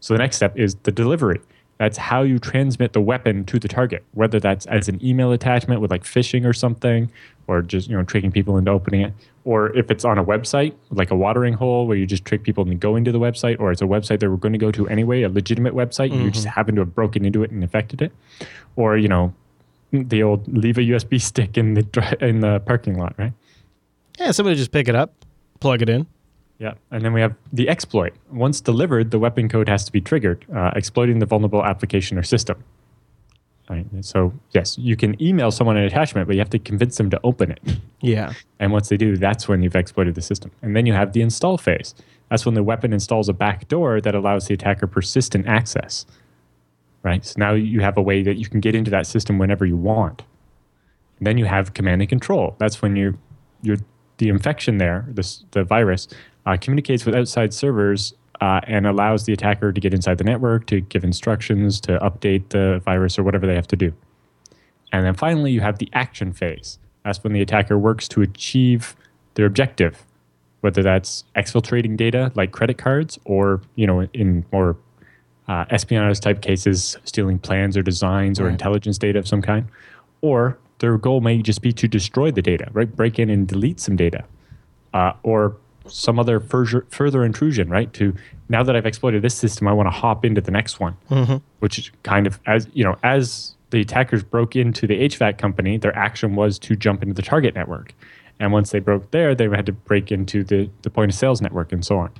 [0.00, 1.38] So the next step is the delivery.
[1.76, 5.80] That's how you transmit the weapon to the target, whether that's as an email attachment
[5.82, 7.10] with like phishing or something,
[7.50, 9.12] or just you know tricking people into opening it,
[9.44, 12.62] or if it's on a website like a watering hole where you just trick people
[12.62, 14.88] into going to the website, or it's a website they were going to go to
[14.88, 18.00] anyway, a legitimate website, and you just happen to have broken into it and affected
[18.00, 18.12] it,
[18.76, 19.34] or you know
[19.90, 23.32] the old leave a USB stick in the in the parking lot, right?
[24.18, 25.12] Yeah, somebody just pick it up,
[25.58, 26.06] plug it in.
[26.60, 28.12] Yeah, and then we have the exploit.
[28.30, 32.22] Once delivered, the weapon code has to be triggered, uh, exploiting the vulnerable application or
[32.22, 32.62] system.
[33.70, 33.86] Right.
[34.00, 37.20] So yes, you can email someone an attachment, but you have to convince them to
[37.22, 37.60] open it.
[38.00, 38.32] Yeah.
[38.58, 40.50] And once they do, that's when you've exploited the system.
[40.60, 41.94] And then you have the install phase.
[42.30, 46.04] That's when the weapon installs a backdoor that allows the attacker persistent access.
[47.04, 47.24] Right.
[47.24, 49.76] So now you have a way that you can get into that system whenever you
[49.76, 50.22] want.
[51.18, 52.56] And then you have command and control.
[52.58, 53.18] That's when you
[53.62, 53.76] you
[54.18, 56.08] the infection there, this, the virus,
[56.46, 60.66] uh, communicates with outside servers uh, and allows the attacker to get inside the network,
[60.66, 63.92] to give instructions, to update the virus or whatever they have to do.
[64.92, 66.78] And then finally, you have the action phase.
[67.04, 68.96] That's when the attacker works to achieve
[69.34, 70.04] their objective,
[70.60, 74.76] whether that's exfiltrating data like credit cards, or you know, in more
[75.48, 78.52] uh, espionage type cases, stealing plans or designs or Right.
[78.52, 79.66] intelligence data of some kind,
[80.20, 82.94] or their goal may just be to destroy the data, right?
[82.94, 84.24] Break in and delete some data,
[84.94, 85.56] uh, or
[85.90, 87.92] some other further, further intrusion, right?
[87.94, 88.14] To
[88.48, 90.96] now that I've exploited this system, I want to hop into the next one,
[91.60, 95.78] which is kind of as you know, as the attackers broke into the HVAC company,
[95.78, 97.94] their action was to jump into the target network,
[98.38, 101.40] and once they broke there, they had to break into the the point of sales
[101.40, 102.10] network and so on.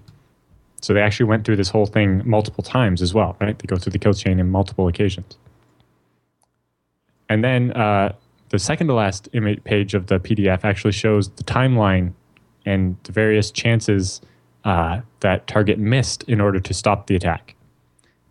[0.82, 3.58] So they actually went through this whole thing multiple times as well, right?
[3.58, 5.36] They go through the kill chain in multiple occasions.
[7.28, 8.14] And then uh,
[8.48, 12.12] the second to last image page of the PDF actually shows the timeline
[12.70, 14.20] and the various chances
[14.64, 17.54] uh, that target missed in order to stop the attack.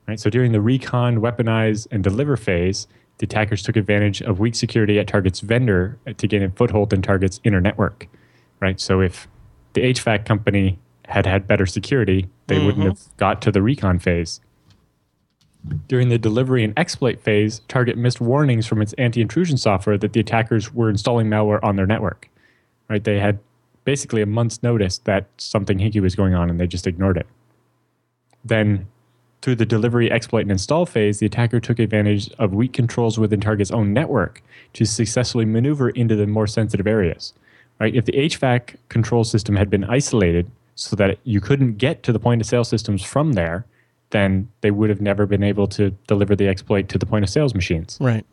[0.07, 0.19] Right.
[0.19, 2.87] So during the recon, weaponize, and deliver phase,
[3.19, 7.01] the attackers took advantage of weak security at target's vendor to gain a foothold in
[7.01, 8.07] target's inner network.
[8.59, 8.79] Right.
[8.79, 9.27] So if
[9.73, 14.41] the HVAC company had had better security, they wouldn't have got to the recon phase.
[15.87, 20.19] During the delivery and exploit phase, Target missed warnings from its anti-intrusion software that the
[20.21, 22.29] attackers were installing malware on their network.
[22.89, 23.03] Right?
[23.03, 23.39] They had
[23.89, 27.25] basically a month's notice that something hinky was going on and they just ignored it.
[28.45, 28.85] Then
[29.41, 33.41] through the delivery, exploit, and install phase, the attacker took advantage of weak controls within
[33.41, 34.43] Target's own network
[34.73, 37.33] to successfully maneuver into the more sensitive areas.
[37.79, 37.95] Right?
[37.95, 42.19] If the HVAC control system had been isolated so that you couldn't get to the
[42.19, 43.65] point of sale systems from there,
[44.11, 47.29] then they would have never been able to deliver the exploit to the point of
[47.31, 48.23] sales machines Right.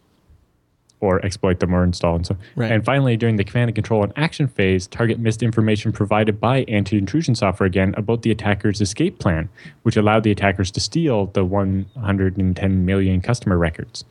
[1.00, 2.72] Or exploit them or install and so Right.
[2.72, 6.62] and finally during the command and control and action phase target missed information provided by
[6.68, 9.48] anti-intrusion software again about the attacker's escape plan
[9.82, 14.04] which allowed the attackers to steal the 110 million customer records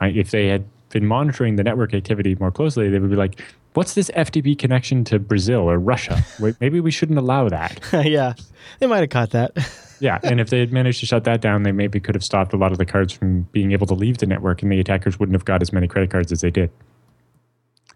[0.00, 0.16] right?
[0.16, 3.40] if they had been monitoring the network activity more closely they would be like
[3.74, 6.24] what's this ftp connection to brazil or russia
[6.60, 8.34] maybe we shouldn't allow that yeah.
[8.80, 9.52] They might have caught that.
[10.00, 12.52] yeah, and if they had managed to shut that down, they maybe could have stopped
[12.52, 15.18] a lot of the cards from being able to leave the network, and the attackers
[15.18, 16.70] wouldn't have got as many credit cards as they did.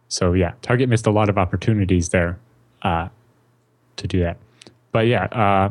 [0.08, 2.38] So yeah, Target missed a lot of opportunities there
[2.82, 3.08] uh,
[3.96, 4.38] to do that.
[4.92, 5.70] But yeah, uh,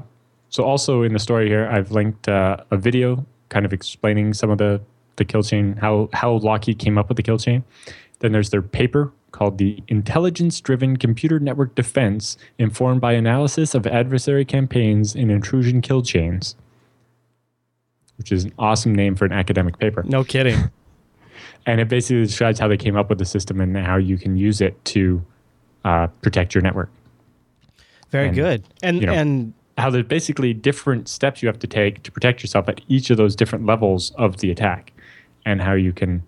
[0.50, 4.50] so also in the story here, I've linked uh, a video kind of explaining some
[4.50, 4.82] of the
[5.18, 7.64] the kill chain, how how Lockheed came up with the kill chain.
[8.20, 13.86] Then there's their paper called the Intelligence Driven Computer Network Defense, informed by analysis of
[13.88, 16.56] adversary campaigns in intrusion kill chains,
[18.18, 20.04] which is an awesome name for an academic paper.
[20.04, 20.72] No kidding.
[21.66, 24.38] And it basically describes how they came up with the system and how you can
[24.38, 25.24] use it to
[25.84, 26.90] uh, protect your network.
[28.10, 28.64] Very And, good.
[28.82, 32.42] And you know, and How there's basically different steps you have to take to protect
[32.42, 34.94] yourself at each of those different levels of the attack,
[35.46, 36.24] and how you can,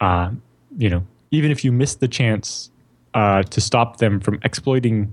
[0.00, 0.30] uh,
[0.76, 2.70] you know, even if you miss the chance
[3.14, 5.12] uh, to stop them from exploiting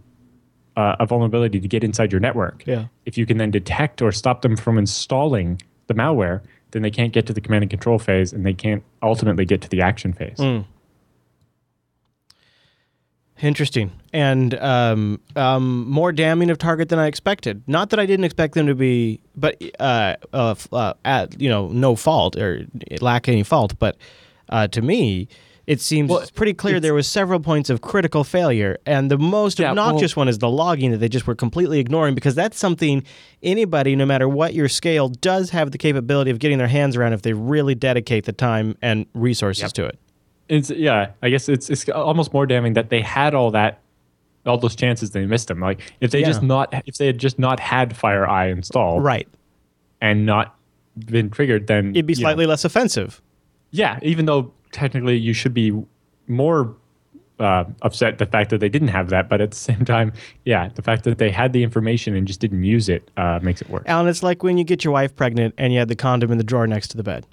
[0.78, 2.86] uh, a vulnerability to get inside your network, Yeah.
[3.06, 6.42] if you can then detect or stop them from installing the malware,
[6.72, 9.62] then they can't get to the command and control phase, and they can't ultimately get
[9.62, 10.38] to the action phase.
[10.38, 10.66] Mm.
[13.42, 17.64] Interesting, and um, um, more damning of target than I expected.
[17.68, 21.70] Not that I didn't expect them to be, but uh, uh, uh, at you know
[21.70, 22.66] no fault or
[23.00, 23.80] lack any fault.
[23.80, 23.96] But
[24.50, 25.30] uh, to me,
[25.70, 29.18] it seems Well, pretty clear it's- there was several points of critical failure, and the
[29.20, 32.58] most Yeah, obnoxious one is the logging that they just were completely ignoring because that's
[32.58, 33.04] something
[33.44, 37.14] anybody, no matter what your scale, does have the capability of getting their hands around
[37.14, 39.72] if they really dedicate the time and resources Yep.
[39.74, 40.00] to it.
[40.50, 43.80] It's yeah, I guess it's it's almost more damning that they had all that
[44.48, 45.60] all those chances they missed them.
[45.60, 49.28] Like if they just not if they had just not had FireEye installed Right.
[50.02, 50.56] and not
[50.98, 53.22] been triggered, then it'd be you know, slightly less offensive.
[53.70, 55.72] yeah, even though technically you should be
[56.28, 56.76] more
[57.40, 60.12] uh, upset the fact that they didn't have that, but at the same time,
[60.46, 63.62] yeah, the fact that they had the information and just didn't use it uh, makes
[63.62, 63.84] it worse.
[63.86, 66.38] Allan, it's like when you get your wife pregnant and you had the condom in
[66.38, 67.26] the drawer next to the bed.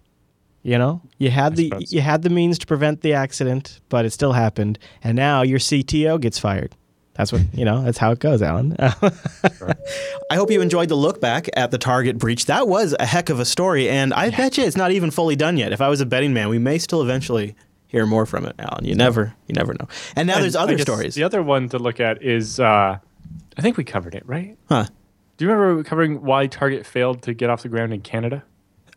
[0.62, 1.92] You know, you had the suppose.
[1.92, 5.60] you had the means to prevent the accident, but it still happened, and now your
[5.60, 6.74] CTO gets fired.
[7.16, 7.82] That's what you know.
[7.82, 8.76] That's how it goes, Allan.
[8.78, 12.46] I hope you enjoyed the look back at the Target breach.
[12.46, 15.36] That was a heck of a story, and I bet you it's not even fully
[15.36, 15.72] done yet.
[15.72, 17.54] If I was a betting man, we may still eventually
[17.88, 18.84] hear more from it, Allan.
[18.84, 19.88] You never, you never know.
[20.16, 22.98] And now And there's other stories, The other one to look at is, uh,
[23.56, 24.56] I think we covered it, right?
[24.68, 24.86] huh?
[25.36, 28.42] Do you remember covering why Target failed to get off the ground in Canada?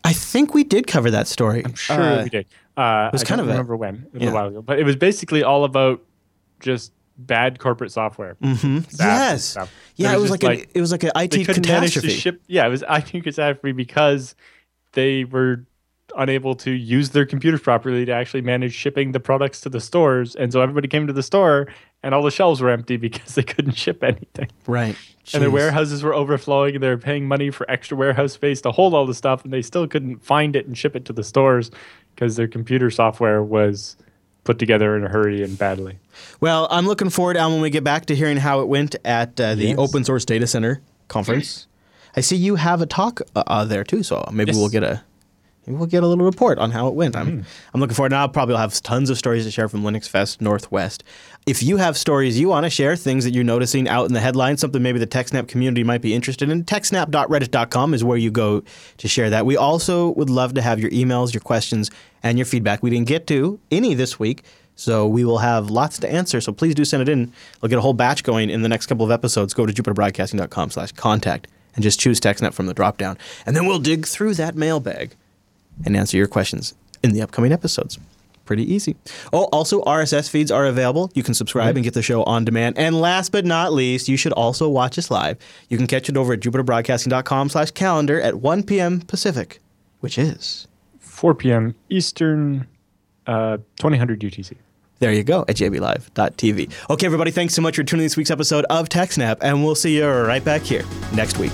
[0.04, 1.62] I think we did cover that story.
[1.64, 2.46] I'm sure Uh, we did.
[2.76, 4.24] Uh, was I kind don't of a- remember when, a yeah.
[4.24, 6.02] little while ago, but it was basically all about
[6.60, 6.92] just
[7.26, 8.36] bad corporate software.
[8.42, 8.86] Mhm.
[8.98, 9.56] Yes.
[9.96, 12.00] Yeah, It it was just like, an, it was like an IT couldn't manage to
[12.00, 12.08] catastrophe.
[12.20, 12.42] ship.
[12.46, 14.34] Yeah, it was IT catastrophe because
[14.92, 15.64] they were
[16.16, 20.34] unable to use their computers properly to actually manage shipping the products to the stores,
[20.34, 21.68] and so everybody came to the store
[22.02, 24.96] and all the shelves were empty because they couldn't ship anything, right.
[25.32, 28.72] and their warehouses were overflowing, and they were paying money for extra warehouse space to
[28.72, 31.22] hold all the stuff, and they still couldn't find it and ship it to the
[31.22, 31.70] stores
[32.16, 33.96] because their computer software was
[34.44, 35.98] put together in a hurry and badly.
[36.40, 39.38] Well, I'm looking forward, Allan, when we get back to hearing how it went at
[39.40, 39.78] uh, the Yes.
[39.78, 41.66] Open Source Data Center conference.
[42.16, 44.56] I see you have a talk uh, uh, there too, so maybe Yes.
[44.56, 45.02] we'll get a
[45.66, 47.14] maybe we'll get a little report on how it went.
[47.16, 47.40] I'm Mm-hmm.
[47.74, 48.10] I'm looking forward.
[48.12, 51.04] Now, I'll probably have tons of stories to share from LinuxFest Northwest.
[51.46, 54.20] If you have stories you want to share, things that you're noticing out in the
[54.20, 58.62] headlines, something maybe the TechSnap community might be interested in, techsnap.reddit.com is where you go
[58.98, 59.46] to share that.
[59.46, 61.90] We also would love to have your emails, your questions,
[62.22, 62.82] and your feedback.
[62.82, 64.44] We didn't get to any this week,
[64.76, 66.42] so we will have lots to answer.
[66.42, 67.32] So please do send it in.
[67.60, 69.54] We'll get a whole batch going in the next couple of episodes.
[69.54, 73.16] Go to jupiterbroadcasting.com slash contact and just choose TechSnap from the drop-down.
[73.46, 75.14] And then we'll dig through that mailbag
[75.86, 77.98] and answer your questions in the upcoming episodes.
[78.50, 78.96] Pretty easy.
[79.32, 81.12] Oh, also RSS feeds are available.
[81.14, 82.76] You can subscribe and get the show on demand.
[82.78, 85.38] And last but not least, you should also watch us live.
[85.68, 89.02] You can catch it over at jupiterbroadcasting.com slash calendar at 1 p.m.
[89.02, 89.60] Pacific,
[90.00, 90.66] which is
[90.98, 91.76] 4 p.m.
[91.90, 92.66] Eastern,
[93.28, 94.56] uh, 2000 UTC.
[94.98, 96.72] there you go at jblive.tv.
[96.90, 99.76] Okay, everybody, thanks so much for tuning in this week's episode of TechSnap, and we'll
[99.76, 100.82] see you right back here
[101.14, 101.52] next week.